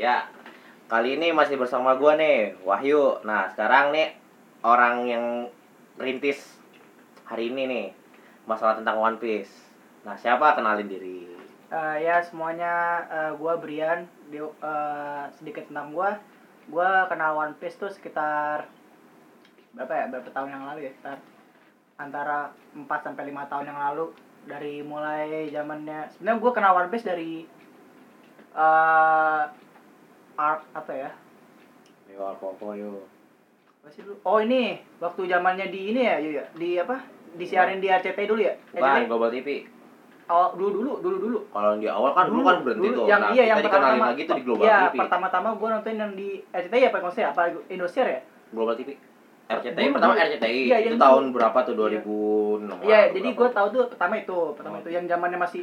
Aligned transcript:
Ya, 0.00 0.24
kali 0.88 1.20
ini 1.20 1.28
masih 1.28 1.60
bersama 1.60 1.92
gua 2.00 2.16
nih, 2.16 2.56
Wahyu. 2.64 3.20
Nah, 3.20 3.52
sekarang 3.52 3.92
nih 3.92 4.16
orang 4.64 5.04
yang 5.04 5.24
rintis 6.00 6.56
hari 7.28 7.52
ini 7.52 7.68
nih 7.68 7.86
masalah 8.48 8.80
tentang 8.80 8.96
One 8.96 9.20
Piece. 9.20 9.52
Nah, 10.08 10.16
siapa? 10.16 10.56
Kenalin 10.56 10.88
diri? 10.88 11.28
Eh, 11.68 11.96
ya 12.00 12.16
semuanya. 12.24 13.04
Eh, 13.12 13.32
gua 13.36 13.60
Brian. 13.60 14.08
Di, 14.32 14.40
eh, 14.40 15.24
sedikit 15.36 15.68
tentang 15.68 15.92
gua. 15.92 16.16
Gua 16.72 17.04
kenal 17.04 17.36
One 17.36 17.60
Piece 17.60 17.76
tuh 17.76 17.92
sekitar 17.92 18.72
berapa 19.76 19.92
ya? 19.92 20.08
Berapa 20.08 20.32
tahun 20.32 20.48
yang 20.48 20.64
lalu 20.64 20.88
ya? 20.88 20.96
Sekitar 20.96 21.20
antara 22.00 22.56
4 22.72 23.04
sampai 23.04 23.28
lima 23.28 23.44
tahun 23.52 23.68
yang 23.68 23.76
lalu. 23.76 24.16
Dari 24.48 24.80
mulai 24.80 25.52
zamannya 25.52 26.08
sebenarnya 26.08 26.40
gua 26.40 26.52
kenal 26.56 26.72
One 26.72 26.88
Piece 26.88 27.04
dari 27.04 27.44
eh 28.56 29.44
arc 30.40 30.60
apa 30.72 30.92
ya 30.94 31.10
Yo, 32.08 32.24
apa-apa 32.26 32.74
yo. 32.74 33.04
apa 33.76 33.88
sih 33.88 34.02
dulu 34.02 34.16
oh 34.20 34.38
ini 34.38 34.62
waktu 34.98 35.20
zamannya 35.26 35.68
di 35.68 35.80
ini 35.90 36.00
ya 36.02 36.16
ya 36.18 36.44
di 36.52 36.76
apa 36.76 36.96
disiarin 37.32 37.78
di 37.78 37.86
RCTI 37.86 38.26
dulu 38.26 38.40
ya 38.40 38.54
Bukan, 38.72 39.06
Global 39.06 39.30
TV. 39.30 39.48
oh 40.26 40.48
dulu 40.52 40.68
dulu 40.74 40.92
dulu 40.98 41.16
dulu 41.20 41.38
Kalau 41.48 41.68
yang 41.72 41.80
di 41.80 41.88
awal 41.88 42.10
kan 42.10 42.26
dulu, 42.26 42.42
kan 42.42 42.56
berhenti 42.60 42.82
dulu, 42.84 42.96
tuh. 42.96 43.06
Yang, 43.06 43.20
nah, 43.20 43.30
iya, 43.30 43.44
yang 43.46 43.58
pertama 43.60 44.04
lagi 44.04 44.22
tuh 44.24 44.34
di 44.34 44.42
Global 44.42 44.64
iya, 44.64 44.78
TV. 44.84 44.96
pertama-tama 44.98 45.48
gue 45.54 45.68
nonton 45.70 45.94
yang 45.94 46.12
di 46.14 46.28
RCTI 46.48 46.82
apa 46.86 46.96
maksudnya 47.00 47.28
apa 47.30 47.42
Indosiar 47.66 48.06
ya? 48.08 48.20
Global 48.50 48.74
TV. 48.74 48.90
RCTI 49.46 49.74
Dulu, 49.80 49.94
pertama 49.94 50.12
dulu. 50.12 50.24
RCTI 50.24 50.60
Iya, 50.64 50.78
itu 50.80 50.96
tahun 50.96 51.24
dulu. 51.24 51.34
berapa 51.34 51.58
tuh? 51.60 51.74
Iya. 51.74 52.00
2006. 52.02 52.86
Iya, 52.86 52.98
atau 53.00 53.14
jadi 53.14 53.28
gue 53.32 53.48
tahu 53.50 53.66
tuh 53.68 53.84
pertama 53.88 54.14
itu, 54.16 54.38
pertama 54.54 54.76
Oh. 54.76 54.82
itu 54.82 54.90
yang 54.90 55.04
zamannya 55.06 55.38
masih 55.38 55.62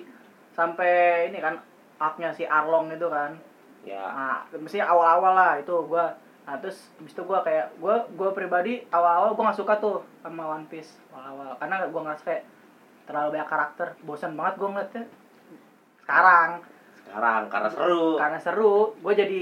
sampai 0.52 0.92
ini 1.28 1.40
kan 1.40 1.54
aknya 1.98 2.30
si 2.32 2.44
Arlong 2.44 2.88
itu 2.90 3.08
kan. 3.08 3.32
Ya, 3.88 4.04
Nah, 4.04 4.38
mesti 4.54 4.78
awal-awal 4.78 5.32
lah 5.32 5.52
itu 5.56 5.72
gue 5.72 6.06
Nah, 6.44 6.56
terus 6.60 6.92
habis 6.96 7.12
itu 7.12 7.20
gue 7.22 7.40
kayak 7.42 7.76
gue 7.76 7.96
gue 8.14 8.30
pribadi 8.32 8.74
awal-awal 8.88 9.36
gue 9.36 9.44
gak 9.46 9.60
suka 9.60 9.74
tuh 9.78 10.00
sama 10.20 10.48
One 10.50 10.68
Piece 10.68 10.96
awal-awal 11.12 11.56
karena 11.56 11.76
gue 11.84 12.02
ngerasa 12.02 12.24
kayak 12.24 12.44
terlalu 13.04 13.28
banyak 13.36 13.50
karakter 13.50 13.88
bosan 14.02 14.32
banget 14.32 14.56
gue 14.56 14.68
ngeliatnya 14.68 15.04
sekarang 16.04 16.50
sekarang 17.04 17.42
karena 17.48 17.68
seru. 17.68 18.16
karena 18.16 18.40
seru 18.40 18.76
gue 18.96 19.14
jadi 19.14 19.42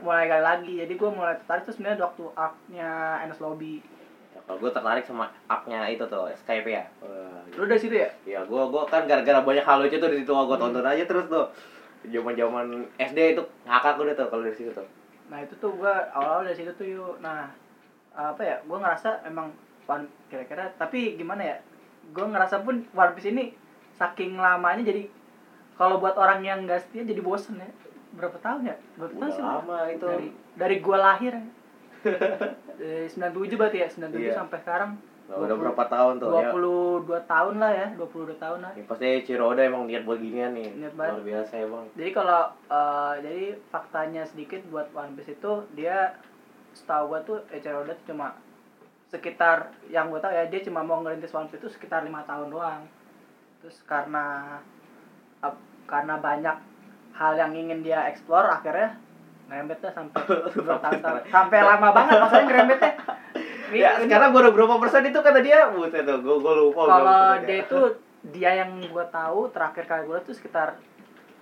mulai 0.00 0.24
kali 0.24 0.40
lagi 0.42 0.74
jadi 0.78 0.92
gue 0.92 1.10
mulai 1.12 1.36
tertarik 1.36 1.68
tuh 1.68 1.74
sebenarnya 1.76 2.00
waktu 2.02 2.24
arc-nya 2.32 2.90
Enes 3.22 3.36
Lobby 3.38 3.84
Ya, 4.32 4.40
kalau 4.48 4.56
gue 4.56 4.70
tertarik 4.72 5.04
sama 5.04 5.28
up-nya 5.44 5.84
itu 5.92 6.08
tuh, 6.08 6.24
Skype 6.34 6.64
ya. 6.64 6.88
Wah, 7.04 7.44
lu 7.52 7.68
dari 7.68 7.76
situ 7.76 7.92
ya 7.92 8.08
Ya, 8.24 8.40
gua 8.48 8.64
gua 8.64 8.88
kan 8.88 9.04
gara-gara 9.04 9.44
banyak 9.44 9.60
hal 9.60 9.84
lucu 9.84 10.00
tuh 10.00 10.08
di 10.08 10.24
situ 10.24 10.32
gua 10.32 10.48
Hmm. 10.48 10.72
tonton 10.72 10.80
aja 10.80 11.04
terus 11.04 11.28
tuh. 11.28 11.52
Zaman-zaman 12.02 12.66
SD 12.96 13.18
itu 13.32 13.42
ngakak 13.62 13.94
udah 13.96 14.14
tuh 14.14 14.26
kalau 14.26 14.42
dari 14.42 14.56
situ 14.56 14.70
tuh. 14.70 14.86
nah 15.26 15.38
itu 15.38 15.54
tuh 15.56 15.72
gue 15.72 15.94
awal-awal 16.12 16.44
dari 16.44 16.56
situ 16.56 16.72
tuh 16.72 16.84
yuk 16.84 17.14
nah 17.18 17.48
apa 18.12 18.42
ya 18.42 18.56
gue 18.60 18.74
ngerasa 18.76 19.24
emang 19.24 19.48
One 19.84 20.04
kira-kira 20.26 20.68
tapi 20.76 21.16
gimana 21.16 21.42
ya 21.42 21.56
gue 22.08 22.20
ngerasa 22.22 22.60
pun 22.60 22.84
One 22.90 23.12
Piece 23.14 23.30
ini 23.30 23.54
saking 23.92 24.36
lamanya 24.36 24.84
jadi 24.84 25.08
kalau 25.72 25.96
buat 25.96 26.14
orang 26.14 26.42
yang 26.42 26.66
gak 26.66 26.84
setia 26.84 27.02
jadi 27.02 27.18
bosen 27.18 27.56
ya 27.56 27.70
berapa 28.12 28.36
tahun 28.36 28.68
ya 28.68 28.76
berapa 28.94 29.14
tahun 29.16 29.32
sih 29.32 29.40
lama 29.42 29.78
itu. 29.88 30.04
dari 30.04 30.28
dari 30.52 30.76
gue 30.78 30.98
lahir 30.98 31.32
ya 31.32 31.44
dari 32.82 33.06
97 33.08 33.56
berarti 33.56 33.78
ya 33.78 33.88
97 33.88 34.20
Iya. 34.20 34.32
sampai 34.36 34.58
sekarang 34.60 34.90
Nah, 35.32 35.48
udah 35.48 35.56
berapa 35.56 35.84
tahun 35.88 36.14
tuh 36.20 36.28
ya? 36.36 36.50
22 36.52 37.08
tahun 37.24 37.54
lah 37.56 37.72
ya 37.72 37.86
22 37.96 38.36
tahun 38.36 38.58
lah 38.60 38.72
Ini 38.76 38.84
pasti 38.84 39.08
Ciroda 39.24 39.64
emang 39.64 39.88
niat 39.88 40.04
buat 40.04 40.20
ginian 40.20 40.52
nih. 40.52 40.68
Niat 40.76 40.92
banget. 40.92 41.12
Luar 41.16 41.24
biasa 41.24 41.52
emang. 41.56 41.84
Jadi 41.96 42.10
kalau 42.12 42.40
eh, 42.52 43.14
jadi 43.18 43.42
faktanya 43.72 44.22
sedikit 44.28 44.60
buat 44.68 44.92
One 44.92 45.16
Piece 45.16 45.32
itu 45.32 45.52
dia 45.72 46.12
setahu 46.76 47.08
gua 47.08 47.20
tuh 47.22 47.40
Eiichiro 47.48 47.80
Oda 47.80 47.96
tuh 47.96 48.12
cuma 48.12 48.36
sekitar 49.08 49.72
yang 49.88 50.08
gua 50.08 50.20
tahu 50.20 50.32
ya 50.32 50.44
dia 50.44 50.60
cuma 50.60 50.80
mau 50.80 51.00
ngerintis 51.00 51.32
One 51.32 51.48
Piece 51.48 51.60
itu 51.60 51.68
sekitar 51.70 52.04
lima 52.04 52.28
tahun 52.28 52.52
doang. 52.52 52.84
Terus 53.60 53.80
karena 53.82 54.60
ap- 55.40 55.64
karena 55.84 56.20
banyak 56.20 56.56
hal 57.12 57.32
yang 57.34 57.52
ingin 57.52 57.80
dia 57.80 58.04
explore 58.04 58.52
akhirnya 58.52 59.00
ngerembetnya 59.48 59.92
sampai 59.92 60.20
tahun 60.84 61.24
sampai 61.24 61.58
lama 61.60 61.88
banget 61.90 62.20
maksudnya 62.20 62.44
ngerembetnya. 62.44 62.92
Ini- 63.68 63.78
Ya, 63.78 63.94
sekarang 63.96 64.28
gua 64.30 64.40
udah 64.42 64.52
berapa 64.52 64.74
persen 64.78 65.02
itu 65.04 65.18
kata 65.18 65.38
dia? 65.38 65.68
Buset 65.68 66.02
tuh, 66.02 66.18
gua 66.18 66.36
gua 66.36 66.52
lupa. 66.56 66.80
kalau 66.82 67.18
dia 67.40 67.56
itu 67.60 67.80
dia 68.24 68.50
yang 68.56 68.70
gua 68.88 69.04
tahu 69.06 69.46
terakhir 69.48 69.84
kali 69.84 70.02
gua 70.02 70.16
lihat 70.16 70.24
tuh 70.24 70.34
sekitar 70.34 70.68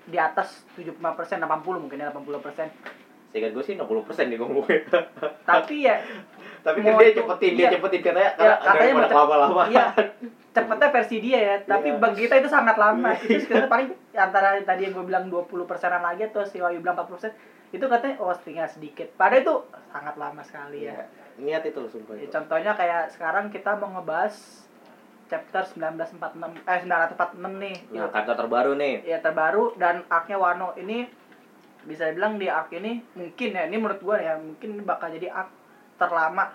di 0.05 0.17
atas 0.17 0.65
75 0.75 0.91
persen 1.15 1.39
80 1.39 1.49
mungkin 1.79 1.97
ya 1.97 2.11
80 2.11 2.41
persen 2.41 2.67
Seingat 3.31 3.53
gua 3.53 3.63
sih 3.63 3.75
60 3.75 3.87
persen 4.03 4.27
nih 4.27 4.37
ngomongnya. 4.37 4.81
tapi 5.49 5.75
ya 5.83 6.03
Tapi 6.61 6.79
kan 6.79 6.93
dia 6.95 7.15
cepetin, 7.15 7.53
dia 7.55 7.63
iya. 7.63 7.71
cepetin 7.73 8.01
katanya. 8.03 8.31
Ya, 8.35 8.53
katanya 8.59 8.91
mau 8.91 9.01
daripada 9.01 9.07
cep- 9.07 9.21
lama-lama. 9.23 9.63
iya 9.67 9.85
cepetnya 10.51 10.89
versi 10.91 11.17
dia 11.19 11.39
ya 11.41 11.55
tapi 11.63 11.89
Iya. 11.89 11.97
bagi 11.97 12.21
kita 12.21 12.35
itu 12.37 12.49
sangat 12.49 12.75
lama 12.75 13.11
itu 13.15 13.39
sekitar 13.39 13.65
paling 13.65 13.95
antara 14.13 14.59
tadi 14.61 14.83
yang 14.83 14.93
gue 14.93 15.05
bilang 15.05 15.27
20 15.27 15.47
persenan 15.65 16.01
lagi 16.01 16.25
atau 16.25 16.43
si 16.43 16.59
Wahyu 16.59 16.79
bilang 16.79 16.97
40 16.97 17.11
persen 17.13 17.33
itu 17.71 17.85
katanya 17.85 18.19
oh 18.19 18.35
tinggal 18.35 18.67
sedikit 18.67 19.07
padahal 19.15 19.41
itu 19.41 19.55
sangat 19.89 20.15
lama 20.17 20.43
sekali 20.43 20.83
ya 20.83 20.93
Iya. 20.93 21.05
Niat 21.39 21.63
itu 21.65 21.81
sumpah 21.87 22.15
Ya, 22.15 22.27
contohnya 22.29 22.73
kayak 22.75 23.03
sekarang 23.11 23.49
kita 23.49 23.73
mau 23.75 23.89
ngebahas 23.93 24.35
chapter 25.25 25.63
1946 25.63 26.19
eh 26.61 26.81
946 26.81 27.15
nih 27.57 27.77
Nah, 27.93 28.11
kata 28.11 28.33
terbaru 28.35 28.73
nih. 28.75 28.95
ya 29.05 29.19
terbaru 29.19 29.65
dan 29.75 30.03
arc-nya 30.05 30.37
Wano 30.37 30.75
ini 30.75 31.07
bisa 31.81 32.05
dibilang 32.05 32.35
di 32.35 32.45
arc 32.45 32.69
ini 32.73 33.01
mungkin 33.15 33.51
ya 33.53 33.65
ini 33.65 33.77
menurut 33.79 34.01
gua 34.01 34.19
ya 34.19 34.35
mungkin 34.37 34.75
ini 34.75 34.83
bakal 34.83 35.09
jadi 35.09 35.31
arc 35.31 35.49
terlama 35.97 36.51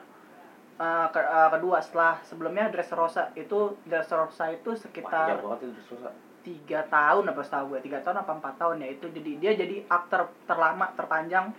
eh, 0.76 1.08
ke- 1.08 1.24
eh, 1.32 1.50
kedua 1.50 1.80
setelah 1.80 2.20
sebelumnya 2.22 2.68
Dressrosa 2.68 3.32
itu 3.34 3.80
Dressrosa 3.82 4.52
itu 4.52 4.76
sekitar 4.76 5.40
banget 5.40 5.72
itu 5.72 5.82
susah. 5.88 6.12
Tiga 6.46 6.86
tahun 6.86 7.26
apa 7.34 7.42
setahu 7.42 7.74
gue 7.74 7.90
tiga 7.90 8.00
tahun 8.06 8.22
apa 8.22 8.32
empat 8.38 8.54
tahun 8.62 8.86
ya 8.86 8.88
itu 8.94 9.10
jadi 9.10 9.32
dia 9.42 9.52
jadi 9.58 9.76
arc 9.90 10.06
ter- 10.14 10.36
terlama 10.46 10.94
terpanjang 10.94 11.50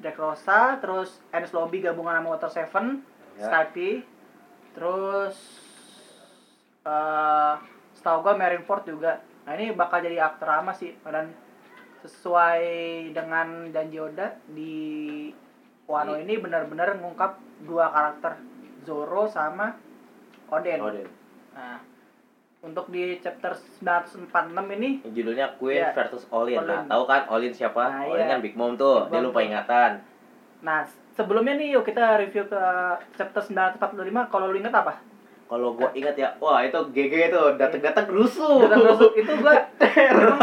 Dressrosa 0.00 0.80
terus 0.80 1.20
Ernest 1.28 1.52
Lobby 1.52 1.84
gabungan 1.84 2.16
sama 2.18 2.28
Water 2.34 2.50
Seven 2.50 3.04
Ya. 3.34 3.50
Skype 3.50 4.06
terus 4.78 5.34
eh 6.86 7.54
setahu 7.98 8.22
gua 8.22 8.38
Marineford 8.38 8.86
juga 8.86 9.18
nah 9.42 9.58
ini 9.58 9.74
bakal 9.74 10.00
jadi 10.06 10.22
aktor 10.22 10.46
lama 10.48 10.70
sih 10.70 10.94
dan 11.02 11.34
sesuai 12.06 12.62
dengan 13.10 13.74
janji 13.74 13.98
Oda 13.98 14.38
di 14.46 14.74
Wano 15.84 16.16
ini 16.16 16.40
benar-benar 16.40 16.96
ngungkap 16.96 17.36
dua 17.66 17.92
karakter 17.92 18.40
Zoro 18.86 19.28
sama 19.28 19.76
Oden. 20.48 20.80
Oden. 20.80 21.08
Nah, 21.56 21.80
untuk 22.64 22.88
di 22.88 23.20
chapter 23.20 23.52
946 23.52 24.24
ini 24.74 24.90
Judulnya 25.06 25.52
Queen 25.54 25.78
Iya. 25.78 25.92
versus 25.92 26.24
Olin. 26.28 26.56
Nah, 26.58 26.80
Olin. 26.80 26.88
tahu 26.88 27.02
kan 27.04 27.22
Olin 27.28 27.52
siapa? 27.52 27.82
Nah, 27.84 28.08
Olin 28.08 28.18
iya. 28.18 28.30
kan 28.30 28.38
Big 28.40 28.54
Mom 28.54 28.72
tuh. 28.74 29.04
Big 29.04 29.10
Dia 29.10 29.20
Mom 29.20 29.26
lupa 29.28 29.38
tuh. 29.38 29.46
ingatan. 29.46 29.90
Nah, 30.60 30.80
sebelumnya 31.12 31.54
nih 31.54 31.68
yuk 31.70 31.84
kita 31.84 32.16
review 32.16 32.44
ke 32.44 32.62
chapter 33.14 33.42
945 33.42 34.00
kalau 34.26 34.48
lu 34.48 34.56
inget 34.56 34.72
apa? 34.72 34.96
Kalau 35.44 35.76
gua 35.76 35.92
ingat 35.92 36.16
ya, 36.16 36.32
wah 36.38 36.58
itu 36.58 36.80
GG 36.88 37.12
itu 37.28 37.42
datang-datang 37.54 38.08
rusuh. 38.08 38.64
Kita 38.64 38.76
masuk 38.76 39.12
itu 39.14 39.32
gua 39.36 39.52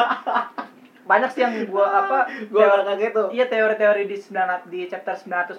banyak 1.03 1.27
sih 1.27 1.41
yang 1.41 1.67
gua 1.67 2.05
apa 2.05 2.19
Gua 2.47 2.61
teori- 2.63 2.85
kaget 2.87 3.11
tuh. 3.11 3.27
Iya 3.29 3.45
teori-teori 3.47 4.03
di 4.05 4.15
9 4.15 4.69
di 4.69 4.85
chapter 4.85 5.17
944 5.17 5.57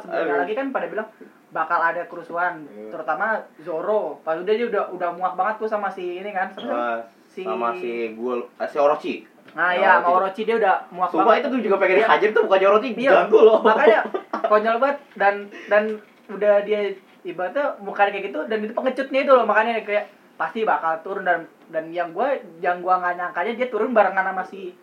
sebelumnya 0.00 0.22
Aduh. 0.32 0.40
lagi 0.40 0.54
kan 0.54 0.70
pada 0.70 0.86
bilang 0.86 1.10
bakal 1.56 1.80
ada 1.80 2.04
kerusuhan 2.04 2.68
Iya. 2.68 2.92
terutama 2.92 3.26
Zoro. 3.58 4.20
Pas 4.20 4.36
udah 4.36 4.52
dia 4.52 4.66
udah 4.66 4.92
udah 4.92 5.08
muak 5.10 5.34
banget 5.34 5.54
tuh 5.58 5.68
sama 5.68 5.88
si 5.88 6.20
ini 6.20 6.30
kan 6.30 6.52
sama, 6.52 6.68
Wah, 6.68 6.98
si 7.26 7.40
sama 7.40 7.72
si 7.74 8.12
gua 8.12 8.44
eh, 8.54 8.68
si 8.68 8.76
Orochi. 8.76 9.14
Nah 9.52 9.72
Ya, 9.72 9.96
Orochi. 9.96 10.04
sama 10.04 10.08
Orochi 10.14 10.42
dia 10.42 10.56
udah 10.56 10.74
muak 10.90 11.08
Sumpah 11.08 11.24
banget. 11.26 11.40
itu 11.40 11.48
tuh 11.48 11.60
juga 11.62 11.76
pengen 11.78 11.96
Iya. 11.96 12.00
dihajar 12.04 12.28
tuh 12.30 12.42
bukan 12.44 12.60
Orochi, 12.66 12.88
Iya. 12.94 13.10
ganggu 13.16 13.40
loh. 13.40 13.58
Makanya 13.62 14.00
konyol 14.50 14.76
banget 14.76 14.98
dan 15.14 15.34
dan 15.66 15.82
udah 16.28 16.54
dia 16.60 16.80
ibaratnya 17.22 17.64
mukanya 17.80 18.10
kayak 18.12 18.24
gitu 18.26 18.40
dan 18.44 18.58
itu 18.60 18.72
pengecutnya 18.72 19.20
itu 19.20 19.32
loh 19.32 19.42
makanya 19.42 19.80
kayak 19.80 20.04
pasti 20.36 20.62
bakal 20.62 21.00
turun 21.00 21.24
dan 21.24 21.42
dan 21.66 21.88
yang 21.88 22.12
gua 22.12 22.30
yang 22.60 22.78
gua 22.78 23.00
nggak 23.00 23.16
nyangkanya 23.16 23.52
dia 23.54 23.66
turun 23.66 23.90
barengan 23.90 24.22
sama 24.24 24.42
si 24.42 24.76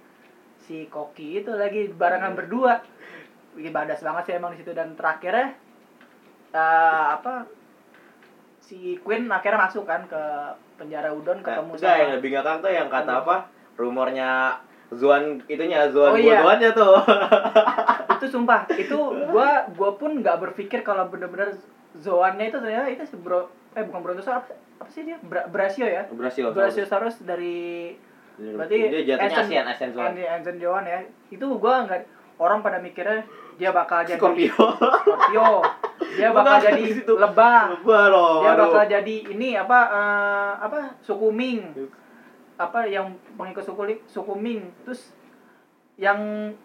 si 0.57 0.87
Koki 0.87 1.39
itu 1.39 1.51
lagi 1.53 1.87
barengan 1.89 2.31
Hmm. 2.31 2.39
berdua 2.41 2.79
bikin 3.53 3.69
badas 3.69 4.01
banget 4.01 4.23
sih 4.25 4.33
emang 4.33 4.51
di 4.51 4.59
situ 4.59 4.71
dan 4.71 4.91
terakhirnya 4.93 5.53
eh, 6.53 6.59
apa 7.11 7.43
si 8.59 8.95
Queen 8.97 9.27
akhirnya 9.27 9.59
masuk 9.61 9.83
kan 9.83 10.05
ke 10.05 10.21
penjara 10.75 11.11
Udon 11.11 11.37
Nah, 11.37 11.43
ketemu 11.43 11.71
enggak 11.73 11.95
yang 11.97 12.11
lebih 12.13 12.29
ngakak 12.31 12.55
tuh 12.59 12.71
yang 12.71 12.87
kata 12.87 13.13
apa? 13.19 13.35
Rumornya 13.73 14.31
Zuan 14.89 15.41
itunya 15.47 15.89
Zuan 15.89 16.13
Oh, 16.13 16.17
iya. 16.17 16.39
bodohannya 16.39 16.69
tuh. 16.71 16.93
itu 18.13 18.25
sumpah 18.29 18.69
itu 18.71 18.97
gua 19.27 19.65
gua 19.71 19.91
pun 19.93 20.15
nggak 20.15 20.37
berpikir 20.39 20.79
kalau 20.79 21.05
bener-bener 21.07 21.51
Zoannya 21.95 22.47
itu 22.47 22.57
ternyata 22.57 22.87
itu 22.87 23.03
si 23.03 23.15
bro 23.15 23.45
eh 23.73 23.83
bukan 23.83 23.99
Brontosaurus 23.99 24.29
apa, 24.39 24.53
apa 24.79 24.89
sih 24.89 25.03
dia 25.03 25.17
Bra 25.19 25.43
Brasio 25.45 25.83
ya 25.83 26.05
Brasio. 26.07 26.49
Brachiosaurus 26.49 27.21
dari 27.21 27.93
Berarti 28.33 28.75
dia 28.87 29.01
jatuhnya 29.11 29.61
Asian- 29.67 29.91
Zone 29.91 30.07
Andy 30.07 30.23
Anson 30.23 30.57
Joan 30.57 30.83
ya 30.83 31.01
itu 31.27 31.45
gua 31.53 31.83
nggak 31.83 32.01
orang 32.37 32.61
pada 32.61 32.77
mikirnya 32.77 33.21
dia 33.55 33.69
bakal 33.69 34.01
jadi 34.01 34.15
Scorpio 34.15 34.53
Scorpio 35.01 35.61
dia 36.13 36.29
bakal 36.29 36.53
Bukan, 36.53 36.67
jadi 36.67 36.81
di 36.81 36.93
situ. 36.93 37.13
lebah 37.13 37.59
Lebah 37.75 38.03
loh 38.07 38.35
dia 38.39 38.51
aduh. 38.51 38.61
bakal 38.67 38.83
jadi 38.87 39.15
ini 39.29 39.49
apa 39.53 39.79
eh, 39.89 40.51
apa 40.61 40.77
suku 40.99 41.27
Ming 41.29 41.59
apa 42.55 42.79
yang 42.85 43.07
pengikut 43.33 43.63
suku 43.63 43.81
suku 44.05 44.33
Ming 44.35 44.61
terus 44.83 45.09
yang 45.95 46.17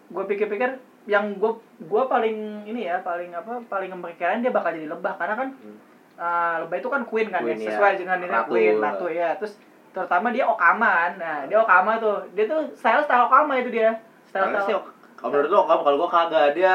gue 0.07 0.23
pikir-pikir 0.25 0.77
yang 1.05 1.33
gue 1.35 1.51
gue 1.79 2.03
paling 2.05 2.37
ini 2.63 2.85
ya 2.85 3.01
paling 3.01 3.31
apa 3.31 3.61
paling 3.65 3.89
memperkirakan 3.91 4.41
dia 4.41 4.49
bakal 4.49 4.69
jadi 4.69 4.87
lebah 4.87 5.13
karena 5.15 5.35
kan 5.35 5.49
Hmm. 5.51 5.77
eh, 6.15 6.55
lebah 6.61 6.77
itu 6.77 6.89
kan 6.89 7.01
queen 7.03 7.27
kan 7.27 7.41
Queen, 7.41 7.55
ya 7.55 7.63
ya. 7.63 7.69
sesuai 7.71 7.93
dengan 7.97 8.17
ini 8.19 8.37
queen 8.45 8.75
ratu 8.77 9.07
ya 9.07 9.33
terus 9.35 9.57
terutama 9.89 10.29
dia 10.29 10.45
okama 10.45 10.85
kan. 11.07 11.13
nah 11.17 11.37
dia 11.45 11.57
okama 11.57 11.97
tuh 11.97 12.21
dia 12.31 12.45
tuh 12.45 12.69
style 12.73 13.01
style 13.01 13.25
okama 13.25 13.57
itu 13.57 13.69
dia 13.69 13.97
style 14.23 14.53
style 14.53 14.85
kalau 15.17 15.29
menurut 15.33 15.49
lo 15.49 15.57
Okam 15.63 15.79
kalau 15.81 15.95
gua 15.97 16.09
kagak 16.09 16.53
dia 16.53 16.73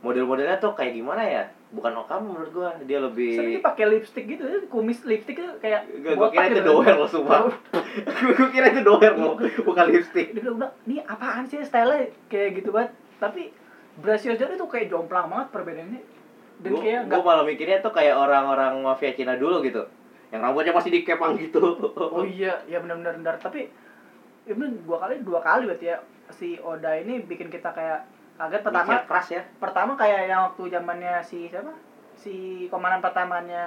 model-modelnya 0.00 0.58
tuh 0.58 0.74
kayak 0.74 0.92
gimana 0.92 1.22
ya 1.22 1.44
bukan 1.72 1.92
Okam 2.04 2.20
menurut 2.28 2.50
gua. 2.52 2.70
Dia 2.84 3.00
lebih 3.00 3.32
dia 3.32 3.64
pakai 3.64 3.84
lipstick 3.88 4.24
gitu, 4.28 4.44
kumis 4.68 5.00
lipstick 5.08 5.40
itu 5.40 5.52
kayak 5.58 5.88
Gak, 6.04 6.14
gua 6.20 6.28
kira 6.28 6.46
itu 6.52 6.60
gitu. 6.60 6.68
doer 6.68 6.94
lo 7.00 7.06
sumpah. 7.08 7.48
Gua 8.36 8.48
kira 8.52 8.66
itu 8.70 8.80
doer 8.84 9.12
lo 9.16 9.34
bukan 9.40 9.86
lipstick. 9.88 10.36
Dia 10.36 10.52
bilang, 10.52 10.72
ini 10.84 11.00
apaan 11.02 11.48
sih? 11.48 11.64
Style 11.64 12.12
kayak 12.28 12.60
gitu 12.60 12.70
banget. 12.70 12.92
Tapi 13.18 13.50
Brasios 13.98 14.36
Joe 14.36 14.52
itu 14.52 14.66
kayak 14.68 14.92
jomplang 14.92 15.28
banget 15.32 15.48
perbedaannya. 15.52 16.02
Dan 16.62 16.70
Gua, 16.76 16.80
kayak 16.84 17.00
gua 17.08 17.20
malah 17.24 17.44
mikirnya 17.48 17.78
tuh 17.80 17.92
kayak 17.92 18.14
orang-orang 18.14 18.78
mafia 18.84 19.16
Cina 19.16 19.34
dulu 19.40 19.64
gitu. 19.64 19.82
Yang 20.28 20.40
rambutnya 20.44 20.72
masih 20.76 20.90
dikepang 20.92 21.36
gitu. 21.40 21.60
Oh 22.14 22.24
iya, 22.24 22.60
ya 22.68 22.80
benar-benar. 22.84 23.16
Benar. 23.16 23.36
Tapi 23.40 23.72
ya 24.44 24.52
bener, 24.52 24.76
dua 24.84 24.96
kali 25.00 25.24
dua 25.24 25.40
kali 25.40 25.64
berarti 25.68 25.88
ya. 25.88 25.98
Si 26.32 26.56
Oda 26.60 26.96
ini 26.96 27.20
bikin 27.24 27.52
kita 27.52 27.72
kayak 27.76 28.08
kaget 28.42 28.60
pertama 28.60 28.88
Mikir 28.88 29.06
keras 29.06 29.26
ya 29.30 29.42
pertama 29.56 29.92
kayak 29.94 30.20
yang 30.26 30.40
waktu 30.44 30.62
zamannya 30.68 31.14
si 31.22 31.46
siapa 31.46 31.70
si 32.14 32.34
komandan 32.66 32.98
pertamanya 32.98 33.64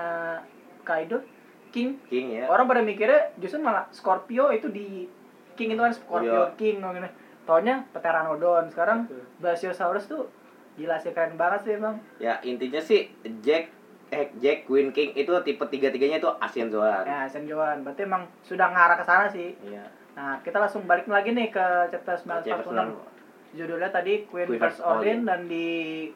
Kaido 0.83 1.23
King 1.71 1.95
King 2.05 2.35
ya 2.35 2.45
orang 2.45 2.65
pada 2.65 2.81
mikirnya 2.81 3.31
justru 3.35 3.59
malah 3.59 3.87
Scorpio 3.89 4.51
itu 4.51 4.67
di 4.67 5.07
King 5.55 5.71
itu 5.71 5.81
kan 5.81 5.91
Scorpio 5.91 6.43
Iya. 6.45 6.55
King 6.55 6.75
gitu. 6.83 7.09
Taunya 7.45 7.85
Pteranodon. 7.89 8.67
Sekarang 8.67 9.07
Brachiosaurus 9.39 10.05
tuh 10.05 10.27
gila 10.75 10.99
sih 10.99 11.15
keren 11.15 11.39
banget 11.39 11.63
sih 11.63 11.73
emang. 11.73 11.95
ya 12.19 12.35
intinya 12.41 12.81
sih 12.81 13.07
Jack 13.39 13.71
eh 14.11 14.27
Jack 14.35 14.67
Queen 14.67 14.91
King 14.91 15.15
itu 15.15 15.31
tipe 15.41 15.63
tiga-tiganya 15.63 16.19
itu 16.19 16.27
Asian 16.37 16.67
Zoan 16.67 17.07
Ya, 17.07 17.23
Senjoan. 17.25 17.81
Berarti 17.81 18.03
emang 18.03 18.27
sudah 18.41 18.67
ngarah 18.67 18.99
ke 18.99 19.05
sana 19.05 19.25
sih. 19.25 19.55
iya 19.61 19.87
Nah, 20.15 20.39
kita 20.39 20.55
langsung 20.57 20.83
balik 20.83 21.07
lagi 21.07 21.31
nih 21.31 21.47
ke 21.47 21.65
chapter 21.91 22.15
Chapter 22.15 22.71
946. 22.71 23.14
Judulnya 23.55 23.89
tadi 23.89 24.23
Queen, 24.25 24.45
Queen 24.45 24.59
vs. 24.59 24.79
Odin. 24.79 25.23
Dan 25.23 25.47
di 25.47 25.67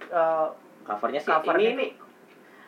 uh, 0.08 0.52
covernya 0.84 1.20
sih 1.20 1.32
Covernya 1.32 1.70
ini 1.70 1.78
nih 1.78 1.92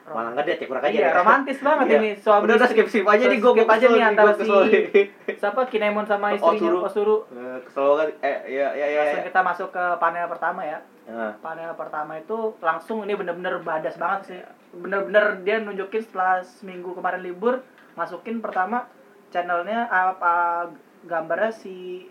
malah 0.03 0.33
nggak 0.33 0.43
deh 0.43 0.55
ya 0.55 0.65
kurang 0.65 0.81
aja 0.81 0.91
Iya, 0.91 1.05
deh. 1.05 1.13
romantis 1.13 1.57
banget 1.61 1.85
Iya. 1.85 1.97
ini. 1.99 2.09
Suami 2.17 2.43
udah 2.43 2.55
udah 2.57 2.67
skip 2.67 2.87
skip 2.89 3.05
aja 3.05 3.23
nih 3.23 3.37
gue 3.37 3.51
skip 3.53 3.69
aja 3.69 3.85
nih 3.87 4.01
antara 4.03 4.31
si 4.33 4.49
siapa 5.39 5.61
Kinemon 5.67 6.03
sama 6.03 6.33
istrinya 6.33 6.57
Osuru. 6.57 6.77
Osuru. 6.81 7.17
kesel 7.61 7.85
banget 7.87 8.07
eh 8.19 8.37
ya 8.49 8.67
ya 8.71 8.85
ya, 8.87 8.99
Langsung 8.99 9.21
ya. 9.21 9.27
kita 9.29 9.39
masuk 9.41 9.69
ke 9.69 9.85
panel 9.97 10.25
pertama 10.25 10.61
ya. 10.63 10.79
Nah, 11.03 11.37
panel 11.37 11.71
pertama 11.75 12.15
itu 12.15 12.37
langsung 12.59 13.03
ini 13.03 13.13
bener-bener 13.13 13.59
badas 13.59 13.95
banget 13.95 14.21
sih 14.25 14.39
bener-bener 14.73 15.37
dia 15.41 15.59
nunjukin 15.59 16.01
setelah 16.01 16.39
seminggu 16.41 16.91
kemarin 16.91 17.21
libur 17.21 17.59
masukin 17.93 18.39
pertama 18.39 18.87
channelnya 19.27 19.85
apa 19.85 20.65
gambarnya 21.03 21.51
si 21.51 22.07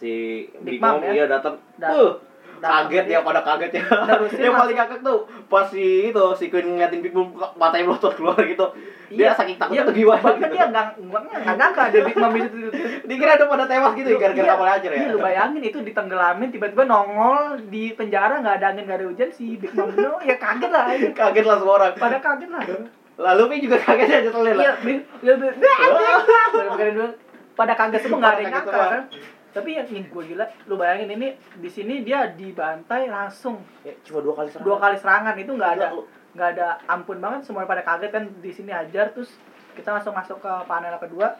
si 0.00 0.12
Big 0.64 0.64
Big 0.64 0.80
Mom 0.80 0.96
Mom 0.96 1.04
ya? 1.04 1.12
ya 1.12 1.24
datang 1.28 1.60
Dat- 1.76 1.92
uh, 1.92 2.12
kaget 2.60 3.04
dia. 3.08 3.16
ya 3.16 3.20
pada 3.24 3.40
kaget 3.40 3.72
ya. 3.80 3.84
Yang 4.36 4.54
paling 4.56 4.76
kaget 4.76 5.00
tuh 5.00 5.18
pas 5.48 5.64
si 5.64 6.12
itu 6.12 6.24
si 6.36 6.52
Queen 6.52 6.76
ngeliatin 6.76 7.00
Big 7.00 7.14
Mom 7.16 7.32
matanya 7.56 7.88
melotot 7.88 8.12
keluar 8.16 8.36
gitu. 8.44 8.68
Dia 9.10 9.34
saking 9.34 9.58
takutnya 9.58 9.82
tuh 9.82 9.96
gimana 9.96 10.22
bahkan 10.22 10.38
gitu. 10.44 10.54
dia 10.54 10.64
nggak 10.70 10.86
nggak 11.02 11.56
nyangka 11.56 11.82
ada 11.88 11.98
Big 12.04 12.16
Mom 12.16 12.32
itu. 12.36 12.48
Dikira 13.08 13.32
ada 13.34 13.44
pada 13.48 13.64
tewas 13.66 13.92
gitu 13.96 14.08
gara-gara 14.20 14.44
Iya, 14.44 14.52
kapal 14.54 14.66
hancur 14.70 14.90
ya. 14.92 14.98
iya, 15.00 15.08
lu 15.10 15.18
bayangin 15.18 15.62
itu 15.66 15.78
ditenggelamin 15.82 16.48
tiba-tiba 16.52 16.84
nongol 16.86 17.42
di 17.72 17.82
penjara 17.96 18.38
nggak 18.38 18.54
ada 18.60 18.66
angin 18.70 18.84
nggak 18.86 18.98
ada 19.02 19.06
hujan 19.08 19.30
si 19.32 19.56
Big 19.56 19.72
Mom 19.74 19.88
itu 19.90 20.04
ya 20.24 20.36
kaget 20.36 20.70
lah 20.70 20.84
ya. 20.92 21.10
kaget 21.10 21.44
lah 21.48 21.56
semua 21.58 21.74
orang. 21.80 21.92
Pada 21.96 22.18
kaget 22.20 22.50
lah. 22.52 22.62
Lalu 23.20 23.42
Mi 23.48 23.56
juga 23.60 23.76
kaget 23.80 24.08
aja 24.08 24.30
iya 24.30 24.32
lah. 24.32 24.76
Iya, 24.84 25.34
pada 27.58 27.72
kaget 27.76 28.00
semua 28.04 28.18
nggak 28.20 28.32
ada 28.32 28.42
yang 28.44 28.52
nyangka 28.52 28.80
tapi 29.50 29.74
yang 29.74 29.86
yang 29.90 30.06
gue 30.06 30.22
gila 30.30 30.46
lu 30.70 30.74
bayangin 30.78 31.10
ini 31.18 31.28
di 31.58 31.70
sini 31.70 32.06
dia 32.06 32.30
dibantai 32.30 33.10
langsung 33.10 33.58
Ya, 33.82 33.96
cuma 34.06 34.22
dua 34.22 34.34
kali 34.38 34.48
serangan 34.52 34.66
dua 34.66 34.76
kali 34.78 34.96
serangan 35.00 35.34
itu 35.38 35.52
nggak 35.56 35.72
ada 35.78 35.86
nggak 36.30 36.48
ada 36.54 36.66
ampun 36.86 37.18
banget 37.18 37.40
semua 37.42 37.66
pada 37.66 37.82
kaget 37.82 38.10
kan 38.14 38.24
di 38.38 38.50
sini 38.54 38.70
hajar 38.70 39.10
terus 39.10 39.34
kita 39.74 39.90
langsung 39.90 40.14
masuk 40.14 40.38
ke 40.38 40.52
panel 40.70 40.94
kedua 41.02 41.34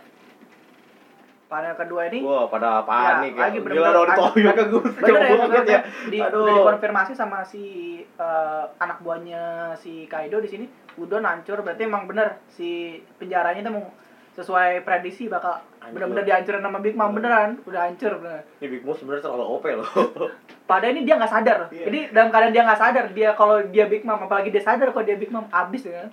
panel 1.50 1.74
kedua 1.74 2.06
ini 2.06 2.22
Wah, 2.22 2.46
pada 2.46 2.78
apaan 2.78 3.26
nih? 3.26 3.34
Ya, 3.34 3.50
lagi 3.50 3.58
bener-bener 3.58 3.90
gila 3.90 3.90
dong 3.90 4.06
ditoyok 4.06 4.54
ke 4.54 4.64
gue. 4.70 4.82
bener 5.02 5.10
ya, 5.10 5.30
banget 5.34 5.48
bener 5.50 5.64
ya. 5.66 5.72
ya. 5.74 5.80
Di, 6.06 6.18
Aduh. 6.22 6.38
udah 6.46 6.54
dikonfirmasi 6.62 7.12
sama 7.18 7.38
si 7.42 7.64
eh, 8.06 8.64
anak 8.78 9.02
buahnya 9.02 9.74
si 9.74 10.06
Kaido 10.06 10.38
di 10.38 10.46
sini 10.46 10.66
Udon 10.94 11.26
hancur 11.26 11.58
berarti 11.66 11.90
emang 11.90 12.06
bener 12.06 12.38
si 12.46 13.02
penjaranya 13.18 13.66
itu 13.66 13.70
mau 13.74 13.90
sesuai 14.32 14.82
prediksi 14.82 15.26
bakal 15.26 15.58
Hancur. 15.76 15.90
bener-bener 15.92 16.24
dihancurin 16.24 16.60
sama 16.60 16.78
Big 16.78 16.94
Mom 16.94 17.10
beneran 17.10 17.58
udah 17.62 17.80
hancur 17.84 18.12
bener 18.16 18.46
Ini 18.56 18.68
Big 18.68 18.82
Mom 18.82 18.92
sebenarnya 18.92 19.22
terlalu 19.22 19.44
OP 19.48 19.64
loh. 19.70 19.88
padahal 20.70 20.92
ini 20.92 21.02
dia 21.02 21.14
nggak 21.16 21.32
sadar 21.32 21.58
Iya. 21.68 21.84
jadi 21.84 21.98
dalam 22.10 22.28
keadaan 22.28 22.52
dia 22.52 22.62
nggak 22.62 22.78
sadar 22.78 23.04
dia 23.10 23.30
kalau 23.32 23.56
dia 23.64 23.84
Big 23.84 24.02
Mom 24.02 24.20
apalagi 24.20 24.48
dia 24.48 24.60
sadar 24.60 24.88
kalau 24.88 25.02
dia 25.02 25.14
Big 25.14 25.28
Mom 25.28 25.46
abis 25.46 25.82
ya 25.84 26.06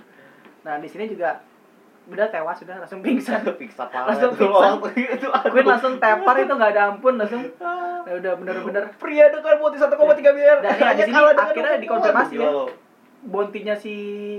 nah 0.61 0.75
di 0.77 0.87
sini 0.87 1.05
juga 1.05 1.39
udah 2.07 2.25
tewas 2.25 2.55
sudah 2.55 2.75
langsung 2.77 2.99
pingsan 2.99 3.43
Pingsan 3.59 3.85
parah. 3.85 4.07
Langsung 4.09 4.31
pingsan. 4.33 4.79
Itu. 5.13 5.27
Queen 5.27 5.67
langsung 5.67 5.93
tepar 5.97 6.35
itu 6.37 6.49
nggak 6.49 6.71
ada 6.71 6.83
ampun 6.89 7.13
langsung 7.15 7.43
ya 8.01 8.13
udah 8.15 8.33
bener-bener 8.33 8.83
Pria 8.95 9.27
dengan 9.27 9.59
bonti 9.59 9.75
1,3 9.75 9.91
miliar. 10.31 10.57
Dan 10.57 10.71
ya, 10.71 10.95
di 10.95 11.03
Hanya 11.03 11.05
kalah 11.05 11.31
dengan 11.31 11.43
akhirnya 11.45 11.75
20. 11.75 11.83
dikonfirmasi 11.83 12.33
ya. 12.33 12.49
bontinya 13.19 13.75
si 13.75 13.93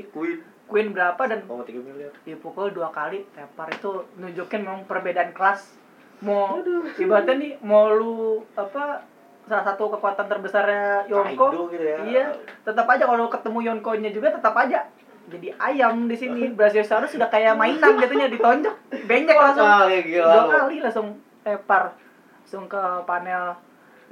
Queen 0.08 0.40
Queen 0.68 0.92
berapa 0.92 1.18
dan 1.24 1.40
1,3 1.48 1.80
miliar. 1.80 2.12
dipukul 2.22 2.68
dua 2.70 2.92
kali 2.92 3.24
tepar. 3.32 3.72
Itu 3.72 4.04
nunjukin 4.20 4.62
memang 4.62 4.84
perbedaan 4.84 5.32
kelas. 5.32 5.74
Mau 6.20 6.60
ibaratnya 7.00 7.34
nih 7.40 7.52
mau 7.64 7.88
lu 7.88 8.44
apa 8.52 9.00
salah 9.48 9.64
satu 9.64 9.88
kekuatan 9.96 10.28
terbesarnya 10.28 11.08
Yonko. 11.08 11.72
Gitu 11.72 11.84
ya. 11.84 11.96
iya 12.04 12.24
tetap 12.62 12.84
aja 12.84 13.08
kalau 13.08 13.32
ketemu 13.32 13.58
Yonko-nya 13.72 14.10
juga 14.12 14.28
tetap 14.36 14.52
aja 14.52 14.84
jadi 15.28 15.48
ayam 15.56 16.08
di 16.08 16.16
sini. 16.16 16.48
Brachiosaurus 16.56 17.16
sudah 17.16 17.28
kayak 17.32 17.56
mainan 17.56 17.96
jatuhnya 17.96 18.28
ditonjok 18.28 18.76
Dua 19.08 19.40
langsung. 19.40 19.64
kali 19.64 19.96
gila 20.04 20.24
dua 20.28 20.44
kali 20.52 20.76
langsung 20.84 21.08
tepar. 21.44 21.96
Langsung 22.44 22.64
ke 22.68 22.82
panel 23.04 23.56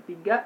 ketiga 0.04 0.44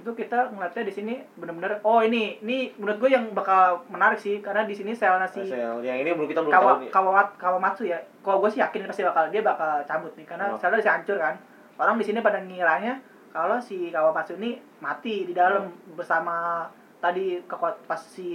itu 0.00 0.10
kita 0.16 0.48
ngeliatnya 0.48 0.82
di 0.82 0.92
sini 0.92 1.14
bener-bener 1.36 1.76
oh 1.84 2.00
ini 2.00 2.40
ini 2.40 2.72
menurut 2.74 2.96
gue 2.96 3.10
yang 3.12 3.28
bakal 3.30 3.84
menarik 3.86 4.16
sih 4.16 4.40
karena 4.40 4.64
di 4.64 4.72
sini 4.72 4.96
selnya 4.96 5.28
si 5.28 5.44
Sel, 5.44 5.84
yang 5.84 6.00
ini 6.00 6.16
belum 6.16 6.24
kita 6.24 6.40
belum 6.40 6.52
Kawa, 6.52 6.64
tahu 6.64 6.78
nih. 6.80 6.88
Kawat, 6.88 7.28
Kawamatsu 7.36 7.84
ya. 7.84 8.00
Kalau 8.20 8.40
gue 8.40 8.48
sih 8.48 8.58
yakin 8.58 8.88
pasti 8.88 9.04
bakal 9.04 9.28
dia 9.28 9.44
bakal 9.44 9.84
cabut 9.84 10.12
nih 10.16 10.24
karena 10.24 10.48
Oh. 10.48 10.56
selnya 10.56 10.80
udah 10.80 10.94
hancur 10.96 11.18
kan. 11.20 11.36
Orang 11.76 12.00
di 12.00 12.04
sini 12.04 12.18
pada 12.18 12.40
ngiranya 12.40 12.96
kalau 13.30 13.60
si 13.60 13.92
Kawamatsu 13.92 14.40
ini 14.40 14.56
mati 14.80 15.28
di 15.28 15.36
dalam 15.36 15.68
Oh. 15.68 15.94
bersama 15.94 16.64
tadi 16.98 17.44
kekuat 17.44 17.84
pas 17.84 18.00
si 18.00 18.28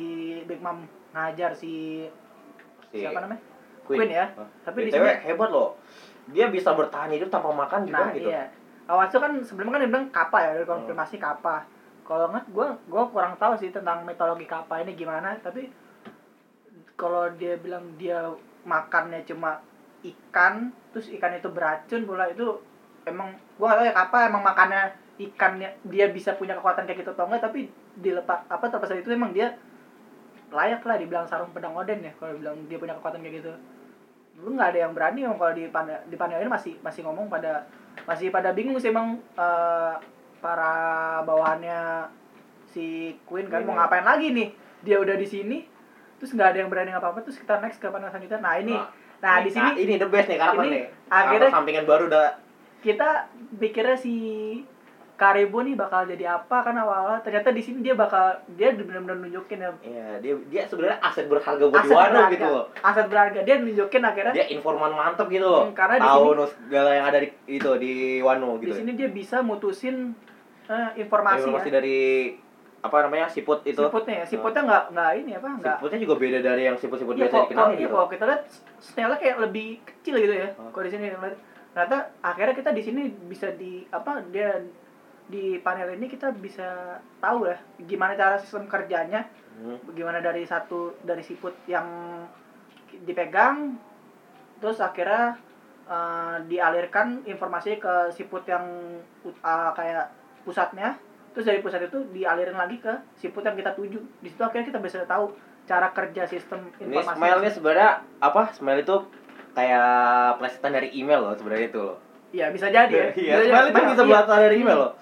Big 0.44 0.62
Mom 0.62 0.86
ngajar 1.12 1.52
si 1.52 2.06
Si 2.90 3.02
siapa 3.02 3.20
namanya? 3.20 3.42
Queen, 3.84 4.00
Queen 4.02 4.12
ya. 4.14 4.26
Hah? 4.34 4.48
Tapi 4.64 4.86
di 4.86 4.92
sini 4.94 5.10
hebat 5.26 5.50
loh. 5.50 5.76
Dia 6.30 6.48
bisa 6.48 6.74
bertahan 6.74 7.10
hidup 7.10 7.30
tanpa 7.30 7.50
makan 7.50 7.86
juga 7.86 8.02
nah 8.02 8.10
gitu. 8.12 8.30
iya. 8.30 8.50
Kawamatsu 8.86 9.18
kan 9.18 9.34
sebelumnya 9.42 9.74
kan 9.78 9.82
dia 9.82 9.92
bilang 9.92 10.08
kappa 10.14 10.38
ya, 10.46 10.62
udah 10.62 10.68
konfirmasi 10.78 11.18
kappa. 11.18 11.66
Kalau 12.06 12.30
nggak 12.30 12.46
gue 12.54 12.68
gue 12.86 13.04
kurang 13.10 13.34
tahu 13.42 13.58
sih 13.58 13.74
tentang 13.74 14.06
mitologi 14.06 14.46
kappa 14.46 14.82
ini 14.82 14.94
gimana, 14.94 15.34
tapi 15.42 15.74
kalau 16.96 17.28
dia 17.36 17.60
bilang 17.60 17.84
dia 18.00 18.30
makannya 18.66 19.22
cuma 19.28 19.62
ikan 20.02 20.70
terus 20.94 21.12
ikan 21.18 21.36
itu 21.36 21.50
beracun 21.52 22.06
pula 22.08 22.30
itu 22.30 22.62
emang 23.06 23.36
gua 23.58 23.74
gak 23.74 23.78
tahu 23.78 23.86
ya 23.86 23.94
apa 23.94 24.18
emang 24.30 24.44
makannya 24.44 24.82
ikannya 25.22 25.70
dia 25.86 26.10
bisa 26.10 26.36
punya 26.36 26.58
kekuatan 26.58 26.90
kayak 26.90 27.06
gitu 27.06 27.12
atau 27.14 27.30
enggak 27.30 27.46
tapi 27.50 27.70
dilepas 28.00 28.44
apa 28.50 28.66
terlepas 28.68 28.90
dari 28.92 29.02
itu 29.06 29.12
emang 29.14 29.32
dia 29.32 29.56
layak 30.52 30.82
lah 30.84 30.98
dibilang 31.00 31.26
sarung 31.26 31.54
pedang 31.56 31.74
Oden 31.74 32.04
ya 32.04 32.12
kalau 32.18 32.36
bilang 32.38 32.58
dia 32.68 32.78
punya 32.78 32.96
kekuatan 32.98 33.22
kayak 33.24 33.36
gitu 33.44 33.54
lu 34.44 34.56
nggak 34.56 34.76
ada 34.76 34.80
yang 34.88 34.94
berani 34.94 35.24
emang 35.24 35.40
kalau 35.40 35.54
di 35.56 35.72
panel 35.72 36.00
di 36.12 36.16
masih 36.50 36.74
masih 36.84 37.02
ngomong 37.08 37.32
pada 37.32 37.64
masih 38.04 38.28
pada 38.30 38.52
bingung 38.52 38.76
sih 38.76 38.92
emang 38.92 39.16
eh, 39.40 39.94
para 40.44 40.74
bawahannya 41.24 42.12
si 42.68 43.16
Queen 43.24 43.48
kan 43.48 43.64
mau 43.64 43.74
ya. 43.74 43.88
ngapain 43.88 44.04
lagi 44.04 44.36
nih 44.36 44.50
dia 44.84 45.00
udah 45.00 45.16
di 45.16 45.24
sini 45.24 45.58
terus 46.20 46.36
nggak 46.36 46.52
ada 46.52 46.60
yang 46.64 46.70
berani 46.70 46.92
ngapa-apa 46.92 47.24
terus 47.24 47.40
kita 47.40 47.64
next 47.64 47.80
ke 47.80 47.88
panel 47.88 48.12
selanjutnya 48.12 48.40
nah 48.44 48.56
ini 48.60 48.76
Nah, 49.24 49.40
nah 49.40 49.48
di 49.48 49.50
sini 49.50 49.72
ini 49.80 49.96
the 49.96 50.06
best 50.12 50.28
nih 50.28 50.38
karakter 50.38 50.68
ini 50.68 50.70
nih. 50.76 50.86
akhirnya- 51.08 51.54
sampingan 51.56 51.86
baru 51.88 52.12
udah 52.12 52.36
kita 52.84 53.32
pikirnya 53.58 53.98
si 53.98 54.14
Karibo 55.16 55.64
nih 55.64 55.74
bakal 55.74 56.04
jadi 56.04 56.28
apa 56.30 56.60
kan 56.60 56.76
awalnya 56.76 57.24
ternyata 57.24 57.50
di 57.50 57.64
sini 57.64 57.80
dia 57.80 57.96
bakal 57.96 58.36
dia 58.52 58.76
benar-benar 58.76 59.16
nunjukin 59.16 59.64
ya 59.64 59.72
Iya, 59.80 60.08
dia 60.20 60.34
dia 60.46 60.62
sebenarnya 60.68 61.00
aset 61.00 61.26
berharga 61.26 61.64
buat 61.64 61.80
aset 61.80 61.96
di 62.28 62.36
gitu 62.36 62.48
loh. 62.52 62.66
aset 62.84 63.06
berharga 63.08 63.40
dia 63.42 63.56
nunjukin 63.58 64.04
akhirnya 64.04 64.34
Dia 64.34 64.46
informan 64.52 64.92
mantep 64.92 65.28
gitu 65.28 65.48
loh. 65.48 65.64
Hmm, 65.66 65.74
karena 65.74 65.96
di 65.98 66.08
Tahu 66.08 66.28
segala 66.52 66.90
yang 66.92 67.06
ada 67.08 67.20
di 67.20 67.30
itu 67.48 67.72
di 67.80 67.94
Wano 68.20 68.60
di 68.60 68.68
gitu. 68.68 68.76
sini 68.76 68.92
dia 68.94 69.08
bisa 69.08 69.40
mutusin 69.40 70.12
eh, 70.68 70.90
informasi, 70.98 71.48
Informasi 71.48 71.70
ya. 71.72 71.76
dari 71.80 72.00
apa 72.82 72.98
namanya 73.02 73.26
siput 73.26 73.66
itu. 73.66 73.82
siputnya 73.82 74.22
ya 74.22 74.26
siputnya 74.28 74.62
nggak 74.62 74.84
nggak 74.94 75.12
ini 75.18 75.32
apa 75.34 75.48
nggak 75.58 75.76
Siputnya 75.80 76.00
juga 76.04 76.16
beda 76.20 76.40
dari 76.40 76.62
yang 76.66 76.78
siput-siput 76.78 77.16
Iya, 77.16 77.22
biasa 77.26 77.34
kok, 77.34 77.44
dikenal 77.48 77.64
kok, 77.64 77.72
iya, 77.72 77.80
gitu. 77.82 77.94
kalau 77.96 78.08
kita 78.12 78.24
lihat 78.28 78.42
snailnya 78.78 79.18
kayak 79.18 79.38
lebih 79.42 79.68
kecil 79.82 80.16
gitu 80.20 80.36
ya. 80.36 80.50
Oh. 80.60 80.70
Kalau 80.70 80.84
di 80.84 80.92
sini 80.92 81.06
ternyata 81.72 81.98
akhirnya 82.22 82.54
kita 82.54 82.70
di 82.72 82.84
sini 82.84 83.02
bisa 83.26 83.48
di 83.52 83.84
apa 83.90 84.22
dia 84.30 84.60
di 85.26 85.58
panel 85.58 85.94
ini 85.94 86.06
kita 86.06 86.30
bisa 86.32 86.96
tahu 87.18 87.46
ya 87.46 87.58
gimana 87.82 88.14
cara 88.14 88.38
sistem 88.38 88.66
kerjanya, 88.66 89.26
Hmm. 89.56 89.80
bagaimana 89.88 90.20
dari 90.20 90.44
satu 90.44 91.00
dari 91.00 91.24
siput 91.24 91.56
yang 91.64 91.88
dipegang, 93.02 93.80
terus 94.60 94.80
akhirnya 94.80 95.40
eh, 95.86 96.38
dialirkan 96.44 97.24
informasi 97.24 97.78
ke 97.78 98.12
siput 98.12 98.44
yang 98.44 98.66
ah, 99.40 99.72
kayak 99.72 100.12
pusatnya, 100.44 100.98
terus 101.32 101.46
dari 101.46 101.62
pusat 101.62 101.86
itu 101.86 102.04
dialirin 102.10 102.58
lagi 102.58 102.78
ke 102.78 102.94
siput 103.16 103.42
yang 103.42 103.54
kita 103.54 103.72
tuju. 103.72 104.02
Di 104.20 104.28
situ 104.28 104.42
akhirnya 104.42 104.68
kita 104.68 104.80
bisa 104.80 105.06
tahu 105.06 105.32
cara 105.64 105.88
kerja 105.90 106.26
sistem 106.26 106.68
Ini 106.76 106.90
informasi. 106.92 107.16
smile 107.16 107.40
nya 107.40 107.52
sebenarnya 107.52 107.90
apa? 108.20 108.42
Smile 108.52 108.82
itu 108.82 108.96
kayak 109.54 109.90
plesetan 110.36 110.74
dari 110.74 110.90
email 110.92 111.22
loh 111.22 111.34
sebenarnya 111.34 111.68
itu 111.70 111.80
loh. 111.80 111.98
Iya 112.30 112.52
bisa 112.52 112.68
jadi 112.68 112.92
ya. 112.92 113.08
Iya, 113.16 113.36
Bisa 113.72 113.82
bisa 113.88 114.04
iya. 114.04 114.10
buatan 114.10 114.38
dari 114.42 114.56
email 114.60 114.80
loh. 114.82 114.94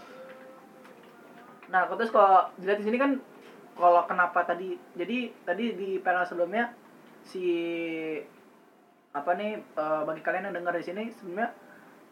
Nah, 1.74 1.90
terus 1.90 2.14
kalau 2.14 2.54
dilihat 2.56 2.78
di 2.78 2.86
sini 2.86 2.98
kan 2.98 3.18
kalau 3.74 4.06
kenapa 4.06 4.46
tadi 4.46 4.78
jadi 4.94 5.34
tadi 5.42 5.74
di 5.74 5.98
panel 5.98 6.22
sebelumnya 6.22 6.70
si 7.20 7.42
apa 9.10 9.32
nih 9.34 9.58
eh, 9.58 10.02
bagi 10.06 10.22
kalian 10.22 10.50
yang 10.50 10.56
dengar 10.56 10.74
di 10.74 10.86
sini 10.86 11.10
sebenarnya 11.10 11.50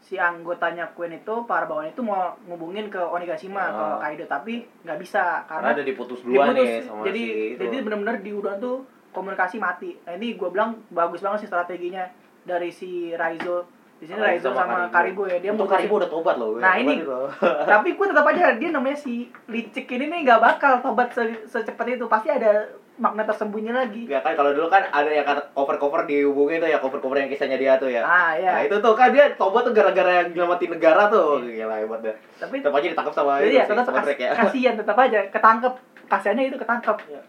si 0.02 0.18
anggotanya 0.18 0.90
Queen 0.98 1.14
itu 1.16 1.46
para 1.46 1.70
bawahan 1.70 1.94
itu 1.94 2.02
mau 2.02 2.34
ngubungin 2.46 2.90
ke 2.90 2.98
Onigashima 2.98 3.62
Ah. 3.62 3.98
Kaido 4.02 4.26
tapi 4.26 4.66
nggak 4.82 4.98
bisa 4.98 5.46
Karena 5.46 5.70
karena 5.70 5.78
ada 5.78 5.84
diputus 5.86 6.26
duluan 6.26 6.50
diputus. 6.50 6.66
nih 6.66 6.82
sama 6.82 7.02
jadi 7.06 7.22
si 7.22 7.58
jadi 7.62 7.76
benar-benar 7.86 8.16
di 8.18 8.32
udara 8.34 8.58
tuh 8.58 8.82
komunikasi 9.12 9.60
mati. 9.60 9.92
Nah, 10.02 10.16
ini 10.16 10.34
gue 10.34 10.50
bilang 10.50 10.82
bagus 10.90 11.20
banget 11.20 11.46
sih 11.46 11.50
strateginya 11.52 12.08
dari 12.42 12.72
si 12.72 13.12
Raizo 13.14 13.68
di 14.02 14.10
sini 14.10 14.18
Raizo, 14.18 14.50
sama, 14.50 14.90
Karibo. 14.90 15.24
ya 15.24 15.38
dia 15.38 15.54
Untuk 15.54 15.70
Karibo 15.70 15.96
udah 15.96 16.10
tobat 16.10 16.36
loh. 16.36 16.58
Nah, 16.58 16.74
tobat 16.74 16.82
ini- 16.82 17.00
itu. 17.00 17.20
tapi 17.70 17.90
gue 17.94 18.08
tetap 18.10 18.26
aja 18.26 18.58
dia 18.58 18.70
namanya 18.70 18.98
si 18.98 19.14
licik 19.46 19.86
ini 19.88 20.10
nih 20.10 20.20
nggak 20.26 20.42
bakal 20.42 20.82
tobat 20.82 21.14
se- 21.14 21.46
secepat 21.46 21.86
itu 21.92 22.06
pasti 22.06 22.28
ada 22.28 22.66
makna 22.94 23.22
tersembunyi 23.24 23.70
lagi 23.72 24.04
Ya 24.06 24.20
kan 24.20 24.34
kalau 24.34 24.52
dulu 24.52 24.68
kan 24.68 24.86
ada 24.86 25.06
yang 25.06 25.22
kata 25.24 25.54
cover-cover 25.54 26.06
dihubungin 26.06 26.58
tuh 26.58 26.68
ya 26.68 26.78
cover-cover 26.78 27.14
yang 27.16 27.30
kisahnya 27.30 27.56
dia 27.56 27.78
tuh 27.78 27.88
ya. 27.88 28.02
ah 28.02 28.34
Nah 28.34 28.34
ya 28.36 28.52
itu 28.64 28.76
tuh 28.76 28.94
kan 28.94 29.10
dia 29.10 29.30
tobat 29.32 29.62
tuh 29.64 29.72
gara-gara 29.72 30.12
yang 30.20 30.34
nyelamatin 30.34 30.70
negara 30.72 31.06
tuh. 31.06 31.38
Gila 31.40 31.78
hebat 31.78 32.00
deh. 32.02 32.16
tapi 32.36 32.56
Tetap 32.58 32.74
aja 32.74 32.88
ditangkap 32.90 33.14
sama 33.14 33.32
jadi 33.38 33.46
itu 33.48 33.54
ya 33.54 33.64
sih, 33.64 33.70
tetap 33.72 33.86
sama 33.86 33.98
kas- 34.02 34.18
ya. 34.18 34.30
kasihan 34.40 34.76
tetap 34.76 34.98
aja 34.98 35.20
ketangkep 35.30 35.74
kasihannya 36.08 36.44
itu 36.44 36.58
ketangkep 36.58 36.98
Iya. 37.08 37.22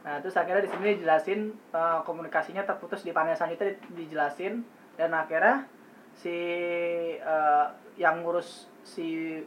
nah 0.00 0.14
terus 0.20 0.32
akhirnya 0.32 0.62
di 0.62 0.70
sini 0.70 0.88
dijelasin 0.94 1.40
eh, 1.50 1.98
komunikasinya 2.00 2.62
terputus 2.62 3.02
di 3.02 3.10
panel 3.10 3.34
di- 3.34 3.74
dijelasin 3.96 4.62
dan 4.94 5.10
akhirnya 5.10 5.66
si 6.14 6.38
eh, 7.18 7.66
yang 7.98 8.22
ngurus 8.22 8.70
si 8.86 9.38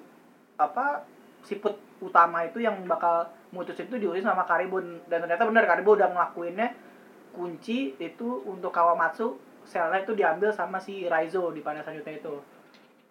apa 0.57 1.05
siput 1.45 1.77
utama 2.03 2.43
itu 2.43 2.59
yang 2.61 2.83
bakal 2.85 3.29
mutusin 3.55 3.87
itu 3.87 3.97
diurusin 3.97 4.27
sama 4.27 4.43
Karibun. 4.43 5.01
Dan 5.07 5.23
ternyata 5.25 5.47
benar 5.47 5.65
Karibun 5.65 5.97
udah 5.97 6.09
ngelakuinnya 6.11 6.75
kunci 7.31 7.95
itu 8.01 8.43
untuk 8.43 8.73
Kawamatsu 8.73 9.37
selnya 9.67 9.99
itu 10.01 10.15
diambil 10.15 10.49
sama 10.55 10.79
si 10.79 11.05
Raizo 11.05 11.51
di 11.51 11.61
panel 11.61 11.83
selanjutnya 11.83 12.19
itu. 12.19 12.35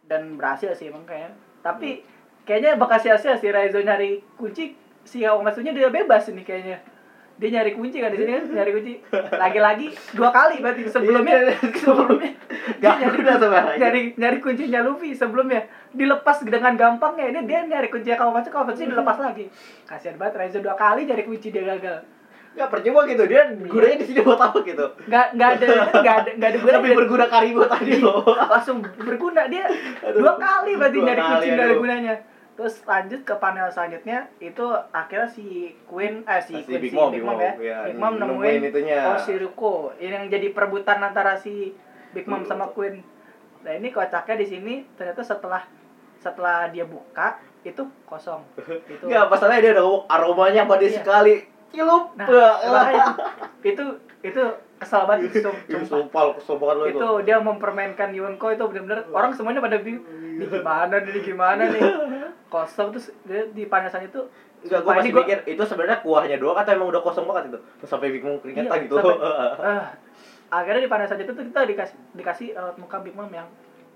Dan 0.07 0.37
berhasil 0.39 0.73
sih 0.77 0.89
emang 0.89 1.05
kayaknya. 1.05 1.33
Tapi 1.61 2.05
kayaknya 2.47 2.79
bakal 2.79 2.99
sia-sia 3.01 3.37
si 3.37 3.49
Raizo 3.51 3.81
nyari 3.81 4.23
kunci 4.39 4.77
si 5.07 5.23
Kawamatsunya 5.23 5.71
dia 5.71 5.91
bebas 5.91 6.27
ini 6.31 6.43
kayaknya 6.43 6.83
dia 7.37 7.49
nyari 7.53 7.73
kunci 7.73 8.01
kan 8.01 8.09
di 8.09 8.17
sini 8.17 8.33
kan? 8.33 8.45
Nyari 8.49 8.71
kunci. 8.73 8.93
Lagi-lagi 9.13 9.87
dua 10.13 10.31
kali 10.31 10.57
berarti 10.59 10.83
sebelumnya. 10.87 11.53
Sebelumnya. 11.75 12.31
Dia 12.77 12.81
Gak 12.83 12.97
nyari 12.99 13.17
udah 13.21 13.37
sebenarnya. 13.37 13.77
nyari 13.77 14.01
nyari 14.17 14.39
kuncinya 14.41 14.81
Luffy 14.81 15.11
sebelumnya. 15.13 15.61
Dilepas 15.91 16.41
dengan 16.43 16.73
gampangnya. 16.75 17.29
Ini 17.29 17.41
dia 17.45 17.61
nyari 17.63 17.89
kunci 17.89 18.09
Kawamatsu 18.11 18.49
Kawamatsu 18.49 18.87
dilepas 18.87 19.17
lagi. 19.19 19.53
Kasihan 19.85 20.17
banget 20.17 20.35
Raizo 20.39 20.59
dua 20.59 20.75
kali 20.75 21.05
nyari 21.05 21.23
kunci 21.23 21.49
dia 21.51 21.65
gagal. 21.67 22.09
Gak 22.57 22.73
percuma 22.73 23.05
gitu. 23.05 23.29
Dia 23.29 23.53
gunanya 23.53 23.97
di 23.97 24.07
sini 24.07 24.21
buat 24.21 24.41
apa 24.41 24.59
gitu. 24.65 24.87
nggak 25.05 25.27
nggak 25.37 25.51
ada 25.55 25.67
nggak 26.01 26.17
ada 26.17 26.31
nggak 26.33 26.49
ada 26.49 26.59
gunanya 26.59 26.81
Lebih 26.81 26.97
berguna 26.97 27.25
Karibo 27.29 27.63
tadi 27.69 27.93
loh. 28.01 28.25
langsung 28.25 28.81
berguna. 28.81 29.45
Dia 29.47 29.69
dua 30.11 30.33
kali 30.35 30.73
berarti 30.73 30.99
nyari 30.99 31.21
kunci 31.23 31.49
dari 31.53 31.75
gunanya 31.77 32.15
terus 32.57 32.81
lanjut 32.83 33.21
ke 33.21 33.35
panel 33.37 33.69
selanjutnya 33.69 34.33
itu 34.39 34.65
akhirnya 34.91 35.29
si 35.29 35.45
Queen 35.85 36.25
eh 36.25 36.41
si, 36.41 36.57
Si 36.57 36.65
Queen 36.65 36.81
Big 36.81 36.91
si 36.91 36.97
Mom, 36.97 37.13
Big 37.13 37.21
Mom 37.21 37.37
Mom, 37.37 37.41
ya 37.41 37.53
ya, 37.61 37.79
Big 37.85 37.97
Mom 37.97 38.15
nemuin 38.17 38.33
nemuin 38.41 38.61
itunya. 38.67 39.01
Oshiruko 39.13 39.73
ini 39.95 40.09
yang 40.11 40.27
jadi 40.27 40.49
perebutan 40.51 40.99
antara 40.99 41.37
si 41.37 41.77
Big 42.11 42.25
Mom 42.25 42.43
sama 42.43 42.73
Queen 42.73 43.05
nah 43.61 43.73
ini 43.73 43.91
kocaknya 43.91 44.37
di 44.37 44.47
sini 44.47 44.75
ternyata 44.95 45.21
setelah 45.21 45.63
setelah 46.17 46.67
dia 46.69 46.83
buka 46.83 47.37
itu 47.61 47.83
kosong 48.05 48.41
itu 48.89 49.05
Gak 49.05 49.27
masalahnya 49.27 49.61
dia 49.61 49.73
udah 49.75 49.85
ngomong 49.85 50.05
aromanya 50.07 50.63
pada 50.65 50.81
Iya. 50.83 50.97
sekali. 50.97 51.35
Cilup. 51.67 52.15
nah 52.15 52.27
makanya 52.63 53.05
itu 53.71 53.85
itu 54.23 54.43
kesal 54.77 55.03
banget 55.05 55.33
sum- 55.39 55.57
Ih, 55.67 55.81
sumpah 55.81 55.87
Sumpah, 55.87 56.25
sumpah 56.39 56.69
lo 56.71 56.85
itu. 56.85 56.97
itu. 56.97 57.11
dia 57.23 57.37
mempermainkan 57.39 58.11
Yunko 58.11 58.47
itu 58.49 58.65
benar-benar 58.67 59.09
orang 59.09 59.33
semuanya 59.33 59.59
pada 59.59 59.79
bingung 59.79 60.05
ini 60.07 60.45
gimana 60.45 60.95
nih 60.99 61.11
ini 61.11 61.21
gimana 61.23 61.63
nih? 61.65 61.81
Kosong 62.47 62.89
terus 62.91 63.09
dia 63.23 63.49
di 63.49 63.65
panasan 63.65 64.05
itu 64.05 64.21
Enggak, 64.59 64.81
gue 64.81 64.93
masih 64.93 65.11
gua- 65.11 65.23
mikir 65.23 65.39
itu 65.47 65.63
sebenarnya 65.63 65.99
kuahnya 66.01 66.37
doang 66.37 66.57
atau 66.57 66.73
emang 66.73 66.89
udah 66.89 67.01
kosong 67.01 67.25
banget 67.25 67.45
itu. 67.49 67.59
Terus 67.79 67.89
sampai 67.89 68.09
bingung 68.11 68.37
keringetan 68.39 68.67
Iya, 68.75 68.85
gitu. 68.85 68.95
sampai- 68.97 69.21
ah, 69.59 69.85
akhirnya 70.57 70.81
di 70.81 70.91
panasan 70.91 71.19
itu 71.19 71.33
tuh 71.33 71.45
kita 71.45 71.61
dikasih 71.65 71.97
dikasih 72.13 72.47
raut 72.53 72.77
muka 72.77 72.97
Big 72.99 73.13
Mom 73.13 73.29
yang 73.29 73.49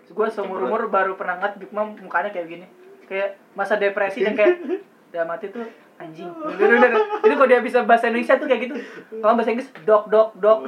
gue 0.07 0.27
seumur 0.29 0.59
umur 0.61 0.89
baru 0.89 1.15
pernah 1.15 1.37
ngeliat 1.37 1.55
Big 1.57 1.71
Mom 1.71 1.93
mukanya 1.95 2.31
kayak 2.31 2.49
gini. 2.49 2.67
Kayak 3.05 3.37
masa 3.53 3.75
depresi 3.75 4.23
yang 4.23 4.33
kayak 4.33 4.59
dalam 5.13 5.29
hati 5.29 5.49
tuh 5.49 5.67
anjing 6.00 6.30
bener-bener 6.59 6.90
itu 7.21 7.35
kalau 7.35 7.47
dia 7.47 7.61
bisa 7.61 7.85
bahasa 7.85 8.09
Indonesia 8.09 8.35
tuh 8.35 8.47
kayak 8.47 8.61
gitu 8.64 8.75
kalau 9.19 9.37
bahasa 9.37 9.52
Inggris 9.52 9.69
dok 9.85 10.09
dok 10.09 10.28
dok 10.35 10.59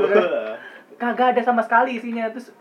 kagak 0.96 1.32
ada 1.32 1.42
sama 1.42 1.60
sekali 1.60 1.96
isinya 1.96 2.28
terus 2.28 2.52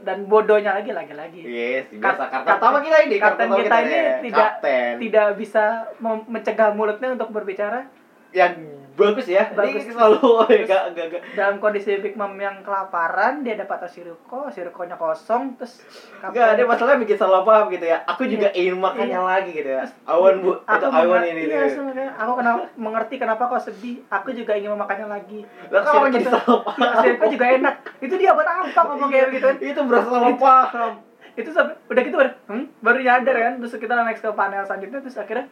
dan 0.00 0.24
bodohnya 0.24 0.70
lagi 0.72 0.94
lagi 0.94 1.10
lagi 1.12 1.42
Yes, 1.42 1.90
biasa 1.90 2.30
kartu 2.30 2.46
pertama 2.46 2.78
kita 2.78 2.98
ini. 3.02 3.16
kapten 3.18 3.50
pertama 3.50 3.58
kita 3.58 3.76
ini 3.80 3.90
ya. 3.90 4.12
tidak 4.22 4.38
Kapten. 4.54 4.92
tidak 5.02 5.28
bisa 5.34 5.64
mencegah 6.00 6.70
mulutnya 6.70 7.08
untuk 7.10 7.28
berbicara 7.28 7.90
yang 8.30 8.54
bagus 8.94 9.26
ya. 9.26 9.50
Bagus. 9.50 9.82
Ini 9.82 9.90
selalu 9.90 10.18
enggak 10.62 10.82
enggak 10.88 11.04
enggak. 11.08 11.22
dalam 11.32 11.56
kondisi 11.58 11.98
Big 11.98 12.14
Mom 12.14 12.34
yang 12.34 12.62
kelaparan 12.62 13.42
dia 13.42 13.54
dapat 13.54 13.82
Oshiruko 13.82 14.46
Oshiruko-nya 14.46 14.94
kosong 14.94 15.54
terus 15.54 15.82
Enggak, 16.20 16.54
dia 16.54 16.64
masalahnya 16.64 16.98
bikin 16.98 17.16
salah 17.16 17.42
paham 17.42 17.68
gitu 17.68 17.84
ya. 17.84 18.00
Aku 18.06 18.24
juga 18.24 18.48
ingin 18.50 18.76
makan 18.76 19.04
Iya. 19.04 19.20
lagi 19.20 19.50
gitu 19.52 19.70
ya. 19.72 19.82
Awan 20.04 20.40
bu, 20.40 20.56
itu 20.56 20.86
awan 20.86 21.22
ini 21.22 21.42
iya, 21.44 21.58
nih. 21.60 21.70
sebenarnya 21.70 22.08
aku 22.14 22.32
kenapa 22.34 22.62
mengerti 22.74 23.14
kenapa 23.16 23.42
kau 23.44 23.58
sedih 23.58 23.96
aku 24.08 24.30
juga 24.30 24.52
ingin 24.52 24.72
memakannya 24.72 25.08
lagi 25.08 25.40
Lah 25.68 25.82
orang 25.84 26.10
jadi 26.10 26.26
salah 26.28 26.44
paham. 26.64 26.94
Oshiruko 26.94 27.26
juga 27.28 27.46
enak 27.52 27.74
itu 27.98 28.14
dia 28.14 28.30
buat 28.30 28.46
apa 28.46 28.80
ngomong 28.86 29.08
kayak 29.08 29.28
gitu 29.32 29.48
Itu 29.60 29.80
berasa 29.84 30.08
salah 30.08 30.34
paham. 30.34 30.92
itu 31.34 31.50
sampai 31.50 31.74
udah 31.84 31.98
gitu 32.00 32.14
baru 32.14 32.30
hmm, 32.46 32.64
baru 32.78 32.98
nyadar 33.00 33.34
kan 33.34 33.52
terus 33.58 33.74
kita 33.74 33.90
next 33.98 34.22
ke 34.22 34.30
panel 34.30 34.62
selanjutnya 34.62 35.02
terus 35.02 35.18
akhirnya 35.18 35.50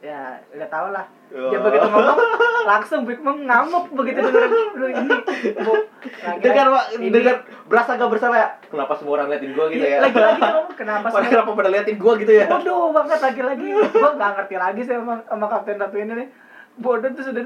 ya 0.00 0.20
udah 0.50 0.68
tau 0.68 0.88
lah 0.90 1.04
dia 1.28 1.52
Ya. 1.52 1.60
begitu 1.60 1.86
ngomong 1.86 2.18
langsung 2.62 3.00
Big 3.04 3.20
Mom 3.20 3.44
ngamuk 3.44 3.92
begitu 3.92 4.18
denger 4.18 4.48
"Lu 4.74 4.86
ini 4.88 5.12
bu 5.54 5.72
lagi- 6.18 6.40
Dengar 6.40 6.66
Pak, 6.68 6.84
ini- 6.96 7.12
dengar 7.12 7.36
berasa 7.64 7.94
gak 7.94 8.08
bersalah 8.08 8.34
ya. 8.34 8.48
Kenapa 8.64 8.92
semua 8.94 9.12
orang 9.14 9.28
liatin 9.28 9.52
gua 9.52 9.68
gitu 9.68 9.78
Iya, 9.78 9.90
ya? 9.92 9.98
lagi-lagi 10.02 10.40
dia 10.40 10.52
ngomong 10.52 10.74
kenapa 10.74 11.06
semua 11.06 11.28
kenapa 11.28 11.50
pada 11.54 11.70
liatin 11.70 11.96
gua 11.96 12.12
gitu 12.16 12.32
ya? 12.32 12.46
bodoh 12.46 12.90
banget 12.90 13.18
lagi-lagi 13.20 13.66
gua 13.92 14.10
nggak 14.12 14.30
ngerti 14.34 14.56
lagi 14.56 14.80
sih 14.82 14.94
sama, 14.94 15.14
sama 15.22 15.46
kapten 15.46 15.76
satu 15.76 15.96
ini 15.96 16.12
nih 16.16 16.28
bodoh 16.76 17.10
tuh 17.10 17.24
sudah 17.26 17.42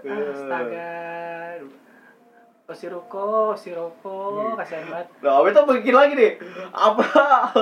Iya. 0.00 0.14
astaga 0.30 0.90
Osiroko, 2.64 3.26
Osiroko, 3.50 4.16
Hmm. 4.40 4.54
kasihan 4.54 4.86
banget. 4.86 5.06
Nah, 5.20 5.42
itu 5.42 5.58
bikin 5.74 5.90
lagi 5.90 6.14
nih. 6.14 6.32
Apa? 6.70 7.02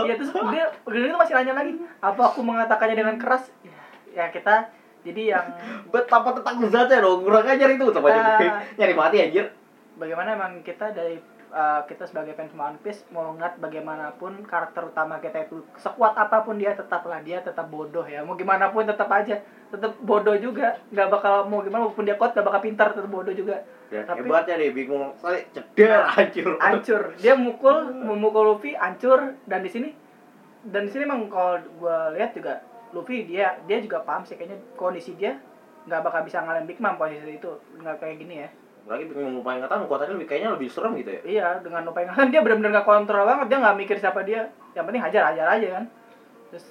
Iya 0.04 0.14
terus 0.14 0.36
dia 0.52 0.68
dia 0.68 1.08
tuh 1.08 1.16
masih 1.16 1.32
nanya 1.34 1.54
lagi, 1.56 1.72
apa 1.98 2.22
aku 2.22 2.44
mengatakannya 2.44 2.92
dengan 2.94 3.16
keras? 3.16 3.48
Ya, 3.64 3.72
ya 4.18 4.28
kita 4.28 4.54
jadi 5.00 5.22
yang 5.32 5.46
Betapa 5.94 6.34
tentang 6.34 6.58
zatnya 6.66 6.98
dong, 7.00 7.22
kurang 7.22 7.46
ajar 7.46 7.70
itu 7.70 7.86
sama 7.88 8.10
Ah. 8.10 8.58
nyari 8.78 8.94
mati 8.94 9.16
anjir. 9.20 9.46
bagaimana 9.94 10.30
emang 10.32 10.62
kita 10.62 10.90
dari 10.90 11.18
uh, 11.48 11.82
kita 11.82 12.02
sebagai 12.04 12.30
fans 12.32 12.50
One 12.52 12.78
Piece 12.78 13.02
mau 13.08 13.30
ngeliat 13.30 13.58
bagaimanapun 13.58 14.42
karakter 14.44 14.86
utama 14.86 15.18
kita 15.18 15.42
itu 15.44 15.58
sekuat 15.76 16.14
apa 16.14 16.42
pun 16.42 16.54
dia 16.54 16.70
tetaplah 16.72 17.18
dia 17.18 17.38
tetap 17.40 17.66
bodoh 17.66 18.04
ya 18.04 18.22
mau 18.22 18.34
gimana 18.34 18.68
pun 18.68 18.82
tetap 18.84 19.06
aja 19.08 19.42
tetap 19.68 19.98
bodoh 19.98 20.34
juga 20.34 20.78
nggak 20.88 21.08
bakal 21.08 21.34
mau 21.44 21.58
gimana 21.60 21.82
walaupun 21.84 22.02
dia 22.02 22.14
kuat 22.14 22.30
nggak 22.30 22.46
bakal 22.46 22.60
pintar 22.60 22.88
tetap 22.92 23.06
bodoh 23.08 23.32
juga 23.32 23.66
Dan 23.88 24.04
Tapi- 24.04 24.22
hebatnya 24.22 24.54
deh 24.56 24.70
bingung 24.70 25.10
soalnya 25.16 25.42
ceder 25.50 26.02
hancur. 26.04 26.48
hancur 26.62 27.02
dia 27.16 27.34
mukul 27.34 27.76
memukul 27.90 28.44
Luffy 28.48 28.74
hancur 28.74 29.18
dan 29.44 29.60
di 29.60 29.70
sini 29.72 29.90
dan 30.62 30.84
di 30.84 30.90
sini 30.90 31.02
emang 31.04 31.26
kalau 31.26 31.58
gue 31.58 31.96
lihat 32.14 32.30
juga 32.32 32.62
Luffy 32.90 33.24
dia 33.24 33.56
dia 33.64 33.78
juga 33.78 34.00
paham 34.00 34.22
sih 34.22 34.34
kayaknya 34.34 34.58
kondisi 34.74 35.12
dia 35.14 35.36
nggak 35.84 36.00
bakal 36.00 36.20
bisa 36.22 36.40
ngalahin 36.40 36.64
Big 36.64 36.78
Mom 36.78 36.94
posisi 36.94 37.24
itu 37.32 37.50
nggak 37.76 37.96
kayak 37.96 38.16
gini 38.18 38.36
ya 38.38 38.50
Lagi 38.84 39.04
bingung 39.04 39.36
lupa 39.36 39.52
ingatan 39.52 39.84
kekuatannya 39.84 40.16
lebih 40.16 40.26
kayaknya 40.26 40.50
lebih 40.50 40.68
serem 40.68 40.96
gitu 40.96 41.10
ya. 41.10 41.20
iya 41.22 41.46
dengan 41.58 41.84
lupa 41.84 42.00
ingatan 42.00 42.28
dia 42.28 42.40
benar-benar 42.40 42.70
nggak 42.74 42.88
kontrol 42.88 43.22
banget 43.22 43.46
dia 43.46 43.58
nggak 43.58 43.76
mikir 43.76 43.96
siapa 43.96 44.20
dia 44.22 44.40
yang 44.72 44.84
penting 44.84 45.02
hajar 45.02 45.22
hajar 45.28 45.46
aja 45.50 45.68
kan 45.74 45.84
terus 46.48 46.64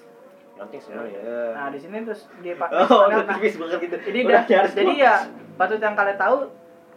Nanti 0.57 0.81
sebenarnya. 0.81 1.21
nah 1.53 1.69
di 1.69 1.77
sini 1.77 2.01
terus 2.01 2.25
dia 2.41 2.57
pak 2.59 2.69
Oh, 2.74 3.05
nah, 3.05 3.21
udah 3.21 3.25
tipis 3.31 3.55
banget 3.55 3.77
gitu. 3.79 3.97
jadi 4.03 4.19
Udah 4.24 4.41
jadi 4.50 4.81
gua. 4.88 4.97
ya 4.97 5.13
patut 5.53 5.77
yang 5.77 5.93
kalian 5.93 6.17
tahu 6.17 6.38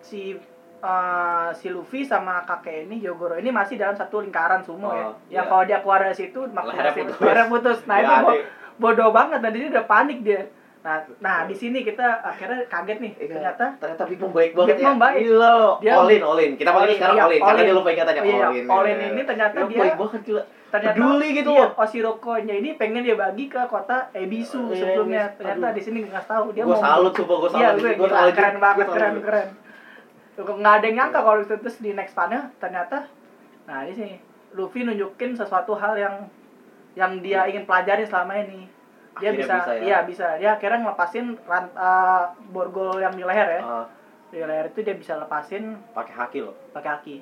si 0.01 0.41
eh, 0.81 1.49
si 1.53 1.69
Luffy 1.69 2.01
sama 2.01 2.41
kakek 2.43 2.89
ini 2.89 2.97
Yogoro 2.99 3.37
ini 3.37 3.49
masih 3.49 3.77
dalam 3.77 3.93
satu 3.93 4.21
lingkaran 4.21 4.61
sumo 4.61 4.89
ya. 4.91 5.05
Oh, 5.05 5.15
Yang 5.29 5.45
iya. 5.45 5.51
kalau 5.53 5.65
dia 5.65 5.79
keluar 5.79 6.01
dari 6.01 6.17
situ 6.17 6.41
maksudnya 6.47 6.81
Lehernya 6.87 7.05
putus. 7.05 7.49
putus. 7.53 7.79
Nah, 7.85 7.97
Ya, 7.97 8.03
itu 8.03 8.15
adik. 8.27 8.43
Bodoh 8.81 9.13
banget 9.13 9.39
dan 9.39 9.53
dia 9.53 9.69
udah 9.69 9.85
panik 9.85 10.25
dia. 10.25 10.49
Nah, 10.81 10.97
nah 11.21 11.45
di 11.45 11.53
sini 11.53 11.85
kita 11.85 12.25
akhirnya 12.25 12.65
kaget 12.65 12.99
nih. 12.99 13.13
Eh, 13.15 13.29
Ternyata 13.29 13.77
ternyata 13.77 14.09
Big 14.09 14.17
Mom 14.17 14.33
baik 14.33 14.57
banget 14.57 14.75
Big 14.75 14.81
Mom 14.81 14.97
ya. 14.97 14.99
baik. 14.99 15.19
Gila. 15.21 15.55
Dia- 15.77 15.93
all 15.95 16.09
in, 16.09 16.23
all 16.25 16.41
in. 16.41 16.53
Kita 16.57 16.71
All 16.73 16.89
in, 16.89 16.97
sekarang 16.97 17.15
iya, 17.15 17.23
all 17.23 17.31
in 17.31 17.37
all 17.37 17.47
karena 17.47 17.61
dia 17.61 17.75
lupa 17.77 17.89
ingatannya 17.93 18.23
Iya, 18.25 18.33
all 18.41 18.57
in. 18.57 18.65
all 18.65 18.87
in 18.87 18.97
ya. 18.97 19.07
ini 19.07 19.23
ternyata 19.23 19.55
Dia 19.55 19.69
dia- 19.69 19.83
baik 19.85 19.97
banget 20.01 20.23
gila. 20.25 20.43
ternyata 20.71 20.95
Peduli 20.95 21.29
gitu 21.35 21.51
iya, 21.51 21.61
loh. 21.61 21.71
Oshirokonya 21.77 22.55
ini 22.57 22.71
pengen 22.75 23.03
dia 23.03 23.13
bagi 23.15 23.45
ke 23.47 23.61
kota 23.67 24.09
Ebisu 24.15 24.61
Iya, 24.67 24.77
sebelumnya. 24.79 25.25
Ebisu. 25.27 25.37
Ternyata 25.37 25.67
di 25.69 25.83
sini 25.85 25.99
nggak 26.07 26.25
tahu 26.25 26.45
dia 26.51 26.63
Gua 26.65 26.73
mau 26.73 26.81
salut 26.81 27.13
gua 27.13 27.37
Iya, 27.37 27.49
salut. 27.51 27.77
gue 27.77 27.93
Gua 27.93 28.09
salut. 28.09 28.33
keren 28.33 28.57
banget, 28.57 28.87
keren, 28.89 29.15
keren. 29.21 29.49
Tuh, 30.33 30.45
Nggak 30.47 30.73
ada 30.73 30.85
yang 30.87 30.97
nyangka 30.97 31.21
kalau 31.21 31.39
itu 31.43 31.55
terus 31.55 31.77
di 31.77 31.91
next 31.93 32.17
panel 32.17 32.49
ternyata, 32.57 33.05
nah 33.69 33.85
di 33.85 33.93
sini 33.93 34.15
Luffy 34.51 34.81
nunjukin 34.81 35.37
sesuatu 35.37 35.75
hal 35.75 35.93
yang 35.95 36.15
yang 36.95 37.21
dia 37.21 37.47
ingin 37.47 37.65
pelajari 37.65 38.03
selama 38.03 38.35
ini. 38.39 38.67
Dia 39.17 39.31
Akhirnya 39.31 39.39
bisa, 39.39 39.55
bisa 39.57 39.73
ya? 39.73 39.83
iya 39.83 39.99
bisa. 40.03 40.27
Dia 40.39 40.51
akhirnya 40.55 40.79
ngelepasin 40.81 41.27
rant, 41.45 41.71
eh, 41.71 42.25
borgol 42.49 42.99
yang 42.99 43.13
di 43.13 43.23
leher 43.23 43.49
ya. 43.59 43.63
Ah, 43.63 43.87
Di 44.29 44.39
leher 44.39 44.67
itu 44.67 44.81
dia 44.81 44.95
bisa 44.95 45.15
lepasin 45.17 45.75
pakai 45.91 46.15
haki 46.15 46.39
loh. 46.41 46.55
pakai 46.71 46.91
kaki. 46.95 47.17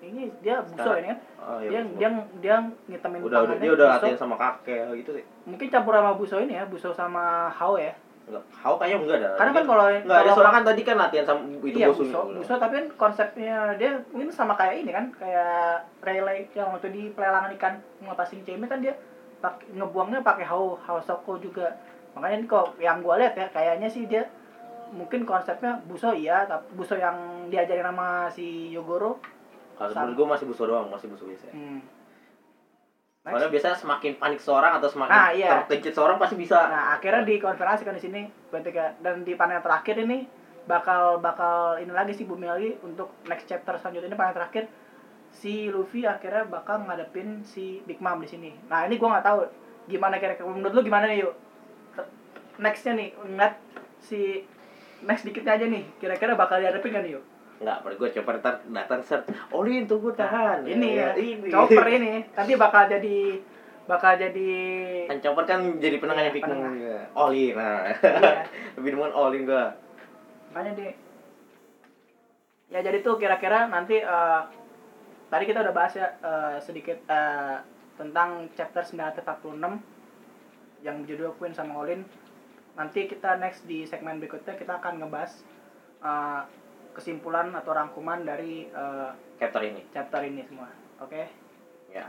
Ini 0.00 0.32
dia 0.40 0.64
buso 0.64 0.80
Sekarang- 0.80 0.98
ini 0.98 1.08
kan. 1.12 1.18
Oh, 1.38 1.58
iya, 1.60 1.68
dia 1.68 1.80
betul. 1.82 1.96
dia 1.98 2.08
dia 2.40 2.54
ngitemin 2.88 3.20
udah 3.20 3.38
udah 3.44 3.56
dia 3.60 3.70
udah 3.70 3.86
buso. 3.86 3.96
latihan 4.00 4.16
sama 4.18 4.36
kakek 4.36 4.96
gitu 4.96 5.10
sih. 5.12 5.24
Mungkin 5.44 5.66
campur 5.68 5.92
sama 5.92 6.12
buso 6.16 6.36
ini 6.40 6.56
ya, 6.56 6.64
buso 6.64 6.88
sama 6.90 7.24
hao 7.52 7.76
ya. 7.76 7.92
Enggak, 8.30 8.44
Hao 8.62 8.74
kayaknya 8.78 8.96
enggak 9.02 9.18
ada. 9.18 9.30
Karena 9.34 9.52
kan 9.52 9.64
kalau 9.66 9.84
enggak 9.90 10.18
ada 10.22 10.30
soalnya 10.30 10.54
kan 10.54 10.64
tadi 10.70 10.80
kan 10.86 10.96
latihan 11.02 11.26
sama 11.26 11.40
itu 11.66 11.78
iya, 11.82 11.86
buso, 11.90 12.20
buso 12.30 12.54
tapi 12.54 12.72
kan 12.78 12.86
konsepnya 12.94 13.74
dia 13.74 13.90
mungkin 14.14 14.30
sama 14.30 14.54
kayak 14.54 14.86
ini 14.86 14.90
kan, 14.94 15.10
kayak 15.18 15.82
relay 16.06 16.46
yang 16.54 16.70
waktu 16.70 16.94
di 16.94 17.02
pelelangan 17.10 17.50
ikan 17.58 17.74
ngelepasin 17.98 18.46
ceme 18.46 18.70
kan 18.70 18.78
dia 18.78 18.94
pak, 19.42 19.66
ngebuangnya 19.74 20.22
pakai 20.22 20.46
hau 20.46 20.78
hau 20.78 20.98
soko 21.02 21.42
juga. 21.42 21.74
Makanya 22.14 22.36
ini 22.38 22.46
kok 22.46 22.78
yang 22.78 23.02
gua 23.02 23.18
lihat 23.18 23.34
ya 23.34 23.50
kayaknya 23.50 23.90
sih 23.90 24.06
dia 24.06 24.30
mungkin 24.94 25.26
konsepnya 25.26 25.82
buso 25.90 26.14
iya, 26.14 26.46
tapi 26.46 26.70
buso 26.78 26.94
yang 26.94 27.46
diajarin 27.50 27.90
sama 27.90 28.30
si 28.30 28.70
Yogoro. 28.70 29.18
Kalau 29.74 29.90
menurut 30.06 30.14
gua 30.14 30.28
masih 30.38 30.46
buso 30.46 30.62
doang, 30.70 30.86
masih 30.86 31.10
buso 31.10 31.26
biasa. 31.26 31.50
Hmm. 31.50 31.82
Soalnya 33.20 33.52
biasanya 33.52 33.76
semakin 33.76 34.16
panik 34.16 34.40
seorang 34.40 34.80
atau 34.80 34.88
semakin 34.88 35.12
Ah, 35.12 35.28
iya. 35.28 35.60
terkencet 35.60 35.92
seorang 35.92 36.16
pasti 36.16 36.40
bisa. 36.40 36.56
Nah, 36.56 36.96
akhirnya 36.96 37.20
dikonfirmasi 37.28 37.84
kan 37.84 37.92
di 37.92 38.00
sini 38.00 38.20
ketika 38.48 38.96
dan 39.04 39.20
di 39.28 39.36
panel 39.36 39.60
terakhir 39.60 40.00
ini 40.00 40.24
bakal 40.64 41.20
bakal 41.20 41.76
ini 41.76 41.92
lagi 41.92 42.16
sih 42.16 42.24
bumi 42.24 42.48
lagi 42.48 42.80
untuk 42.80 43.12
next 43.28 43.44
chapter 43.44 43.76
selanjutnya 43.76 44.08
ini 44.08 44.16
panel 44.16 44.32
terakhir 44.32 44.64
si 45.28 45.68
Luffy 45.68 46.08
akhirnya 46.08 46.48
bakal 46.48 46.80
ngadepin 46.80 47.44
si 47.44 47.84
Big 47.84 48.00
Mom 48.00 48.24
di 48.24 48.28
sini. 48.28 48.50
Nah, 48.72 48.88
ini 48.88 48.96
gua 48.96 49.20
nggak 49.20 49.26
tahu 49.28 49.38
gimana 49.84 50.16
kira-kira 50.16 50.48
menurut 50.48 50.72
lu 50.72 50.80
gimana 50.80 51.04
nih 51.04 51.20
yuk? 51.20 51.36
Nextnya 52.56 52.96
nih 52.96 53.12
ngeliat 53.14 53.54
si 54.00 54.48
next 55.04 55.28
dikitnya 55.28 55.60
aja 55.60 55.66
nih 55.68 55.84
kira-kira 56.00 56.32
bakal 56.32 56.56
dihadapin 56.56 56.88
kan 56.88 57.04
yuk? 57.04 57.24
Enggak, 57.60 57.76
pada 57.78 57.94
gua 57.94 58.08
coba 58.10 58.30
ntar 58.38 58.54
datang 58.66 59.00
set. 59.00 59.22
Olin 59.50 59.84
tunggu 59.84 60.10
tahan. 60.10 60.64
Ini 60.64 60.88
ya, 60.90 61.08
ini. 61.12 61.46
chopper 61.46 61.86
ini 61.86 62.24
nanti 62.36 62.52
bakal 62.56 62.88
jadi 62.88 63.36
bakal 63.84 64.16
jadi 64.16 64.50
Kan 65.04 65.18
chopper 65.18 65.44
kan 65.44 65.60
jadi 65.76 65.96
penengahnya 65.98 66.30
Iya, 66.30 66.40
Mom. 66.40 66.42
penengah. 66.42 66.72
juga. 66.72 66.98
Olin. 67.14 67.52
Nah. 67.52 67.78
Iya. 67.84 68.32
Lebih 68.76 68.90
demen 68.90 69.12
Olin 69.12 69.42
gua. 69.44 69.66
makanya 70.50 70.72
di 70.74 70.88
ya 72.68 72.80
jadi 72.80 72.98
tuh 73.00 73.14
kira-kira 73.16 73.66
nanti 73.66 73.98
eh, 73.98 74.40
tadi 75.28 75.44
kita 75.44 75.60
udah 75.60 75.70
bahas 75.70 75.94
ya 75.94 76.10
eh, 76.18 76.58
sedikit 76.58 76.98
eh, 77.04 77.56
tentang 77.94 78.50
chapter 78.52 78.82
946 78.82 79.62
yang 80.80 80.96
berjudul 80.98 81.36
Queen 81.36 81.52
sama 81.52 81.78
Olin 81.78 82.02
nanti 82.72 83.04
kita 83.04 83.36
next 83.36 83.62
di 83.64 83.84
segmen 83.84 84.16
berikutnya 84.16 84.56
kita 84.56 84.78
akan 84.78 84.98
ngebahas 84.98 85.32
eh, 86.00 86.42
kesimpulan 87.00 87.56
atau 87.56 87.72
rangkuman 87.72 88.28
dari 88.28 88.68
eh, 88.68 89.10
Chapter 89.40 89.64
ini. 89.64 89.80
chapter 89.88 90.20
ini 90.28 90.44
semua 90.44 90.68
oke 91.00 91.08
Ya. 91.16 91.26
Ya, 91.90 92.06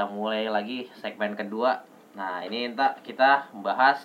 kita 0.00 0.16
mulai 0.16 0.48
lagi 0.48 0.88
segmen 0.96 1.36
kedua. 1.36 1.84
Nah, 2.16 2.40
ini 2.40 2.72
entah 2.72 2.96
kita 3.04 3.52
membahas 3.52 4.00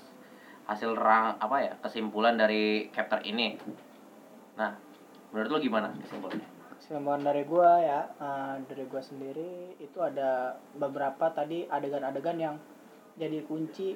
hasil 0.67 0.91
rang 0.91 1.39
apa 1.39 1.63
ya 1.63 1.73
kesimpulan 1.79 2.36
dari 2.36 2.91
chapter 2.91 3.23
ini. 3.23 3.55
Nah, 4.60 4.75
menurut 5.31 5.55
lo 5.55 5.58
gimana 5.63 5.95
kesimpulannya? 6.03 6.43
Kesimpulan 6.75 7.23
dari 7.23 7.47
gua 7.47 7.79
ya, 7.79 8.12
eh, 8.12 8.55
dari 8.67 8.84
gua 8.91 8.99
sendiri 8.99 9.79
itu 9.79 9.95
ada 10.03 10.60
beberapa 10.75 11.31
tadi 11.31 11.63
adegan-adegan 11.63 12.43
yang 12.43 12.60
jadi 13.15 13.47
kunci 13.47 13.95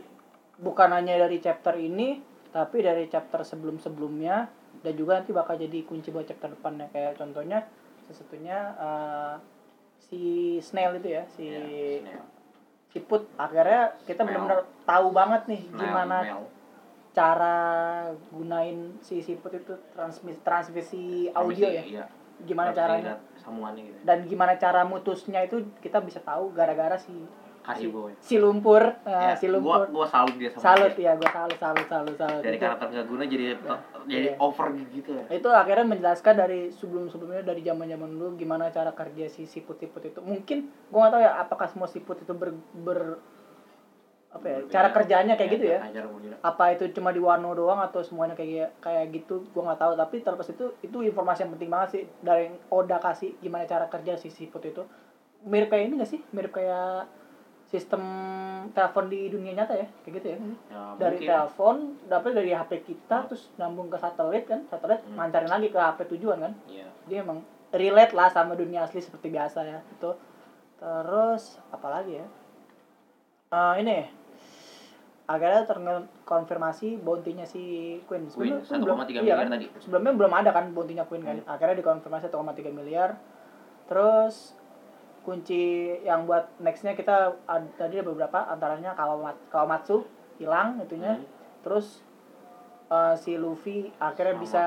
bukan 0.55 0.95
hanya 0.95 1.19
dari 1.19 1.43
chapter 1.43 1.75
ini, 1.75 2.15
tapi 2.55 2.79
dari 2.79 3.11
chapter 3.11 3.43
sebelum-sebelumnya 3.43 4.47
dan 4.87 4.93
juga 4.95 5.19
nanti 5.19 5.35
bakal 5.35 5.59
jadi 5.59 5.83
kunci 5.83 6.15
buat 6.15 6.23
chapter 6.31 6.55
depannya 6.55 6.87
kayak 6.95 7.19
contohnya 7.19 7.67
sesatunya 8.07 8.71
eh, 8.79 9.58
si 10.01 10.21
Snail 10.59 10.95
itu 10.95 11.09
ya, 11.09 11.23
si 11.27 11.45
Ya, 11.45 12.23
si 12.87 12.99
Put 12.99 13.27
akhirnya 13.35 13.93
kita 14.01 14.21
Snail. 14.21 14.27
benar-benar 14.39 14.59
tahu 14.83 15.07
banget 15.09 15.41
nih 15.45 15.61
Mel, 15.67 15.77
gimana 15.77 16.17
Mel. 16.21 16.41
cara 17.09 17.57
gunain 18.29 18.77
si 18.99 19.19
siput 19.19 19.51
itu 19.51 19.73
transmisi 19.91 20.39
transmisi 20.39 21.01
audio 21.31 21.65
ya 21.65 21.83
Iya. 21.83 22.05
gimana 22.39 22.69
Transmisi 22.69 22.79
caranya 23.03 23.13
gitu. 23.81 23.99
dan 24.03 24.17
gimana 24.23 24.53
cara 24.55 24.81
mutusnya 24.83 25.41
itu 25.41 25.59
kita 25.79 25.99
bisa 25.99 26.21
tahu 26.21 26.49
gara-gara 26.49 26.95
si 26.95 27.11
Kasih 27.69 27.87
boy. 27.87 28.11
si 28.19 28.35
lumpur 28.35 28.81
Ya, 29.03 29.29
eh, 29.29 29.35
si 29.35 29.45
gua 29.45 29.85
lumpur 29.85 29.85
gua 29.93 30.05
salut 30.05 30.33
dia 30.35 30.49
sama 30.49 30.63
salut 30.63 30.93
dia. 30.93 31.05
ya 31.05 31.11
gua 31.15 31.29
salut 31.29 31.57
salut 31.57 31.85
salut 31.85 32.15
salut 32.15 32.41
Dari 32.41 32.55
itu, 32.55 32.63
karakter 32.63 32.87
nggak 32.89 33.07
guna 33.07 33.23
jadi 33.23 33.43
jadi 34.03 34.27
Iya. 34.27 34.33
over 34.39 34.67
gitu 34.73 35.11
ya. 35.11 35.23
itu 35.29 35.47
akhirnya 35.47 35.85
menjelaskan 35.87 36.33
dari 36.35 36.59
sebelum 36.69 37.05
sebelumnya 37.05 37.43
dari 37.43 37.61
zaman 37.61 37.85
zaman 37.85 38.09
dulu 38.09 38.33
gimana 38.35 38.69
cara 38.69 38.89
kerja 38.91 39.25
si 39.27 39.45
siput 39.45 39.77
siput 39.77 40.01
itu 40.03 40.19
mungkin 40.19 40.57
gua 40.89 40.99
nggak 40.99 41.13
tahu 41.13 41.21
ya 41.21 41.31
apakah 41.37 41.67
semua 41.67 41.85
siput 41.85 42.17
itu 42.17 42.33
ber, 42.33 42.49
ber 42.75 43.21
apa 44.29 44.45
ya 44.45 44.57
Berbeda. 44.59 44.71
cara 44.71 44.87
kerjanya 44.91 45.33
kayak 45.35 45.51
gitu 45.51 45.65
ya 45.67 45.79
Cara 45.83 46.05
berbeda. 46.07 46.37
apa 46.39 46.63
itu 46.71 46.83
cuma 46.91 47.09
di 47.09 47.17
Wano 47.17 47.49
doang 47.51 47.77
atau 47.79 48.01
semuanya 48.01 48.33
kayak 48.33 48.77
kayak 48.79 49.09
gitu 49.11 49.45
gua 49.51 49.69
nggak 49.69 49.79
tahu 49.79 49.93
tapi 49.95 50.15
terlepas 50.19 50.47
itu 50.47 50.65
itu 50.79 50.97
informasi 51.03 51.39
yang 51.43 51.53
penting 51.53 51.69
banget 51.69 51.89
sih 51.91 52.03
dari 52.19 52.45
Oda 52.67 52.97
kasih 52.97 53.37
gimana 53.37 53.65
cara 53.65 53.85
kerja 53.85 54.13
si 54.15 54.29
siput 54.29 54.61
itu 54.63 54.81
mirip 55.41 55.67
kayak 55.67 55.85
ini 55.85 55.97
gak 55.97 56.09
sih 56.09 56.21
mirip 56.29 56.51
kayak 56.51 57.07
sistem 57.69 58.01
telepon 58.71 59.05
di 59.07 59.29
dunia 59.29 59.53
nyata 59.55 59.73
ya 59.73 59.87
kayak 60.01 60.13
gitu 60.15 60.27
ya 60.27 60.37
Ya, 60.67 60.81
dari 60.97 61.15
mungkin. 61.15 61.29
telepon 61.29 61.75
dapat 62.05 62.31
dari 62.33 62.51
HP 62.51 62.71
kita 62.83 63.17
terus 63.25 63.53
nyambung 63.55 63.87
ke 63.87 63.95
satelit 63.95 64.43
kan 64.43 64.65
satelit 64.65 64.99
Hmm. 65.03 65.15
mancarin 65.15 65.47
lagi 65.47 65.67
ke 65.67 65.77
HP 65.77 65.99
tujuan 66.11 66.37
kan 66.39 66.53
Iya. 66.65 66.89
dia 67.05 67.17
emang 67.19 67.39
relate 67.69 68.11
lah 68.11 68.27
sama 68.27 68.53
dunia 68.53 68.83
asli 68.83 68.99
seperti 68.99 69.29
biasa 69.29 69.61
ya 69.61 69.79
itu 69.87 70.11
terus 70.75 71.43
apalagi 71.69 72.17
ya 72.17 72.27
Eh 73.49 73.73
ini 73.79 74.05
akhirnya 75.25 75.61
terkonfirmasi 75.63 76.97
bounty-nya 76.99 77.45
si 77.45 77.61
Queen. 78.05 78.25
Queen 78.27 78.61
Sebelumnya 78.61 79.05
kan 79.05 79.09
1,3 79.09 79.13
iya 79.15 79.21
miliar 79.23 79.37
kan? 79.39 79.49
tadi. 79.51 79.65
Sebelumnya 79.79 80.13
belum 80.15 80.33
ada 80.35 80.49
kan 80.49 80.65
bounty-nya 80.69 81.05
Queen 81.05 81.21
kan. 81.21 81.37
Hmm. 81.39 81.49
Akhirnya 81.49 81.77
dikonfirmasi 81.77 82.29
1,3 82.29 82.69
miliar. 82.69 83.17
Terus 83.85 84.53
kunci 85.29 85.61
yang 86.01 86.25
buat 86.25 86.49
nextnya 86.57 86.91
kita 86.91 87.15
ad- 87.45 87.69
tadi 87.75 87.95
ada 87.95 88.07
beberapa 88.07 88.49
antaranya 88.49 88.91
Kawamat- 88.91 89.45
Kawamatsu 89.47 90.01
hilang 90.35 90.81
itunya. 90.81 91.13
Hmm. 91.13 91.25
Terus 91.61 92.01
eh, 92.87 93.13
si 93.15 93.37
Luffy 93.37 93.93
akhirnya 93.95 94.33
Sama 94.33 94.41
bisa 94.41 94.61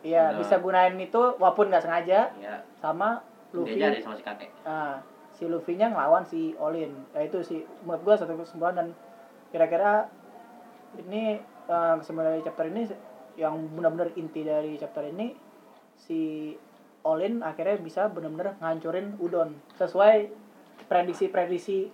iya 0.00 0.30
udah- 0.30 0.38
bisa 0.38 0.54
gunain 0.56 0.94
itu 0.94 1.18
walaupun 1.34 1.66
nggak 1.66 1.82
sengaja 1.82 2.30
ya 2.36 2.62
sama 2.76 3.18
Luffy 3.50 3.74
sama 3.98 4.14
si 4.14 4.22
kakek 4.22 4.50
Nah, 4.62 5.02
si 5.32 5.44
Luffy-nya 5.44 5.90
ngelawan 5.90 6.22
si 6.22 6.54
Olin. 6.56 6.94
Ya 7.10 7.20
itu 7.20 7.42
sih 7.42 7.60
menurut 7.82 8.02
gua 8.02 8.14
satu 8.14 8.38
kesimpulan 8.38 8.72
dan 8.74 8.88
kira-kira 9.50 10.06
ini 10.96 11.36
eh, 11.66 11.94
kesimpulan 11.98 12.30
dari 12.30 12.40
chapter 12.40 12.64
ini 12.64 12.82
yang 13.34 13.52
benar-benar 13.68 14.14
inti 14.14 14.40
dari 14.40 14.78
chapter 14.78 15.02
ini 15.04 15.34
si 15.92 16.52
Olin 17.06 17.38
akhirnya 17.40 17.78
bisa 17.78 18.10
benar-benar 18.10 18.58
ngancurin 18.58 19.14
Udon 19.16 19.54
sesuai 19.74 20.26
prediksi-prediksi 20.90 21.88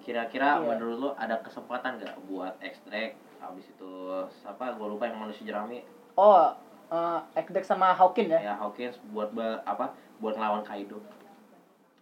kira-kira 0.00 0.56
Iya. 0.56 0.64
menurut 0.66 0.96
lo 0.98 1.10
ada 1.14 1.40
kesempatan 1.40 1.96
nggak 1.96 2.16
buat 2.24 2.56
ekstrak 2.60 3.12
habis 3.40 3.64
itu 3.66 3.90
apa 4.42 4.72
gue 4.72 4.86
lupa 4.86 5.04
yang 5.04 5.16
manusia 5.18 5.44
jerami 5.44 5.80
oh 6.14 6.48
eh 6.86 7.20
Ekdex 7.34 7.64
sama 7.66 7.92
Hawkin 7.92 8.28
ya. 8.28 8.40
ya 8.42 8.54
Hawkins 8.54 9.00
buat 9.10 9.32
ba- 9.32 9.64
apa 9.64 9.92
buat 10.18 10.32
ngelawan 10.32 10.60
Kaido 10.60 11.00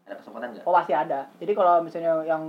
ada 0.02 0.18
kesempatan 0.18 0.50
nggak 0.50 0.66
Oh 0.66 0.74
pasti 0.74 0.90
ada. 0.90 1.30
Jadi 1.38 1.54
kalau 1.54 1.78
misalnya 1.78 2.26
yang 2.26 2.42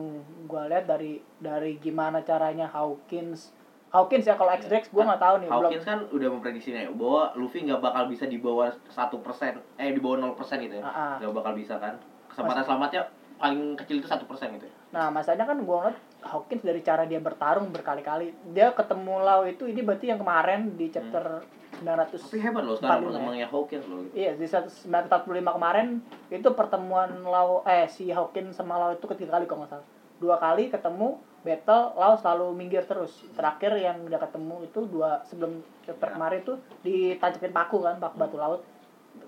gua 0.44 0.66
lihat 0.66 0.90
dari 0.90 1.22
dari 1.38 1.78
gimana 1.78 2.20
caranya 2.20 2.66
Hawkins 2.66 3.54
Hawkins 3.94 4.26
ya 4.26 4.34
kalau 4.34 4.50
Iya. 4.50 4.60
X-Dex 4.60 4.90
gua 4.90 5.04
nggak 5.06 5.22
tahu 5.22 5.36
nih 5.38 5.48
belum 5.48 5.62
Hawkins 5.64 5.86
kan 5.86 6.00
udah 6.10 6.28
memprediksinya 6.32 6.82
bahwa 6.92 7.30
Luffy 7.36 7.62
nggak 7.62 7.78
bakal 7.80 8.04
bisa 8.10 8.26
di 8.26 8.38
bawah 8.38 8.74
satu 8.90 9.22
persen 9.22 9.62
eh 9.78 9.94
di 9.94 10.02
bawah 10.02 10.18
0% 10.34 10.34
gitu 10.60 10.76
ya 10.76 10.84
Ah, 10.84 10.90
ah. 10.90 11.16
nggak 11.18 11.30
bakal 11.32 11.54
bisa 11.54 11.78
kan 11.78 11.94
kesempatan 12.26 12.64
selamatnya 12.64 13.02
paling 13.36 13.76
kecil 13.76 14.00
itu 14.00 14.08
satu 14.08 14.24
persen 14.24 14.56
gitu 14.56 14.66
ya. 14.66 14.74
Nah, 14.92 15.10
masalahnya 15.10 15.44
kan 15.44 15.58
gue 15.60 15.76
ngeliat 15.76 15.98
Hawkins 16.24 16.64
dari 16.64 16.80
cara 16.80 17.04
dia 17.04 17.20
bertarung 17.20 17.70
berkali-kali. 17.70 18.32
Dia 18.48 18.72
ketemu 18.72 19.20
Lau 19.20 19.44
itu, 19.44 19.66
ini 19.66 19.82
berarti 19.82 20.08
yang 20.08 20.18
kemarin 20.18 20.74
di 20.74 20.88
chapter 20.88 21.44
900. 21.76 22.24
tapi 22.24 22.40
hebat 22.40 22.64
loh 22.64 22.74
sekarang 22.74 23.02
45 23.02 23.04
ya. 23.04 23.10
perkembangannya 23.10 23.48
Hawkins 23.50 23.86
loh 23.86 24.00
Iya, 24.14 24.32
di 24.34 24.46
945 24.48 24.88
kemarin 25.52 25.88
itu 26.30 26.50
pertemuan 26.54 27.10
Lau 27.22 27.62
eh 27.64 27.86
si 27.86 28.08
Hawkins 28.10 28.56
sama 28.56 28.80
Lau 28.80 28.96
itu 28.96 29.04
ketiga 29.08 29.36
kali 29.36 29.46
kalau 29.46 29.66
nggak 29.66 29.72
salah. 29.76 29.88
Dua 30.18 30.36
kali 30.38 30.70
ketemu 30.70 31.20
battle 31.44 31.94
Lau 31.94 32.16
selalu 32.16 32.56
minggir 32.56 32.84
terus. 32.84 33.28
Terakhir 33.36 33.76
yang 33.76 34.00
udah 34.02 34.18
ketemu 34.18 34.56
itu 34.64 34.80
dua 34.88 35.22
sebelum 35.24 35.60
chapter 35.84 36.08
Ya. 36.08 36.14
kemarin 36.16 36.40
itu 36.40 36.54
ditancepin 36.82 37.52
paku 37.52 37.84
kan, 37.84 38.00
paku 38.00 38.16
batu 38.18 38.38
laut. 38.40 38.62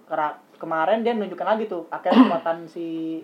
Kera- 0.08 0.40
kemarin 0.56 1.04
dia 1.04 1.12
nunjukkan 1.14 1.46
lagi 1.46 1.68
tuh 1.68 1.86
akhirnya 1.92 2.16
kekuatan 2.26 2.58
si 2.66 3.20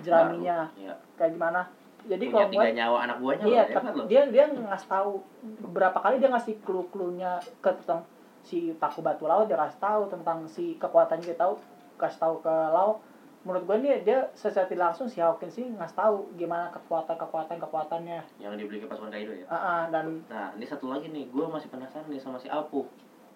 jeraminya. 0.00 0.68
Iya. 0.74 0.94
kayak 1.14 1.38
gimana. 1.38 1.62
Jadi 2.02 2.24
punya 2.26 2.34
kalau 2.34 2.50
tiga 2.50 2.66
gua- 2.66 2.74
nyawa 2.74 2.98
anak 3.06 3.16
buahnya 3.22 3.44
iya 3.46 3.62
loh 3.62 3.94
loh 3.94 4.06
dia 4.10 4.22
dia 4.26 4.44
ngasih 4.50 4.88
tahu 4.90 5.22
beberapa 5.62 5.98
kali 6.02 6.18
dia 6.18 6.34
ngasih 6.34 6.58
clue-cluenya 6.66 7.38
ke 7.62 7.70
tentang 7.78 8.02
si 8.42 8.74
paku 8.74 9.06
batu 9.06 9.30
laut 9.30 9.46
dia 9.46 9.54
kasih 9.54 9.78
tahu 9.78 10.02
tentang 10.10 10.42
si 10.50 10.74
kekuatannya 10.82 11.22
dia 11.22 11.38
tahu 11.38 11.54
kasih 11.94 12.18
tahu 12.18 12.34
ke 12.42 12.50
laut 12.50 12.98
menurut 13.42 13.66
gue 13.66 13.76
nih 13.82 14.06
dia 14.06 14.30
secara 14.32 14.70
tidak 14.70 14.94
langsung 14.94 15.10
si 15.10 15.18
Hawkins 15.18 15.58
sih 15.58 15.66
ngasih 15.66 15.98
tahu 15.98 16.30
gimana 16.38 16.70
kekuatan 16.70 17.18
kekuatan 17.18 17.58
kekuatannya. 17.58 18.22
Yang 18.38 18.52
dibeli 18.62 18.78
ke 18.78 18.86
pasukan 18.86 19.10
Kaido 19.10 19.34
ya? 19.34 19.46
Ah, 19.50 19.56
ah, 19.58 19.82
dan 19.90 20.22
nah 20.30 20.54
ini 20.54 20.62
satu 20.62 20.86
lagi 20.86 21.10
nih 21.10 21.26
gue 21.26 21.44
masih 21.50 21.66
penasaran 21.66 22.06
nih 22.06 22.22
sama 22.22 22.38
si 22.38 22.46
Apu 22.46 22.86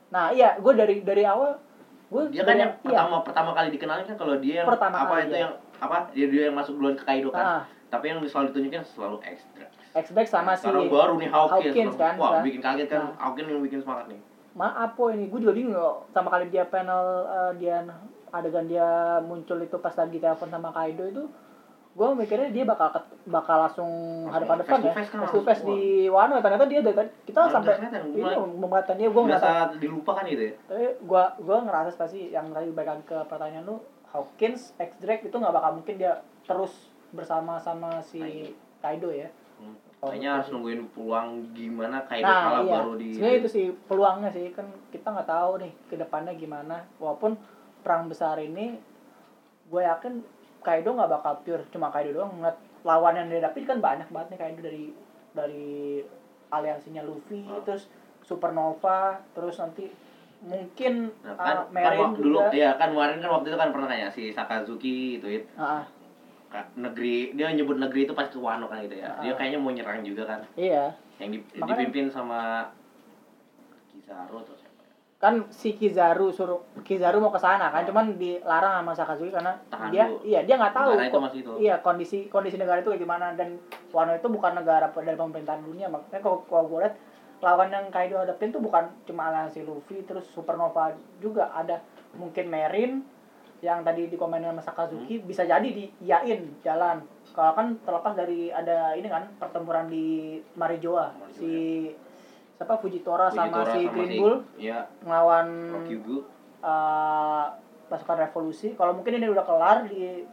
nah 0.06 0.30
iya 0.30 0.54
gue 0.62 0.72
dari 0.78 1.02
dari 1.02 1.26
awal 1.26 1.58
gue 2.06 2.30
dia 2.30 2.46
kan 2.46 2.54
yang 2.54 2.70
iya, 2.70 2.78
pertama 2.86 3.16
pertama 3.26 3.50
kali 3.50 3.74
dikenalin 3.74 4.06
kan 4.06 4.14
kalau 4.14 4.38
dia 4.38 4.62
yang 4.62 4.68
Pertama 4.70 4.96
apa 5.02 5.14
kali, 5.18 5.22
itu 5.26 5.34
ya. 5.34 5.42
yang 5.42 5.52
apa 5.82 5.96
dia 6.14 6.26
dia 6.30 6.42
yang 6.46 6.54
masuk 6.54 6.78
duluan 6.78 6.94
ke 6.94 7.02
Kaido 7.02 7.34
kan. 7.34 7.42
Ah, 7.42 7.62
tapi 7.90 8.14
yang 8.14 8.22
selalu 8.22 8.54
ditunjukin 8.54 8.82
selalu 8.86 9.18
ekstra 9.26 9.66
X-Back 9.96 10.28
sama 10.30 10.54
si 10.54 10.68
sekarang 10.68 10.86
baru 10.86 11.18
nih 11.18 11.26
Hawkins, 11.26 11.74
Hawkins 11.74 11.94
kan, 11.98 12.14
wah 12.14 12.38
kan? 12.38 12.42
bikin 12.46 12.60
kaget 12.62 12.86
kan 12.86 13.00
Nah. 13.02 13.18
Hawkins 13.18 13.48
yang 13.50 13.62
bikin 13.66 13.80
semangat 13.82 14.06
nih 14.12 14.20
maaf 14.56 14.96
po 14.96 15.08
ini? 15.08 15.28
Gue 15.28 15.38
juga 15.38 15.52
bingung 15.52 15.76
loh. 15.76 16.08
Sama 16.08 16.28
kali 16.28 16.48
dia 16.48 16.64
panel 16.64 17.02
eh, 17.22 17.52
dia 17.58 17.84
adegan 18.32 18.64
dia 18.64 18.88
muncul 19.20 19.56
itu 19.58 19.76
pas 19.76 19.92
lagi 19.92 20.16
telepon 20.16 20.48
sama 20.48 20.68
Kaido 20.70 21.06
itu 21.06 21.24
gue 21.96 22.08
mikirnya 22.12 22.52
dia 22.52 22.68
bakal 22.68 22.92
bakal 23.24 23.56
langsung 23.58 23.88
hadapan 24.28 24.60
depan 24.60 24.84
ya. 24.84 24.92
face 24.92 25.08
kan 25.08 25.24
to 25.24 25.40
face 25.40 25.62
di 25.62 25.80
Wano. 26.06 26.36
Ternyata 26.38 26.68
dia 26.68 26.80
dari 26.80 26.92
kita 27.24 27.38
Malah 27.38 27.52
sampai 27.54 27.72
mulai- 28.12 28.36
membatalkan 28.36 28.96
dia 28.98 29.08
gue 29.08 29.22
nggak 29.22 29.40
tahu 29.40 29.52
berasa 29.52 29.80
dilupakan 29.80 30.22
gitu 30.26 30.42
ya? 30.42 30.54
Tapi 30.66 30.84
gue 31.00 31.22
gue 31.40 31.56
ngerasa 31.64 31.96
pasti 31.96 32.20
yang 32.28 32.52
tadi 32.52 32.68
lagi 32.68 33.00
ke 33.02 33.16
pertanyaan 33.24 33.64
lu 33.64 33.76
Hawkins 34.12 34.76
X 34.76 34.90
Drake 35.00 35.24
itu 35.24 35.32
nggak 35.32 35.54
bakal 35.54 35.80
mungkin 35.80 35.96
dia 35.96 36.20
terus 36.44 36.72
bersama 37.12 37.56
sama 37.56 38.04
si 38.04 38.52
Kaido 38.84 39.08
ya. 39.08 39.32
Hmm. 39.56 39.72
Oh, 39.96 40.12
kayaknya 40.12 40.30
harus 40.36 40.52
nungguin 40.52 40.92
peluang 40.92 41.28
gimana 41.50 42.04
Kaido 42.04 42.24
Nah 42.24 42.40
kalah 42.42 42.62
iya, 42.62 42.74
baru 42.76 42.92
di 42.94 43.08
sebenarnya 43.10 43.38
itu 43.38 43.48
sih 43.48 43.66
peluangnya 43.86 44.30
sih 44.30 44.46
kan 44.52 44.68
kita 44.92 45.08
nggak 45.08 45.24
tahu 45.26 45.52
nih 45.58 45.72
ke 45.88 45.94
depannya 45.96 46.32
gimana. 46.32 46.76
Walaupun 46.96 47.32
perang 47.80 48.04
besar 48.06 48.36
ini, 48.38 48.76
gue 49.66 49.82
yakin 49.82 50.20
Kaido 50.60 50.92
nggak 50.92 51.10
bakal 51.10 51.32
pure 51.40 51.64
cuma 51.70 51.88
Kaido 51.88 52.12
doang. 52.12 52.28
Ngeliat 52.34 52.54
lawan 52.82 53.14
yang 53.14 53.26
dia 53.26 53.40
dapet 53.40 53.64
kan 53.64 53.80
banyak 53.80 54.06
banget 54.06 54.28
nih 54.30 54.38
Kaido 54.38 54.60
dari 54.60 54.84
dari 55.32 55.66
aliansinya 56.46 57.00
Luffy, 57.00 57.42
Ah. 57.42 57.58
terus 57.62 57.88
Supernova, 58.20 59.16
terus 59.32 59.56
nanti 59.56 59.88
mungkin 60.38 61.08
Nah, 61.22 61.32
uh, 61.32 61.36
kan, 61.36 61.56
kan 61.56 61.72
Merin 61.72 62.00
wak- 62.04 62.16
dulu 62.16 62.38
juga. 62.38 62.52
ya 62.52 62.70
kan 62.74 62.92
kemarin 62.92 63.18
kan 63.18 63.30
waktu 63.32 63.48
itu 63.48 63.56
kan 63.56 63.70
pernah 63.72 63.88
nanya 63.88 64.10
si 64.10 64.28
Sakazuki 64.28 65.16
itu 65.16 65.26
ah, 65.54 65.80
ka- 65.80 65.88
negeri 66.74 67.14
dia 67.32 67.48
nyebut 67.48 67.76
negeri 67.76 68.04
itu 68.04 68.12
pas 68.12 68.24
ke 68.24 68.36
Wano 68.36 68.66
kan 68.66 68.80
gitu 68.80 68.96
ya 68.96 69.16
dia 69.18 69.30
Ah. 69.30 69.36
kayaknya 69.36 69.58
mau 69.58 69.70
nyerang 69.70 70.00
juga 70.00 70.22
kan 70.26 70.40
iya, 70.54 70.92
yang 71.16 71.30
di- 71.30 71.44
Makanya- 71.54 71.68
dipimpin 71.82 72.06
sama 72.06 72.70
Kizaru 73.88 74.36
atau 74.38 74.54
siapa 74.54 74.80
ya? 74.82 74.92
kan 75.16 75.34
si 75.48 75.72
Kizaru 75.72 76.28
suruh 76.28 76.60
Kizaru 76.78 77.18
mau 77.18 77.28
ke 77.28 77.38
sana 77.38 77.68
kan, 77.68 77.80
Ah. 77.80 77.86
cuman 77.86 78.06
dilarang 78.14 78.74
sama 78.78 78.92
Sakazuki 78.92 79.30
karena 79.30 79.56
Tahan 79.66 79.88
dia 79.88 80.04
dulu. 80.06 80.20
iya 80.22 80.40
dia 80.42 80.54
nggak 80.54 80.72
tahu 80.72 80.90
Negara 80.94 81.08
itu 81.08 81.18
masih 81.18 81.38
itu 81.40 81.52
Iya 81.58 81.74
kondisi 81.78 82.18
kondisi 82.26 82.56
negara 82.56 82.78
itu 82.78 82.88
kayak 82.88 83.00
gimana 83.00 83.32
dan 83.32 83.56
Wano 83.88 84.12
itu 84.12 84.26
bukan 84.26 84.52
negara 84.54 84.92
dari 84.92 85.14
pemerintahan 85.14 85.62
dunia 85.62 85.88
makanya 85.88 86.20
kalau 86.20 86.44
kalau 86.44 86.68
gue 86.68 86.80
lihat 86.80 86.94
lawan 87.38 87.68
yang 87.68 87.88
Kaido 87.88 88.16
hadapin 88.16 88.48
tuh 88.48 88.60
bukan 88.60 88.88
cuma 89.04 89.26
aliansi 89.26 89.60
Luffy 89.62 90.00
terus 90.02 90.24
Supernova 90.26 90.88
juga 91.18 91.48
ada 91.50 91.80
mungkin 92.12 92.46
Merin 92.46 93.04
yang 93.58 93.80
tadi 93.80 94.06
dikomenin 94.06 94.50
sama 94.50 94.60
Sakazuki 94.60 95.16
Hmm. 95.16 95.26
bisa 95.26 95.42
jadi 95.42 95.64
diiyain 95.64 96.40
jalan. 96.60 97.00
Kalau 97.30 97.52
kan 97.52 97.72
terlepas 97.80 98.12
dari 98.14 98.48
ada 98.48 98.92
ini 98.92 99.06
kan 99.06 99.28
pertempuran 99.34 99.86
di 99.86 100.36
Marijoa 100.52 101.08
si 101.30 101.88
siapa 102.52 102.76
Fujitora, 102.76 103.28
sama 103.28 103.48
Fujitora 103.50 103.72
si 103.72 103.80
Green 103.86 104.12
Bull 104.16 104.34
ya. 104.56 104.84
ngelawan 105.02 105.46
eh, 106.62 107.44
pasukan 107.86 108.18
revolusi. 108.18 108.74
Kalau 108.74 108.92
mungkin 108.92 109.14
ini 109.14 109.26
udah 109.26 109.44
kelar 109.44 109.86
di, 109.86 110.24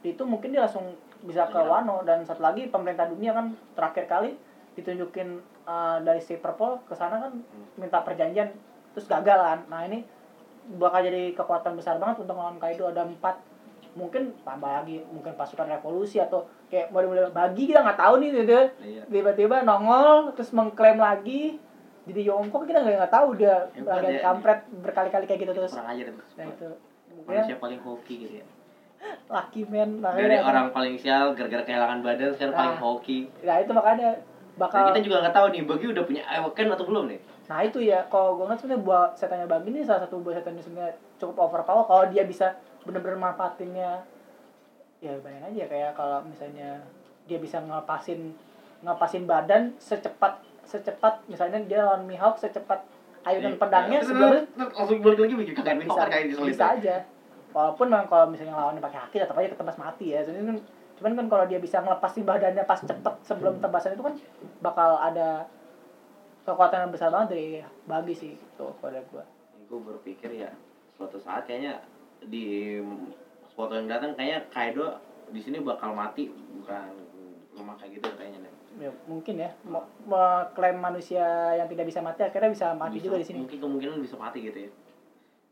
di 0.00 0.08
itu 0.10 0.22
mungkin 0.22 0.50
dia 0.50 0.64
langsung 0.64 0.90
bisa 1.22 1.46
ke 1.46 1.56
Iya. 1.56 1.66
Wano. 1.66 2.02
Dan 2.02 2.22
satu 2.22 2.40
lagi 2.40 2.66
pemerintah 2.66 3.06
dunia 3.06 3.32
kan 3.32 3.46
terakhir 3.72 4.04
kali 4.06 4.30
ditunjukin 4.72 5.28
eh, 5.64 5.96
dari 6.00 6.18
si 6.18 6.36
Purple 6.36 6.84
ke 6.84 6.92
sana 6.92 7.18
kan 7.18 7.32
Hmm. 7.32 7.66
minta 7.76 8.00
perjanjian 8.00 8.52
terus 8.92 9.06
gagal 9.06 9.36
kan. 9.36 9.58
Nah 9.66 9.84
ini 9.84 10.00
bakal 10.76 11.00
jadi 11.00 11.30
kekuatan 11.32 11.78
besar 11.78 12.02
banget 12.02 12.26
untuk 12.26 12.34
melawan 12.34 12.58
Kaido. 12.58 12.90
Ada 12.90 13.06
empat 13.06 13.38
mungkin 13.96 14.36
tambah 14.44 14.68
lagi 14.68 15.00
mungkin 15.08 15.32
pasukan 15.34 15.64
revolusi 15.66 16.20
atau 16.20 16.44
kayak 16.68 16.92
model-model 16.92 17.32
bagi 17.32 17.70
kita 17.70 17.80
nggak 17.80 17.96
tahu 17.96 18.14
nih 18.20 18.30
gitu. 18.44 18.60
Iya. 18.82 19.02
Tiba-tiba 19.08 19.64
nongol 19.64 20.36
terus 20.36 20.52
mengklaim 20.52 21.00
lagi 21.00 21.56
jadi 22.06 22.20
Yongko 22.30 22.62
kita 22.62 22.86
nggak 22.86 22.96
nggak 23.02 23.14
tahu 23.14 23.28
dia 23.34 23.66
bagian 23.82 24.14
ya. 24.14 24.22
kampret 24.22 24.60
berkali-kali 24.78 25.24
kayak 25.26 25.40
gitu 25.42 25.52
terus. 25.56 25.72
Kurang 25.74 25.90
itu 25.96 26.12
nah 26.12 26.44
itu. 26.44 26.68
Mungkin 27.16 27.32
manusia 27.32 27.56
paling 27.56 27.80
hoki 27.80 28.14
gitu 28.20 28.34
ya. 28.44 28.46
Lucky 29.34 29.62
man 29.66 29.90
dari 29.98 30.38
makanya 30.38 30.38
orang 30.44 30.66
paling 30.70 30.94
sial 31.00 31.32
gara-gara 31.32 31.62
kehilangan 31.64 31.98
badan 32.04 32.30
sekarang 32.36 32.52
Nah. 32.52 32.60
paling 32.60 32.76
hoki. 32.78 33.18
Nah 33.42 33.56
itu 33.58 33.72
makanya 33.72 34.10
bakal 34.56 34.88
kita 34.92 35.00
juga 35.04 35.16
nggak 35.24 35.36
tahu 35.36 35.46
nih 35.52 35.62
Bagi 35.68 35.86
udah 35.92 36.04
punya 36.04 36.22
Awaken 36.32 36.68
atau 36.72 36.84
belum 36.88 37.04
nih 37.12 37.20
nah 37.46 37.62
itu 37.62 37.78
ya 37.78 38.02
kalau 38.10 38.34
gue 38.34 38.44
ngeliat 38.44 38.58
sebenarnya 38.58 38.82
buat 38.82 39.10
setannya 39.14 39.46
Bagi 39.46 39.70
ini 39.70 39.86
salah 39.86 40.02
satu 40.02 40.18
buat 40.18 40.34
setan 40.34 40.58
yang 40.58 40.66
sebenarnya 40.66 40.94
cukup 41.16 41.36
overpower 41.46 41.86
kalau 41.86 42.04
dia 42.10 42.26
bisa 42.26 42.58
bener-bener 42.82 43.14
manfaatinnya 43.16 44.02
ya 44.98 45.12
bayangin 45.22 45.54
aja. 45.54 45.64
Kayak 45.68 45.92
kalau 45.94 46.18
misalnya 46.26 46.82
dia 47.26 47.38
bisa 47.38 47.62
ngelepasin 47.62 48.34
ngelepasin 48.82 49.24
badan 49.24 49.62
secepat 49.78 50.42
secepat 50.66 51.22
misalnya 51.26 51.62
dia 51.64 51.86
lawan 51.86 52.06
Mihawk 52.06 52.34
secepat 52.36 52.82
ayunan 53.22 53.54
Iya. 53.54 53.58
pedangnya 53.58 53.98
sebelumnya 54.02 54.42
terus 54.50 54.72
langsung 54.74 54.98
balik 55.02 55.18
lagi 55.22 55.34
bikin 55.34 55.54
bisa 55.54 55.98
kan 55.98 56.08
kayak 56.10 56.26
diselip 56.30 56.50
bisa 56.50 56.64
aja. 56.78 56.96
Walaupun 57.54 57.86
memang 57.88 58.06
kalau 58.06 58.26
misalnya 58.28 58.54
lawannya 58.54 58.82
pakai 58.82 59.00
haki 59.00 59.16
tetap 59.22 59.38
aja 59.38 59.48
ketebas 59.54 59.76
mati 59.78 60.06
ya. 60.10 60.20
Jadi 60.22 60.38
kan 60.42 60.58
cuman 60.96 61.12
kan 61.14 61.26
kalau 61.28 61.44
dia 61.46 61.58
bisa 61.60 61.78
ngelepasin 61.78 62.24
badannya 62.24 62.64
pas 62.64 62.80
cepet 62.80 63.14
sebelum 63.22 63.60
tebasan 63.60 63.94
itu 63.94 64.02
kan 64.02 64.14
bakal 64.64 64.96
ada 64.96 65.44
kekuatan 66.46 66.78
yang 66.80 66.92
besar 66.92 67.10
banget 67.10 67.28
dari 67.28 67.46
bagi 67.84 68.14
sih 68.14 68.32
tuh 68.54 68.70
pada 68.78 69.02
gua 69.04 69.26
gue 69.66 69.80
berpikir 69.82 70.30
ya 70.32 70.50
suatu 70.94 71.18
saat 71.18 71.42
kayaknya 71.44 71.82
di 72.22 72.78
suatu 73.48 73.74
yang 73.74 73.86
datang 73.86 74.14
kayaknya 74.14 74.46
Kaido 74.48 75.02
di 75.26 75.42
sini 75.42 75.58
bakal 75.58 75.90
mati 75.90 76.30
bukan 76.30 76.94
lemah 77.52 77.74
kayak 77.74 77.98
gitu 77.98 78.08
kayaknya 78.14 78.46
deh. 78.46 78.52
ya, 78.78 78.90
mungkin 79.04 79.34
ya 79.36 79.50
mau 79.64 79.82
mengklaim 80.04 80.76
manusia 80.76 81.24
yang 81.52 81.66
tidak 81.66 81.84
bisa 81.84 81.98
mati 81.98 82.22
akhirnya 82.22 82.52
bisa 82.52 82.66
mati 82.72 82.96
Bisa- 82.96 83.06
juga 83.06 83.16
di 83.18 83.26
sini 83.26 83.38
Mungkin 83.42 83.58
kemungkinan 83.58 83.96
bisa 83.98 84.14
mati 84.14 84.38
gitu 84.40 84.58
ya. 84.60 84.70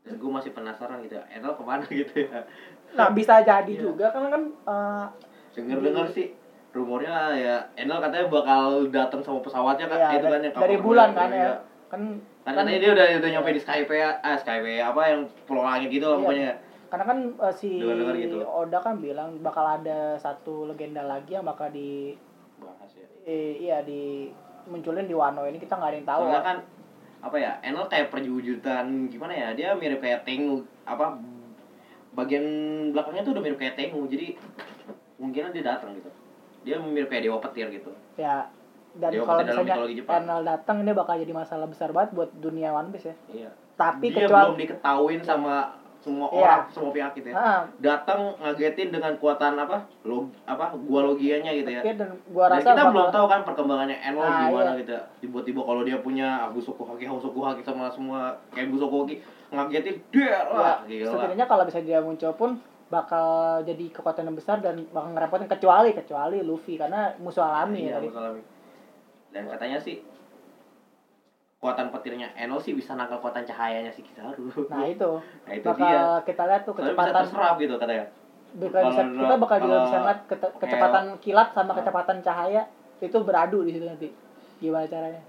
Dan 0.05 0.15
gue 0.15 0.29
masih 0.29 0.53
penasaran 0.53 1.01
gitu 1.01 1.17
ya. 1.17 1.25
Enel 1.27 1.57
ke 1.57 1.63
mana 1.65 1.81
gitu 2.01 2.15
ya. 2.23 2.45
nah 2.93 3.09
bisa 3.09 3.41
jadi 3.41 3.67
Iya. 3.67 3.81
juga 3.83 4.05
karena 4.09 4.29
kan 4.31 4.43
eh, 4.47 5.05
Dengar 5.51 5.77
dengar 5.81 6.07
sih 6.07 6.31
rumornya 6.75 7.15
ya 7.33 7.55
Enel 7.73 8.03
katanya 8.03 8.27
bakal 8.27 8.91
datang 8.91 9.23
sama 9.23 9.39
pesawatnya 9.39 9.87
kan 9.87 9.97
ya, 9.97 10.09
itu 10.19 10.27
kan 10.27 10.41
yang 10.43 10.53
dari 10.53 10.77
bulan 10.77 11.09
kan 11.15 11.29
iya. 11.31 11.43
ya 11.47 11.53
kan 11.87 12.01
Kan 12.45 12.53
katanya 12.53 12.77
dia 12.77 12.91
udah 12.93 13.05
udah 13.17 13.29
nyampe 13.31 13.49
di 13.55 13.61
Skype 13.63 13.89
ah 13.97 14.35
Skype 14.35 14.69
apa 14.77 15.01
yang 15.07 15.25
pulau 15.47 15.63
langit 15.63 15.89
gitu 15.89 16.05
lah 16.05 16.19
Iya. 16.19 16.21
pokoknya. 16.21 16.51
karena 16.85 17.05
kan 17.09 17.17
eh, 17.41 17.53
si 17.55 17.69
Dengar-dengar 17.81 18.15
gitu. 18.15 18.37
Oda 18.45 18.77
kan 18.77 18.95
bilang 19.01 19.29
bakal 19.41 19.65
ada 19.65 20.13
satu 20.15 20.69
legenda 20.69 21.01
lagi 21.01 21.33
yang 21.33 21.43
bakal 21.43 21.73
di 21.73 22.13
Bahas 22.55 22.91
ya. 22.93 23.07
eh, 23.25 23.57
iya 23.57 23.81
di 23.81 24.29
munculin 24.65 25.09
di 25.09 25.15
Wano 25.17 25.43
ini 25.43 25.57
kita 25.57 25.75
nggak 25.75 25.89
ada 25.89 25.97
yang 25.97 26.07
tahu 26.07 26.21
Soalnya 26.23 26.43
kan 26.43 26.57
apa 27.25 27.35
ya 27.41 27.51
Enel 27.65 27.89
kayak 27.89 28.13
perwujudan 28.13 29.09
gimana 29.09 29.33
ya 29.33 29.47
dia 29.57 29.73
mirip 29.73 29.97
kayak 29.97 30.21
Tengu 30.21 30.61
apa 30.85 31.17
bagian 32.13 32.45
belakangnya 32.93 33.25
tuh 33.25 33.33
udah 33.33 33.43
mirip 33.43 33.57
kayak 33.57 33.75
Tengu 33.75 34.05
jadi 34.05 34.37
mungkin 35.17 35.49
dia 35.51 35.63
datang 35.65 35.97
gitu 35.97 36.07
dia 36.65 36.75
mirip 36.75 37.07
kayak 37.07 37.23
dewa 37.23 37.37
petir 37.39 37.69
gitu. 37.69 37.93
Ya 38.17 38.49
dan 38.95 39.11
Dewa 39.11 39.27
kalau 39.27 39.43
misalnya. 39.43 39.75
Enel 40.09 40.41
datang 40.41 40.81
ini 40.81 40.91
bakal 40.91 41.15
jadi 41.15 41.29
masalah 41.29 41.67
besar 41.67 41.91
banget 41.91 42.11
buat 42.11 42.29
dunia 42.33 42.71
One 42.71 42.89
Piece 42.89 43.05
ya. 43.05 43.15
Iya. 43.29 43.49
Tapi 43.75 44.07
dia 44.07 44.25
kecuali 44.25 44.43
belum 44.47 44.57
diketahuin 44.57 45.21
sama 45.21 45.55
semua 45.99 46.29
Iya. 46.29 46.37
orang 46.39 46.61
semua 46.69 46.91
pihak 46.93 47.11
gitu 47.13 47.27
ya. 47.27 47.35
Ah, 47.35 47.61
datang 47.77 48.37
ngagetin 48.37 48.89
dengan 48.89 49.17
kuatan 49.17 49.57
apa? 49.57 49.83
Log 50.01 50.29
apa? 50.45 50.71
Gua 50.79 51.01
logianya 51.03 51.49
gitu 51.51 51.67
ya. 51.67 51.81
Oke, 51.81 51.91
dan 51.93 52.09
gua 52.29 52.45
dan 52.47 52.55
rasa 52.55 52.63
kita 52.63 52.77
bakal- 52.79 52.93
belum 52.93 53.09
tahu 53.11 53.25
kan 53.27 53.41
perkembangannya 53.43 53.97
Enel 53.99 54.21
Ah, 54.21 54.47
gimana 54.47 54.71
iya. 54.71 54.79
gitu 54.79 54.93
tiba-tiba 55.19 55.61
kalau 55.61 55.81
dia 55.81 55.97
punya 55.99 56.27
Abusoku 56.41 56.85
Haki 56.85 57.03
Hosoku 57.03 57.41
Haki 57.41 57.61
sama 57.61 57.89
semua 57.89 58.31
kayak 58.49 58.69
Busoku 58.69 59.03
Haki 59.03 59.15
ngagetin 59.47 59.95
dia 60.09 60.23
ya, 60.25 60.39
wah 60.47 60.77
gila. 60.83 61.09
setidaknya 61.11 61.45
kalau 61.45 61.63
bisa 61.63 61.79
dia 61.79 61.99
muncul 61.99 62.31
pun 62.33 62.49
bakal 62.87 63.27
jadi 63.61 63.85
kekuatan 63.89 64.23
yang 64.23 64.35
besar 64.35 64.57
dan 64.59 64.85
bakal 64.89 65.09
ngerepotin 65.11 65.49
kecuali 65.49 65.89
kecuali 65.91 66.37
Luffy 66.39 66.77
karena 66.77 67.17
musuh 67.17 67.41
alami 67.41 67.81
Iya, 67.81 67.89
ya 67.89 67.95
tadi. 67.95 68.07
musuh 68.07 68.21
alami. 68.21 68.41
dan 69.29 69.43
katanya 69.47 69.77
sih 69.77 69.99
kekuatan 71.55 71.89
petirnya 71.89 72.29
Enel 72.35 72.55
sih 72.57 72.71
bisa 72.71 72.93
nangkal 72.93 73.17
kekuatan 73.17 73.41
cahayanya 73.43 73.89
si 73.89 73.99
Kizaru. 73.99 74.53
Nah 74.69 74.85
itu. 74.95 75.11
Nah 75.17 75.51
itu 75.51 75.65
bakal 75.65 75.81
dia. 75.81 76.03
kita 76.23 76.43
lihat 76.45 76.61
tuh 76.61 76.71
soalnya 76.71 76.85
bisa 76.85 77.01
kecepatan 77.01 77.23
terserap 77.25 77.55
gitu 77.57 77.73
katanya. 77.75 78.05
Bakal 78.55 78.81
bisa 78.85 79.01
kita 79.03 79.35
bakal 79.35 79.57
juga 79.59 79.77
bisa 79.81 79.97
ngeliat 79.97 80.19
kete- 80.25 80.53
kecepatan 80.55 81.05
kilat 81.19 81.49
sama 81.51 81.71
kecepatan 81.73 82.17
cahaya 82.21 82.63
itu 83.01 83.17
beradu 83.19 83.57
di 83.61 83.71
situ 83.73 83.83
nanti. 83.83 84.07
Gimana 84.55 84.85
caranya? 84.85 85.21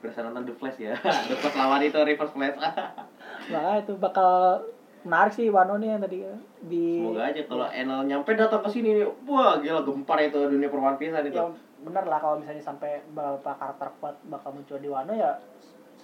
Berasa 0.00 0.18
nonton 0.22 0.42
The 0.46 0.54
Flash 0.54 0.78
ya. 0.78 0.94
The 1.28 1.36
Flash 1.36 1.56
lawan 1.58 1.82
itu 1.82 1.98
Reverse 1.98 2.32
Flash. 2.32 2.56
Makanya 3.50 3.78
itu 3.82 3.92
bakal 3.98 4.62
menarik 5.00 5.32
sih 5.32 5.48
Wano 5.48 5.80
nih 5.80 5.96
yang 5.96 6.02
tadi 6.04 6.18
di 6.60 7.00
semoga 7.00 7.32
aja 7.32 7.40
kalau 7.48 7.68
Enel 7.72 8.00
nyampe 8.04 8.36
datang 8.36 8.60
ke 8.60 8.68
sini 8.68 9.00
wah 9.24 9.56
gila 9.56 9.80
gempar 9.80 10.20
itu 10.20 10.36
dunia 10.36 10.68
per 10.68 10.80
One 10.80 10.98
Piece-an 11.00 11.24
itu. 11.24 11.40
Yang 11.40 11.56
bener 11.80 12.04
lah 12.04 12.18
kalau 12.20 12.36
misalnya 12.36 12.60
sampai 12.60 13.00
beberapa 13.08 13.56
karakter 13.56 13.88
kuat 13.96 14.20
bakal 14.28 14.52
muncul 14.52 14.76
di 14.76 14.88
Wano 14.92 15.16
ya 15.16 15.40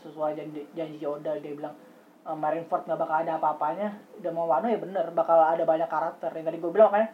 sesuai 0.00 0.32
janji 0.32 0.64
janji 0.72 1.04
Oda 1.04 1.36
dia 1.36 1.52
bilang 1.52 1.76
e, 2.24 2.30
Marineford 2.32 2.88
nggak 2.88 3.00
bakal 3.00 3.16
ada 3.20 3.32
apa-apanya. 3.36 3.88
Udah 4.24 4.32
mau 4.32 4.48
Wano 4.48 4.66
ya 4.72 4.80
bener 4.80 5.12
bakal 5.12 5.36
ada 5.36 5.64
banyak 5.68 5.88
karakter. 5.92 6.32
Yang 6.32 6.46
tadi 6.48 6.58
gue 6.64 6.70
bilang 6.72 6.88
makanya 6.88 7.08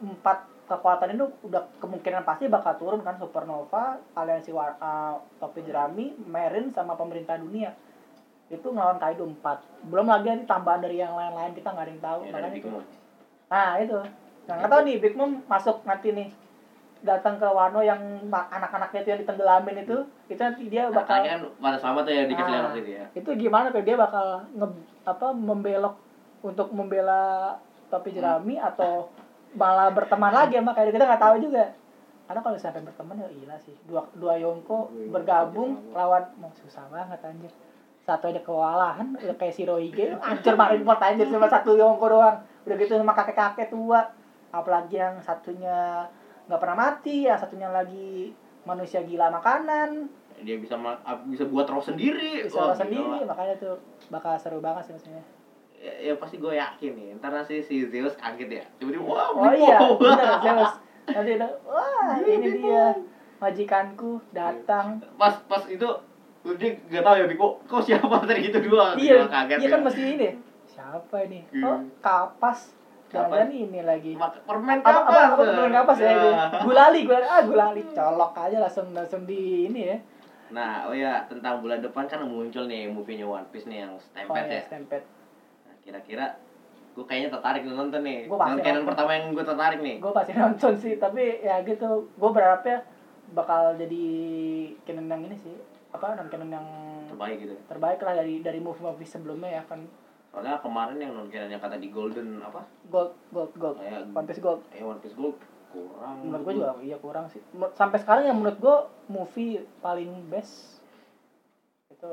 empat 0.00 0.38
kekuatan 0.66 1.14
itu 1.14 1.26
udah 1.46 1.62
kemungkinan 1.78 2.24
pasti 2.24 2.48
bakal 2.48 2.74
turun 2.80 3.04
kan 3.04 3.20
Supernova 3.20 4.00
aliansi 4.16 4.50
Wa- 4.50 4.80
uh, 4.80 5.14
topi 5.38 5.62
jerami 5.62 6.16
Marin 6.26 6.72
sama 6.72 6.98
pemerintah 6.98 7.38
dunia 7.38 7.70
itu 8.46 8.66
ngelawan 8.70 8.98
Kaido 9.02 9.26
empat. 9.26 9.58
Belum 9.90 10.06
lagi 10.06 10.26
nanti 10.30 10.46
tambahan 10.46 10.78
dari 10.78 11.02
yang 11.02 11.18
lain-lain 11.18 11.52
kita 11.52 11.68
nggak 11.74 11.84
ada 11.86 11.92
yang 11.92 12.02
tahu. 12.02 12.20
Ya, 12.22 12.30
makanya 12.30 12.50
Big 12.54 12.62
itu 12.62 12.68
Mom. 12.70 12.84
Nah 13.50 13.70
itu. 13.82 13.98
Nah 14.46 14.54
nggak 14.54 14.70
tahu 14.70 14.80
nih 14.86 14.96
Big 15.02 15.14
Mom 15.18 15.30
masuk 15.46 15.76
nanti 15.82 16.08
nih. 16.14 16.28
Datang 16.96 17.36
ke 17.36 17.44
Wano 17.44 17.84
yang 17.84 18.00
anak-anaknya 18.32 19.04
itu 19.04 19.08
yang 19.14 19.20
ditenggelamin 19.22 19.76
itu 19.84 19.96
itu 20.26 20.40
nanti 20.40 20.62
dia 20.66 20.88
Nah, 20.88 21.02
bakal 21.02 21.22
kan 21.22 21.42
pada 21.60 21.78
sama 21.78 22.00
tuh 22.02 22.12
ya 22.14 22.24
dikasih 22.26 22.54
Ah. 22.56 22.62
anak 22.66 22.74
itu 22.82 22.90
ya. 22.96 23.04
itu 23.14 23.30
gimana 23.36 23.66
tuh? 23.70 23.82
Dia 23.84 23.94
bakal 24.00 24.42
nge, 24.56 24.66
apa 25.04 25.26
membelok 25.30 25.94
untuk 26.40 26.72
membela 26.72 27.54
topi 27.92 28.10
jerami 28.16 28.58
atau 28.58 29.10
malah 29.54 29.92
berteman 29.92 30.32
lagi 30.34 30.58
sama 30.58 30.72
kayak 30.74 30.94
kita 30.94 31.04
nggak 31.04 31.22
tahu 31.22 31.36
juga. 31.42 31.64
Karena 32.26 32.40
kalau 32.42 32.58
sampai 32.58 32.82
berteman 32.82 33.22
ya 33.22 33.28
gila 33.30 33.56
sih. 33.60 33.76
Dua 33.86 34.02
dua 34.16 34.34
Yonko 34.40 34.90
bergabung 35.12 35.94
lawan 35.94 36.26
mau 36.38 36.50
susah 36.58 36.86
banget 36.90 37.22
anjir 37.22 37.52
satu 38.06 38.30
aja 38.30 38.38
kewalahan 38.38 39.18
udah 39.18 39.34
kayak 39.34 39.50
si 39.50 39.66
Rohige 39.66 40.14
hancur 40.22 40.54
Marineford 40.54 41.02
anjir 41.02 41.26
cuma 41.26 41.50
satu 41.50 41.74
Yonko 41.74 42.06
doang. 42.06 42.38
Udah 42.62 42.76
gitu 42.78 42.94
sama 42.94 43.10
kakek-kakek 43.10 43.66
tua. 43.66 44.06
Apalagi 44.54 45.02
yang 45.02 45.18
satunya 45.18 46.06
nggak 46.46 46.60
pernah 46.62 46.78
mati 46.78 47.26
yang 47.26 47.34
satunya 47.34 47.66
lagi 47.66 48.30
manusia 48.62 49.02
gila 49.02 49.26
makanan. 49.26 50.06
Dia 50.38 50.54
bisa 50.62 50.78
ma- 50.78 51.02
bisa 51.26 51.50
buat 51.50 51.66
roh 51.66 51.82
sendiri. 51.82 52.46
Bisa 52.46 52.62
lo 52.62 52.70
sendiri 52.70 53.26
gila. 53.26 53.26
makanya 53.26 53.54
tuh 53.58 53.74
bakal 54.06 54.38
seru 54.38 54.62
banget 54.62 54.86
sih 54.86 54.94
maksudnya. 54.94 55.24
Ya, 55.76 55.92
ya 56.06 56.12
pasti 56.14 56.38
gue 56.38 56.54
yakin 56.54 56.92
nih 56.94 57.08
ntar 57.18 57.34
nanti 57.34 57.58
si 57.58 57.90
Zeus 57.90 58.14
kaget 58.14 58.62
ya. 58.62 58.64
Tiba-tiba 58.78 59.02
wah 59.02 59.34
oh 59.34 59.50
iya 59.50 59.82
bener 59.98 60.30
Zeus. 60.46 60.72
Nanti 61.10 61.32
wah 61.66 62.14
ini 62.22 62.46
dia. 62.54 62.94
Majikanku 63.42 64.22
datang. 64.30 65.02
Pas 65.18 65.34
pas 65.50 65.66
itu 65.66 65.84
dia 66.54 66.70
gak 66.92 67.02
tahu 67.02 67.14
ya 67.18 67.24
Big 67.26 67.38
Mom 67.40 67.52
kok 67.66 67.82
siapa? 67.82 68.16
Tadi 68.28 68.40
gitu 68.46 68.58
doang 68.70 68.94
iya 68.94 69.26
kaget 69.26 69.58
iya 69.58 69.66
ya. 69.66 69.72
kan 69.74 69.80
mesti 69.82 70.02
ini. 70.06 70.28
Siapa 70.70 71.16
ini? 71.26 71.40
Oh 71.64 71.76
Hmm. 71.82 71.90
kapas. 71.98 72.76
Kapas. 73.06 73.38
jangan 73.38 73.50
ini 73.50 73.80
lagi. 73.82 74.12
Permen 74.18 74.78
apa 74.82 74.90
apa 74.90 74.98
kapas? 75.06 75.26
apa 75.30 75.42
beneran 75.42 75.72
kapas 75.72 75.98
ya 75.98 76.10
itu? 76.10 76.30
Ya. 76.30 76.44
gulali 76.62 77.00
gulali. 77.06 77.26
Ah 77.26 77.40
gulali. 77.42 77.82
Colok 77.90 78.32
aja 78.38 78.56
langsung 78.62 78.86
langsung 78.94 79.22
di 79.26 79.70
ini 79.70 79.80
ya. 79.90 79.96
Nah 80.54 80.86
oh 80.86 80.94
ya 80.94 81.26
tentang 81.26 81.58
bulan 81.62 81.82
depan 81.82 82.06
kan 82.06 82.22
muncul 82.22 82.70
nih 82.70 82.86
movie-nya 82.86 83.26
One 83.26 83.48
Piece 83.50 83.66
nih 83.66 83.86
yang 83.86 83.98
oh 83.98 84.02
Stampede 84.02 84.46
ya. 84.46 84.58
Ya 84.58 84.62
stempet 84.66 85.02
nah, 85.66 85.74
kira-kira 85.82 86.26
gue 86.96 87.04
kayaknya 87.04 87.28
tertarik 87.28 87.62
nonton 87.68 88.02
nih. 88.02 88.24
Gua 88.26 88.38
pasti 88.40 88.60
nonton. 88.62 88.88
pertama 88.88 89.10
yang 89.14 89.24
gue 89.36 89.44
tertarik 89.44 89.80
nih. 89.84 89.96
Gue 90.00 90.12
pasti 90.14 90.32
nonton 90.32 90.72
sih 90.78 90.94
tapi 90.96 91.24
ya 91.42 91.62
gitu 91.62 92.08
gue 92.08 92.30
berharapnya 92.30 92.84
bakal 93.34 93.74
jadi 93.74 94.06
canon 94.86 95.10
yang 95.10 95.22
ini 95.26 95.36
sih 95.38 95.75
apa 95.96 96.14
non 96.14 96.28
canon 96.28 96.50
yang 96.50 96.66
terbaik 97.06 97.36
gitu 97.40 97.54
terbaik 97.66 97.98
lah 97.98 98.14
dari 98.14 98.34
dari 98.38 98.58
movie 98.58 98.82
movie 98.82 99.04
sebelumnya 99.04 99.50
ya 99.50 99.62
kan. 99.64 99.80
Soalnya 100.28 100.60
kemarin 100.60 100.98
yang 100.98 101.12
non 101.12 101.26
canon 101.26 101.48
yang 101.48 101.58
kata 101.58 101.76
di 101.76 101.88
Golden 101.88 102.38
apa? 102.38 102.68
Gold 102.86 103.16
gold 103.30 103.52
gold. 103.56 103.76
Kayak 103.78 104.12
One 104.12 104.26
Piece 104.26 104.40
gold. 104.40 104.60
Eh 104.70 104.82
One 104.82 105.00
Piece 105.00 105.14
Gold 105.14 105.36
kurang. 105.66 106.16
Menurut 106.22 106.42
gue 106.42 106.54
juga 106.56 106.72
iya 106.80 106.96
kurang 106.96 107.26
sih. 107.26 107.40
Sampai 107.72 107.98
sekarang 107.98 108.24
yang 108.24 108.36
menurut 108.36 108.56
gue 108.56 108.76
movie 109.08 109.52
paling 109.80 110.08
best 110.26 110.84
itu 111.88 112.12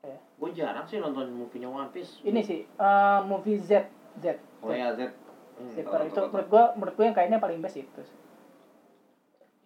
ya. 0.00 0.16
Gue 0.34 0.50
jarang 0.50 0.84
sih 0.84 0.96
nonton 0.96 1.28
movie-nya 1.30 1.68
One 1.68 1.90
Piece. 1.90 2.20
Ini 2.22 2.40
sih 2.40 2.64
eh, 2.64 3.20
movie 3.22 3.58
Z 3.58 3.84
Z. 4.16 4.40
Oh 4.60 4.72
ya 4.72 4.92
Z. 4.92 5.12
Hmm, 5.54 5.68
Zipper 5.68 6.00
itu 6.02 6.16
menurut 6.22 6.48
gue 6.48 6.64
menurut 6.74 6.94
gue 6.94 7.04
yang 7.04 7.12
kayaknya 7.12 7.36
paling 7.36 7.60
best 7.60 7.76
itu 7.76 8.00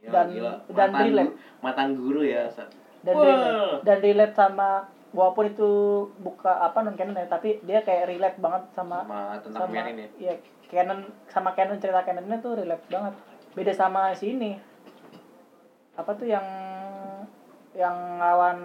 Ya, 0.00 0.10
dan- 0.12 0.28
gila. 0.28 0.52
dan 0.68 0.88
Mantan 0.90 1.06
relate. 1.06 1.24
gu- 1.24 1.36
mantan 1.62 1.90
guru 1.94 2.20
ya 2.20 2.50
Sat. 2.50 2.68
Dan 3.04 3.14
Wah. 3.14 3.24
relate, 3.28 3.60
dan 3.84 3.98
relate 4.00 4.34
sama 4.34 4.88
walaupun 5.14 5.52
itu 5.52 5.70
buka 6.18 6.50
apa 6.58 6.82
non 6.82 6.98
canon 6.98 7.14
ya 7.14 7.28
tapi 7.30 7.62
dia 7.62 7.84
kayak 7.84 8.10
relate 8.10 8.38
banget 8.42 8.66
sama 8.74 9.06
sama 9.06 9.20
tentang 9.38 9.62
sama 9.68 9.74
Merin 9.76 9.96
ya? 10.00 10.08
ya 10.18 10.34
canon 10.72 10.98
sama 11.30 11.50
canon 11.54 11.78
cerita 11.78 12.02
canonnya 12.02 12.40
tuh 12.40 12.58
relate 12.58 12.84
banget. 12.90 13.14
Beda 13.54 13.72
sama 13.76 14.10
si 14.16 14.34
ini. 14.34 14.58
Apa 15.94 16.10
tuh 16.18 16.26
yang 16.26 16.42
yang 17.78 18.18
lawan 18.18 18.58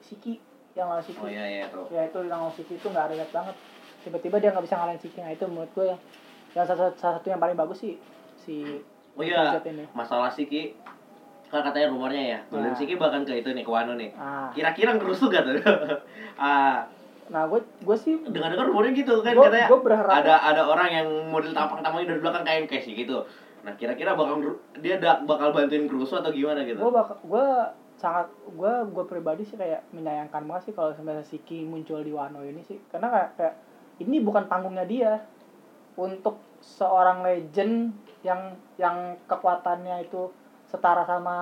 Siki? 0.00 0.40
Yang 0.72 0.86
lawan 0.88 1.04
Siki. 1.04 1.20
Oh 1.20 1.28
iya 1.28 1.44
iya 1.44 1.64
tuh. 1.68 1.84
Ya 1.92 2.08
itu 2.08 2.18
yang 2.24 2.40
lawan 2.40 2.54
Siki 2.56 2.80
itu 2.80 2.86
nggak 2.88 3.12
relate 3.12 3.34
banget. 3.34 3.56
Tiba-tiba 4.06 4.36
dia 4.40 4.50
nggak 4.54 4.64
bisa 4.64 4.80
ngalahin 4.80 5.02
Siki. 5.02 5.18
Nah 5.20 5.34
itu 5.34 5.44
menurut 5.44 5.70
gue 5.76 5.86
yang 5.92 6.00
yang 6.56 6.64
salah, 6.64 6.88
salah 6.96 7.20
satu 7.20 7.28
yang 7.28 7.42
paling 7.42 7.58
bagus 7.58 7.84
sih 7.84 8.00
si 8.40 8.80
oh 9.12 9.20
iya. 9.20 9.52
Ini. 9.60 9.92
Masalah 9.92 10.32
Siki 10.32 10.72
kan 11.46 11.62
katanya 11.62 11.88
rumornya 11.88 12.22
ya 12.26 12.38
Golden 12.46 12.70
Nah. 12.70 12.76
Siki 12.76 12.94
bahkan 12.94 13.22
ke 13.22 13.32
itu 13.36 13.48
nih 13.48 13.62
ke 13.62 13.70
Wano 13.70 13.94
nih. 13.94 14.10
Ah. 14.14 14.50
Kira-kira 14.50 14.94
ngerusuk 14.94 15.30
gak 15.30 15.44
tuh? 15.44 15.54
Ah. 16.36 16.84
Nah 17.26 17.42
gue 17.46 17.58
gue 17.80 17.96
sih 17.96 18.20
dengar-dengar 18.20 18.66
rumornya 18.66 18.92
gitu 18.94 19.18
kan 19.18 19.32
gue 19.32 19.42
katanya 19.42 19.66
gue 19.66 19.80
berharap 19.80 20.12
ada 20.14 20.34
ada 20.44 20.62
orang 20.62 20.88
yang 20.88 21.08
model 21.26 21.50
tampang-tampangnya 21.50 22.12
dari 22.12 22.20
belakang 22.20 22.44
kayak 22.44 22.68
kayak 22.68 22.82
sih 22.82 22.94
gitu. 22.94 23.24
Nah 23.62 23.72
kira-kira 23.74 24.12
bakal 24.12 24.38
dia 24.78 24.96
da- 24.96 25.22
bakal 25.22 25.50
bantuin 25.50 25.86
Crusoe 25.86 26.20
atau 26.20 26.30
gimana 26.30 26.62
gitu? 26.62 26.78
Gue 26.78 26.92
bakal 26.92 27.16
gue 27.18 27.46
sangat 27.96 28.28
gue 28.46 28.72
gue 28.92 29.04
pribadi 29.06 29.42
sih 29.42 29.56
kayak 29.56 29.88
menyayangkan 29.90 30.44
banget 30.44 30.70
sih 30.70 30.74
kalau 30.74 30.92
sebenarnya 30.92 31.24
Siki 31.24 31.64
muncul 31.64 31.98
di 32.00 32.12
Wano 32.12 32.42
ini 32.42 32.60
sih. 32.60 32.78
Karena 32.86 33.08
kayak, 33.08 33.30
kayak 33.34 33.54
ini 34.00 34.20
bukan 34.20 34.44
panggungnya 34.44 34.84
dia. 34.84 35.12
Untuk 35.96 36.36
seorang 36.60 37.24
legend 37.24 37.90
yang 38.20 38.52
yang 38.76 39.16
kekuatannya 39.24 40.04
itu 40.04 40.28
setara 40.66 41.06
sama 41.06 41.36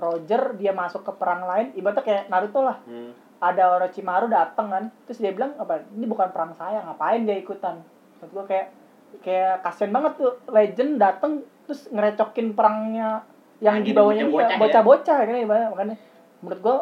Roger 0.00 0.56
dia 0.56 0.72
masuk 0.72 1.04
ke 1.04 1.12
perang 1.20 1.44
lain 1.44 1.76
ibaratnya 1.76 2.04
kayak 2.04 2.24
Naruto 2.32 2.60
lah. 2.64 2.80
Hmm. 2.88 3.12
ada 3.44 3.76
Orochimaru 3.76 4.32
dateng 4.32 4.72
kan 4.72 4.84
terus 5.04 5.20
dia 5.20 5.28
bilang 5.28 5.52
apa 5.60 5.84
ini 5.92 6.08
bukan 6.08 6.32
perang 6.32 6.56
saya 6.56 6.80
ngapain 6.80 7.28
dia 7.28 7.36
ikutan? 7.36 7.76
Menurut 8.16 8.30
gua 8.32 8.44
kayak 8.48 8.72
kayak 9.20 9.60
kasian 9.60 9.92
banget 9.92 10.16
tuh 10.16 10.32
legend 10.48 10.96
dateng 10.96 11.44
terus 11.68 11.84
ngerecokin 11.92 12.56
perangnya 12.56 13.20
yang 13.60 13.80
Nah, 13.80 13.84
di 13.84 13.92
jadi 13.92 13.98
bawahnya 14.00 14.24
dia 14.24 14.32
bocah-bocah 14.32 14.56
ya. 14.56 14.60
bocah-bocah 14.64 15.16
kan 15.28 15.36
ibaratnya. 15.36 15.68
Makanya 15.76 15.96
menurut 16.40 16.60
gua 16.64 16.78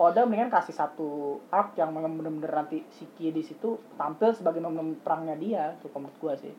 Oda 0.00 0.24
mendingan 0.24 0.48
kasih 0.48 0.72
satu 0.72 1.38
arc 1.52 1.76
yang 1.76 1.92
memang 1.92 2.16
bener-bener 2.16 2.64
nanti 2.64 2.80
Shiki 2.96 3.36
di 3.36 3.44
situ 3.44 3.76
tampil 4.00 4.32
sebagai 4.32 4.64
memang 4.64 4.96
perangnya 5.04 5.36
dia 5.36 5.76
tuh 5.84 5.92
menurut 5.94 6.16
gua 6.18 6.32
sih 6.40 6.50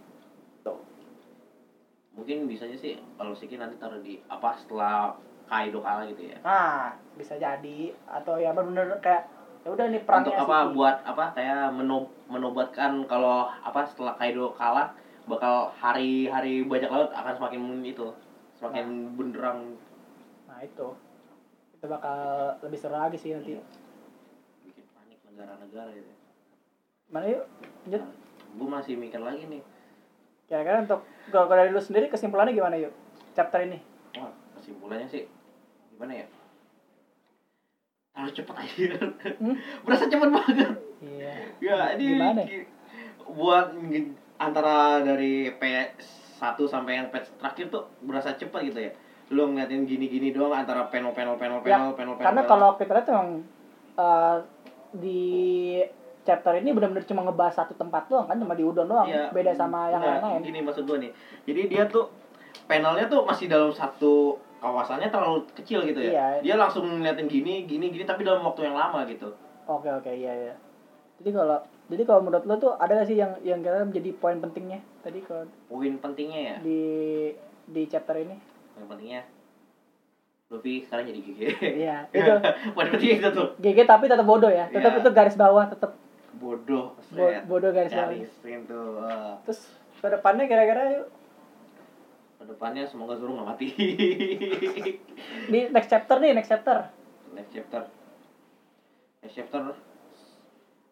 Mungkin 2.22 2.46
bisa 2.46 2.70
aja 2.70 2.78
sih 2.78 2.94
kalau 3.18 3.34
Siki 3.34 3.58
nanti 3.58 3.82
taruh 3.82 3.98
di 3.98 4.22
apa 4.30 4.54
setelah 4.54 5.18
Kaido 5.50 5.82
kalah 5.82 6.06
gitu 6.06 6.30
ya. 6.30 6.38
nah 6.46 6.94
bisa 7.18 7.34
jadi 7.34 7.80
atau 8.06 8.38
ya 8.38 8.54
bener-bener 8.54 8.94
kayak 9.02 9.26
ya 9.66 9.74
udah 9.74 9.90
nih 9.90 10.00
Untuk 10.00 10.06
perangnya 10.06 10.38
apa 10.38 10.58
Shiki. 10.62 10.74
buat 10.78 10.96
apa 11.02 11.26
kayak 11.34 11.62
menob 11.74 12.06
menobatkan 12.30 12.92
kalau 13.10 13.50
apa 13.50 13.82
setelah 13.90 14.14
Kaido 14.22 14.54
kalah 14.54 14.94
bakal 15.26 15.74
hari-hari 15.74 16.62
bajak 16.62 16.94
laut 16.94 17.10
akan 17.10 17.34
semakin 17.36 17.62
itu 17.82 18.06
semakin 18.62 18.86
benderang 19.18 19.74
nah 20.46 20.62
itu 20.62 20.94
itu 21.74 21.86
bakal 21.90 22.18
lebih 22.62 22.78
seru 22.78 22.94
lagi 22.94 23.18
sih 23.18 23.34
nanti 23.34 23.58
bikin 24.62 24.86
panik 24.94 25.18
negara-negara 25.26 25.90
gitu. 25.98 26.12
mana 27.10 27.26
yuk 27.26 27.44
lanjut 27.90 28.04
Gue 28.52 28.68
masih 28.68 29.00
mikir 29.00 29.24
lagi 29.24 29.48
nih. 29.48 29.64
Kira-kira 30.52 30.84
untuk 30.84 31.00
kalau 31.32 31.48
dari 31.48 31.72
lu 31.72 31.80
sendiri 31.80 32.06
kesimpulannya 32.06 32.52
gimana 32.52 32.76
yuk 32.76 32.92
chapter 33.32 33.64
ini 33.64 33.80
Wah, 34.14 34.28
kesimpulannya 34.54 35.08
sih 35.08 35.24
gimana 35.90 36.12
ya? 36.14 36.28
Terlalu 38.12 38.32
cepet 38.34 38.56
aja. 38.58 38.86
Hmm? 39.40 39.56
Berasa 39.88 40.06
cepet 40.06 40.30
banget. 40.30 40.70
iya 41.00 41.34
Ya, 41.58 41.96
ini 41.96 42.04
Gimana? 42.12 42.44
buat 43.32 43.72
antara 44.36 45.00
dari 45.00 45.48
P1 45.50 45.96
sampai 46.60 47.00
yang 47.00 47.08
patch 47.08 47.32
terakhir 47.38 47.72
tuh 47.72 47.88
berasa 48.04 48.36
cepat 48.36 48.68
gitu 48.68 48.80
ya. 48.82 48.92
Lu 49.30 49.48
ngeliatin 49.48 49.88
gini-gini 49.88 50.36
doang 50.36 50.52
antara 50.52 50.92
panel 50.92 51.16
panel 51.16 51.40
panel 51.40 51.64
Ya, 51.64 51.80
panel 51.80 51.96
panel 51.96 52.14
panel. 52.14 52.26
karena 52.28 52.42
panel. 52.42 52.52
kalau 52.52 52.70
kita 52.76 52.92
lihat 52.92 53.08
emang 53.08 53.30
eh, 53.96 54.38
di 54.92 55.24
chapter 56.22 56.54
ini 56.56 56.70
benar-benar 56.70 57.04
cuma 57.04 57.22
ngebahas 57.24 57.56
satu 57.56 57.74
tempat 57.74 58.06
doang 58.06 58.26
kan 58.26 58.36
cuma 58.36 58.54
di 58.54 58.62
udon 58.62 58.86
doang 58.86 59.06
Iya, 59.06 59.30
beda 59.30 59.52
sama 59.52 59.88
yang 59.88 59.98
enggak, 59.98 60.22
lain-lain 60.22 60.42
Gini 60.44 60.60
maksud 60.62 60.84
gua 60.84 60.98
nih. 60.98 61.12
Jadi 61.44 61.62
dia 61.68 61.84
tuh 61.86 62.06
panelnya 62.64 63.06
tuh 63.06 63.22
masih 63.22 63.46
dalam 63.46 63.70
satu 63.70 64.34
kawasannya 64.58 65.08
terlalu 65.08 65.42
kecil 65.52 65.82
gitu 65.84 65.98
ya. 66.00 66.12
Iya. 66.12 66.26
Dia 66.44 66.56
langsung 66.56 66.86
ngeliatin 66.86 67.26
gini, 67.26 67.66
gini, 67.66 67.90
gini 67.90 68.04
tapi 68.04 68.22
dalam 68.22 68.42
waktu 68.42 68.64
yang 68.64 68.76
lama 68.76 69.02
gitu. 69.06 69.34
oke 69.64 69.88
oke 69.88 70.10
iya 70.10 70.34
iya 70.36 70.54
jadi 71.16 71.32
kalau 71.34 71.58
jadi 71.88 72.04
kalau 72.04 72.22
menurut 72.22 72.44
lu 72.44 72.58
tuh 72.58 72.74
ada 72.76 72.92
gak 72.94 73.06
sih 73.06 73.16
yang 73.16 73.38
yang 73.42 73.60
kira 73.60 73.82
menjadi 73.82 74.10
poin 74.14 74.38
pentingnya 74.38 74.82
tadi 75.00 75.22
kalau 75.22 75.46
Poin 75.68 75.96
pentingnya 75.98 76.40
ya, 76.42 76.56
di 76.60 76.82
di 77.64 77.86
chapter 77.86 78.18
ini 78.18 78.36
poin 78.72 78.86
pentingnya 78.88 79.22
Luffy 80.50 80.84
sekarang 80.84 81.08
jadi 81.08 81.20
GG. 81.22 81.40
iya 81.78 82.04
itu 82.12 82.34
pentingnya 82.74 83.16
itu 83.18 83.30
tuh. 83.32 83.48
GG 83.56 83.80
tapi 83.86 84.06
tetap 84.06 84.26
bodoh 84.26 84.50
ya 84.50 84.68
tetap 84.68 84.92
Iya. 84.92 85.00
itu 85.00 85.10
garis 85.14 85.36
bawah 85.36 85.64
tetap 85.66 85.96
Bodoh. 86.34 86.96
bo- 87.10 87.44
bodoh 87.46 87.72
garis 87.72 87.92
screen 88.34 88.64
tuh. 88.64 88.98
Wah. 88.98 89.36
terus 89.44 89.68
ke 89.96 90.08
depannya 90.08 90.46
kira-kira 90.46 90.84
yuk 90.96 91.08
Ke 92.36 92.44
depannya 92.48 92.84
semoga 92.84 93.14
Zoro 93.16 93.36
nggak 93.36 93.48
mati. 93.48 93.68
di 95.48 95.60
next 95.68 95.88
chapter 95.88 96.18
nih 96.18 96.34
next 96.34 96.50
chapter 96.50 96.90
Next 97.32 97.52
chapter. 97.52 97.88
Next 99.22 99.36
chapter. 99.36 99.72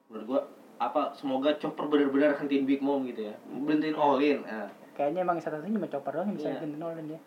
Menurut 0.07 0.25
gua 0.25 0.41
apa 0.77 1.11
semoga 1.11 1.51
Chopper 1.53 1.85
benar-benar 1.85 2.35
hentiin 2.35 2.63
Big 2.63 2.79
Mom 2.79 3.03
gitu 3.03 3.27
ya. 3.27 3.35
Berhentiin 3.45 3.91
all 3.93 4.15
in. 4.17 4.39
Nah, 4.41 4.71
kayaknya 4.93 5.21
emang 5.21 5.37
satu-satunya 5.37 5.75
cuma 5.75 5.87
chopper 5.87 6.11
doang 6.13 6.27
yang 6.27 6.37
bisa 6.37 6.47
Iya. 6.49 6.55
bikin 6.57 6.71
Nolan 6.75 7.05
ya 7.09 7.19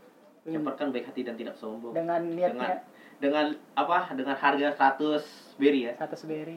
Chopper 0.46 0.74
kan 0.74 0.88
baik 0.88 1.06
hati 1.06 1.20
dan 1.22 1.36
tidak 1.36 1.54
sombong. 1.54 1.92
dengan 1.92 2.20
niatnya 2.26 2.80
dengan 3.18 3.46
apa? 3.74 4.10
Dengan 4.10 4.34
harga 4.34 4.68
100 4.96 5.22
berry 5.54 5.80
ya. 5.86 5.92
satu 5.94 6.16
seberi 6.16 6.56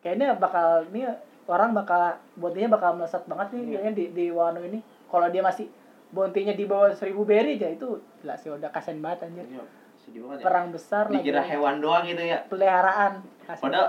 kayaknya 0.00 0.34
bakal 0.34 0.84
ini 0.86 1.04
orang 1.46 1.70
bakal 1.72 2.02
bontinya 2.34 2.70
bakal 2.70 2.94
melesat 2.94 3.24
banget 3.24 3.48
nih 3.50 3.60
Iya. 3.60 3.70
kayaknya 3.74 3.92
di 3.92 4.04
di 4.10 4.26
Wano 4.28 4.60
ini 4.60 4.78
kalau 5.06 5.26
dia 5.26 5.40
masih 5.40 5.66
bontinya 6.08 6.52
di 6.52 6.64
bawah 6.64 6.90
seribu 6.90 7.22
berry 7.22 7.54
aja 7.54 7.68
itu 7.68 7.86
gila 8.18 8.34
sih 8.34 8.48
udah 8.48 8.68
kasian 8.68 8.98
banget 8.98 9.26
anjir 9.26 9.46
Iya, 9.48 9.62
sedih 9.96 10.20
banget 10.24 10.38
ya. 10.38 10.44
perang 10.44 10.66
besar 10.70 11.04
lagi 11.06 11.20
Dikira 11.20 11.42
hewan 11.42 11.78
doang 11.78 12.02
gitu 12.04 12.20
ya. 12.20 12.38
peliharaan 12.44 13.20
Kasian. 13.42 13.62
Padahal 13.62 13.88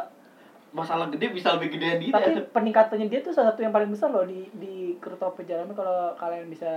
masalah 0.71 1.07
gede 1.07 1.27
bisa 1.29 1.51
lebih 1.51 1.67
gedean 1.69 1.99
dia. 1.99 2.15
tapi 2.15 2.31
peningkatannya 2.47 3.05
dia 3.05 3.19
tuh 3.19 3.29
salah 3.29 3.51
satu 3.51 3.59
yang 3.59 3.71
paling 3.71 3.89
besar 3.89 4.07
loh 4.07 4.23
di 4.23 4.47
di 4.53 4.75
Keruto 4.97 5.27
Perjalanan 5.29 5.75
kalau 5.75 6.15
kalian 6.15 6.47
bisa 6.47 6.71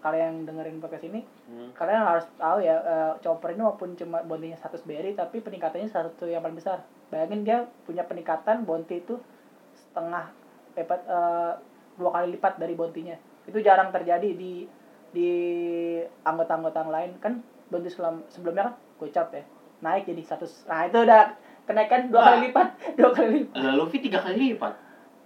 kalian 0.00 0.22
yang 0.24 0.38
dengerin 0.44 0.78
podcast 0.78 1.06
ini 1.06 1.22
Hmm. 1.46 1.70
kalian 1.72 2.02
harus 2.04 2.26
tahu 2.34 2.58
ya 2.58 2.74
eh, 2.76 3.12
Chopper 3.20 3.50
ini 3.50 3.62
walaupun 3.62 3.94
cuma 3.94 4.18
bontinya 4.20 4.58
100 4.58 4.82
berry 4.82 5.12
tapi 5.12 5.38
peningkatannya 5.38 5.86
salah 5.86 6.10
satu 6.10 6.26
yang 6.26 6.42
paling 6.42 6.58
besar 6.58 6.82
bayangin 7.12 7.46
dia 7.46 7.58
punya 7.86 8.02
peningkatan 8.02 8.66
bonti 8.66 9.02
itu 9.02 9.18
setengah 9.74 10.32
lipat 10.74 11.00
eh, 11.06 11.52
dua 11.96 12.10
kali 12.12 12.36
lipat 12.36 12.60
dari 12.60 12.74
bontinya 12.76 13.16
itu 13.46 13.58
jarang 13.62 13.94
terjadi 13.94 14.34
di 14.34 14.66
di 15.14 15.30
anggota-anggota 16.26 16.84
yang 16.84 16.92
lain. 16.92 17.10
Kan 17.22 17.32
bonti 17.70 17.88
selam, 17.88 18.22
sebelumnya 18.28 18.70
kan 18.70 18.74
gocap 18.98 19.28
ya 19.32 19.44
naik 19.76 20.08
jadi 20.08 20.22
100 20.24 20.72
nah 20.72 20.88
itu 20.88 20.98
udah 21.04 21.36
kenaikan 21.68 22.08
dua 22.08 22.22
kali 22.32 22.38
lipat 22.48 22.68
dua 22.98 23.10
kali 23.12 23.28
lipat. 23.44 23.60
Lah 23.60 23.74
Luffy 23.76 23.98
tiga 24.00 24.24
kali 24.24 24.56
lipat. 24.56 24.72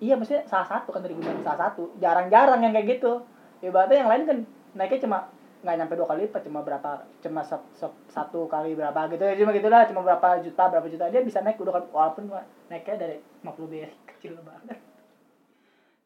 iya 0.01 0.17
maksudnya 0.17 0.49
salah 0.49 0.65
satu 0.65 0.97
kan 0.97 1.05
dari 1.05 1.13
gue 1.15 1.23
salah 1.45 1.71
satu. 1.71 1.93
Jarang-jarang 2.01 2.65
yang 2.65 2.73
kayak 2.73 2.99
gitu. 2.99 3.21
Ibaratnya 3.61 4.01
yang 4.01 4.11
lain 4.11 4.23
kan 4.25 4.39
naiknya 4.75 5.05
cuma 5.05 5.29
nggak 5.61 5.77
nyampe 5.77 5.93
dua 5.93 6.09
kali 6.09 6.21
lipat 6.25 6.41
cuma 6.43 6.61
berapa 6.61 6.91
cuma 7.21 7.41
se- 7.41 7.69
se- 7.75 8.01
satu 8.09 8.47
kali 8.47 8.73
berapa 8.73 8.97
gitu 9.09 9.21
ya 9.21 9.37
cuma 9.37 9.53
gitulah 9.53 9.85
cuma 9.85 10.01
berapa 10.01 10.41
juta 10.41 10.63
berapa 10.67 10.87
juta 10.87 11.05
dia 11.07 11.21
bisa 11.21 11.41
naik 11.41 11.57
dua 11.57 11.75
kali 11.75 11.85
walaupun 11.89 12.33
naiknya 12.67 12.97
dari 12.97 13.17
50 13.41 13.69
BR 13.69 13.93
kecil 14.09 14.41
banget 14.41 14.81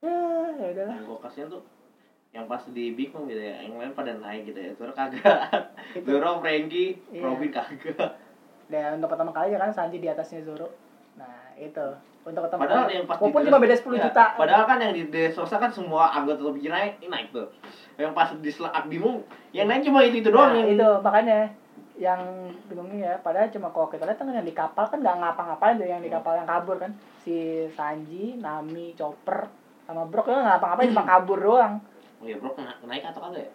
ya 0.02 0.14
ya 0.54 0.66
udahlah 0.70 0.98
gue 0.98 1.18
kasihan 1.22 1.48
tuh 1.48 1.62
yang 2.30 2.44
pas 2.44 2.66
di 2.66 2.90
Big 2.90 3.14
Mom 3.14 3.24
gitu 3.24 3.38
ya, 3.38 3.62
yang 3.62 3.78
lain 3.78 3.94
pada 3.94 4.10
naik 4.12 4.42
gitu 4.44 4.58
ya. 4.58 4.74
Zoro 4.74 4.90
kagak. 4.90 5.70
Zoro, 6.02 6.42
Frankie, 6.42 6.98
Iya. 7.14 7.22
Robin 7.22 7.46
kagak. 7.48 8.18
dan 8.66 8.98
untuk 8.98 9.06
pertama 9.06 9.30
kali 9.30 9.54
ya 9.54 9.60
kan 9.60 9.70
Sanji 9.70 10.02
di 10.02 10.10
atasnya 10.10 10.42
Zoro 10.42 10.66
itu 11.56 11.86
untuk 12.24 12.40
pertama 12.42 12.64
Padahal 12.64 12.88
yang 12.88 13.04
pas 13.04 13.16
walaupun 13.16 13.42
cuma 13.44 13.58
beda 13.60 13.74
10 13.76 13.84
ya, 13.92 14.02
juta 14.08 14.24
Padahal 14.34 14.64
kan 14.64 14.78
yang 14.78 14.92
di 14.92 15.02
Dressrosa 15.06 15.56
kan 15.56 15.68
semua 15.68 16.08
anggota 16.10 16.40
lebih 16.42 16.66
naik, 16.66 16.96
ini 16.98 17.06
naik 17.06 17.28
tuh. 17.30 17.46
Yang 17.94 18.12
pas 18.12 18.28
di 18.32 18.48
Selak 18.48 18.86
Bimung, 18.86 19.20
yang 19.50 19.66
naik 19.66 19.84
cuma 19.84 20.00
itu, 20.02 20.18
itu 20.18 20.28
doang. 20.28 20.50
Nah, 20.50 20.58
yang- 20.58 20.72
itu 20.72 20.88
makanya 20.98 21.38
yang 21.94 22.20
bingungnya 22.66 23.06
ya 23.06 23.16
padahal 23.16 23.46
cuma 23.48 23.70
kalau 23.70 23.86
kita 23.86 24.02
lihat 24.02 24.18
kan 24.18 24.26
yang 24.26 24.42
di 24.42 24.50
kapal 24.50 24.82
kan 24.84 24.98
nggak 24.98 25.14
ngapa-ngapain 25.14 25.78
tuh 25.78 25.86
yang 25.86 26.00
di 26.00 26.08
Hmm. 26.08 26.18
kapal 26.18 26.34
yang 26.34 26.48
kabur 26.48 26.76
kan 26.76 26.90
si 27.20 27.36
Sanji, 27.70 28.34
Nami, 28.36 28.94
Chopper 28.94 29.46
sama 29.84 30.02
Brock 30.04 30.26
kan 30.26 30.42
nggak 30.42 30.58
ngapa-ngapain 30.58 30.90
cuma 30.90 31.04
kabur 31.12 31.38
doang 31.38 31.78
Oh 32.18 32.26
iya, 32.26 32.34
bro, 32.34 32.50
kena- 32.50 32.74
naik 32.82 33.04
atau 33.04 33.20
kagak 33.22 33.42
ya? 33.42 33.52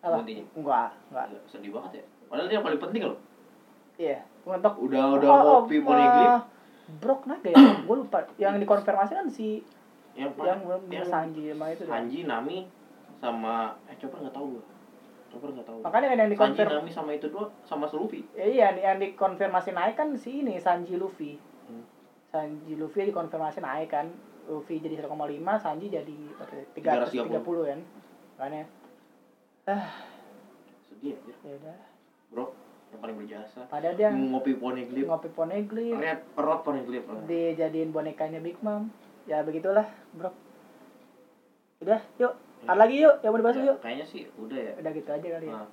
apa 0.00 0.18
enggak 0.18 0.88
enggak 1.10 1.26
sedih 1.46 1.70
banget 1.70 2.00
ya. 2.00 2.04
Padahal 2.26 2.46
dia 2.48 2.56
yang 2.56 2.64
paling 2.64 2.80
penting 2.80 3.02
loh. 3.04 3.18
iya 3.94 4.18
untuk 4.42 4.72
Udah 4.80 5.02
udah 5.12 5.28
Oh, 5.30 5.42
kopi 5.60 5.76
oh, 5.76 5.82
Poneglyph. 5.84 6.42
Brock 6.98 7.24
naik 7.24 7.40
gak 7.42 7.54
ya 7.54 7.64
gue 7.80 7.96
lupa 7.96 8.18
yang 8.36 8.58
dikonfirmasi 8.58 9.12
kan 9.14 9.26
si 9.26 9.62
yang 10.12 10.28
yang 10.36 10.60
yang 10.60 10.80
yang 10.90 11.06
Sanji 11.06 11.48
sama 11.48 11.66
itu 11.70 11.82
deh 11.84 11.90
Sanji, 11.90 12.18
Nami 12.24 12.58
sama 13.16 13.54
eh 13.86 13.96
Chopper 13.96 14.18
nggak 14.20 14.34
tahu 14.34 14.46
gua. 14.52 14.64
Chopper 15.28 15.48
nggak 15.48 15.64
tahu. 15.64 15.78
makanya 15.80 16.06
yang 16.10 16.18
Sanji, 16.18 16.32
dikonfirm 16.34 16.70
Nami 16.74 16.90
sama 16.90 17.10
itu 17.12 17.26
dua 17.28 17.46
sama 17.62 17.86
Luffy. 17.88 18.20
Ya, 18.34 18.44
iya 18.44 18.68
yang 18.74 18.98
dikonfirmasi 18.98 19.72
naik 19.72 19.96
kan 19.96 20.12
si 20.14 20.42
ini 20.42 20.58
Sanji 20.58 20.98
Luffy 20.98 21.38
Hmm. 21.62 21.86
Sanji 22.28 22.74
Luffy 22.74 23.06
dikonfirmasi 23.06 23.62
naik 23.62 23.88
kan 23.88 24.10
Luffy 24.44 24.82
jadi 24.82 24.98
1,5 24.98 25.14
Sanji 25.56 25.86
jadi 25.86 26.16
berapa 26.34 26.52
ya? 26.52 26.64
330. 27.06 27.38
330 27.38 27.70
kan 27.70 27.80
makanya 28.34 28.64
Sedih 30.82 31.14
aja. 31.14 31.32
ya 31.46 31.54
udah 31.56 31.78
Bro, 32.28 32.44
yang 32.92 33.00
paling 33.00 33.16
berjasa. 33.18 33.60
padahal 33.66 33.94
dia 33.94 34.08
Ngopi 34.08 34.52
Poneglyph. 34.54 35.08
ngopi 35.08 35.28
poneglyph 35.30 35.96
Lihat 35.96 36.20
perut 36.32 36.60
Poneglyph. 36.62 37.08
dijadiin 37.24 37.88
bonekanya 37.88 38.38
Big 38.38 38.60
Mom 38.60 38.92
ya 39.24 39.40
begitulah 39.40 39.86
bro 40.12 40.28
udah 41.80 42.00
yuk 42.16 42.32
ada 42.62 42.78
lagi 42.78 43.00
yuk 43.00 43.18
yang 43.20 43.30
mau 43.30 43.40
dibahas 43.40 43.56
Ya, 43.56 43.64
yuk 43.64 43.76
Kayaknya 43.80 44.06
sih 44.06 44.22
udah 44.36 44.58
ya. 44.60 44.72
udah 44.76 44.90
gitu 44.92 45.10
aja 45.10 45.28
kali 45.30 45.46
ya 45.46 45.54
Nah, 45.54 45.66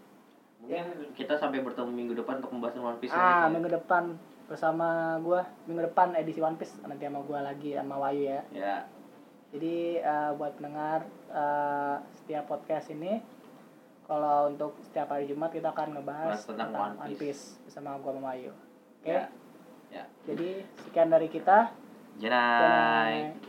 Mungkin 0.59 0.83
kita 1.13 1.33
sampai 1.33 1.59
bertemu 1.61 1.87
minggu 1.89 2.13
depan 2.15 2.39
untuk 2.39 2.51
membahas 2.51 2.75
One 2.77 2.99
Piece 2.99 3.11
ah 3.11 3.47
lagi. 3.47 3.53
minggu 3.53 3.69
depan 3.71 4.03
bersama 4.45 4.87
gua 5.19 5.45
minggu 5.63 5.85
depan 5.85 6.11
edisi 6.13 6.39
One 6.39 6.55
Piece 6.55 6.75
nanti 6.81 6.99
sama 7.01 7.21
gua 7.21 7.39
lagi 7.41 7.71
sama 7.73 7.95
Wayu 7.97 8.23
ya 8.27 8.41
Ya. 8.49 8.75
jadi 9.49 9.75
eh, 9.99 10.31
buat 10.33 10.55
pendengar 10.55 11.03
eh, 11.27 11.95
setiap 12.13 12.43
podcast 12.45 12.89
ini 12.89 13.21
kalau 14.09 14.49
untuk 14.49 14.73
setiap 14.81 15.13
hari 15.13 15.29
Jumat 15.29 15.53
kita 15.53 15.69
akan 15.69 15.93
ngebahas 15.95 16.33
Bahas 16.33 16.43
tentang 16.43 16.69
One 16.73 17.13
Piece. 17.13 17.61
bersama 17.61 18.01
gua 18.01 18.11
sama 18.11 18.33
Wayu 18.33 18.49
oke 18.49 19.05
Ya. 19.05 19.29
Ya. 19.89 20.03
jadi 20.25 20.65
sekian 20.81 21.09
dari 21.09 21.29
kita 21.29 21.69
Janai. 22.19 23.31
Bye. 23.31 23.48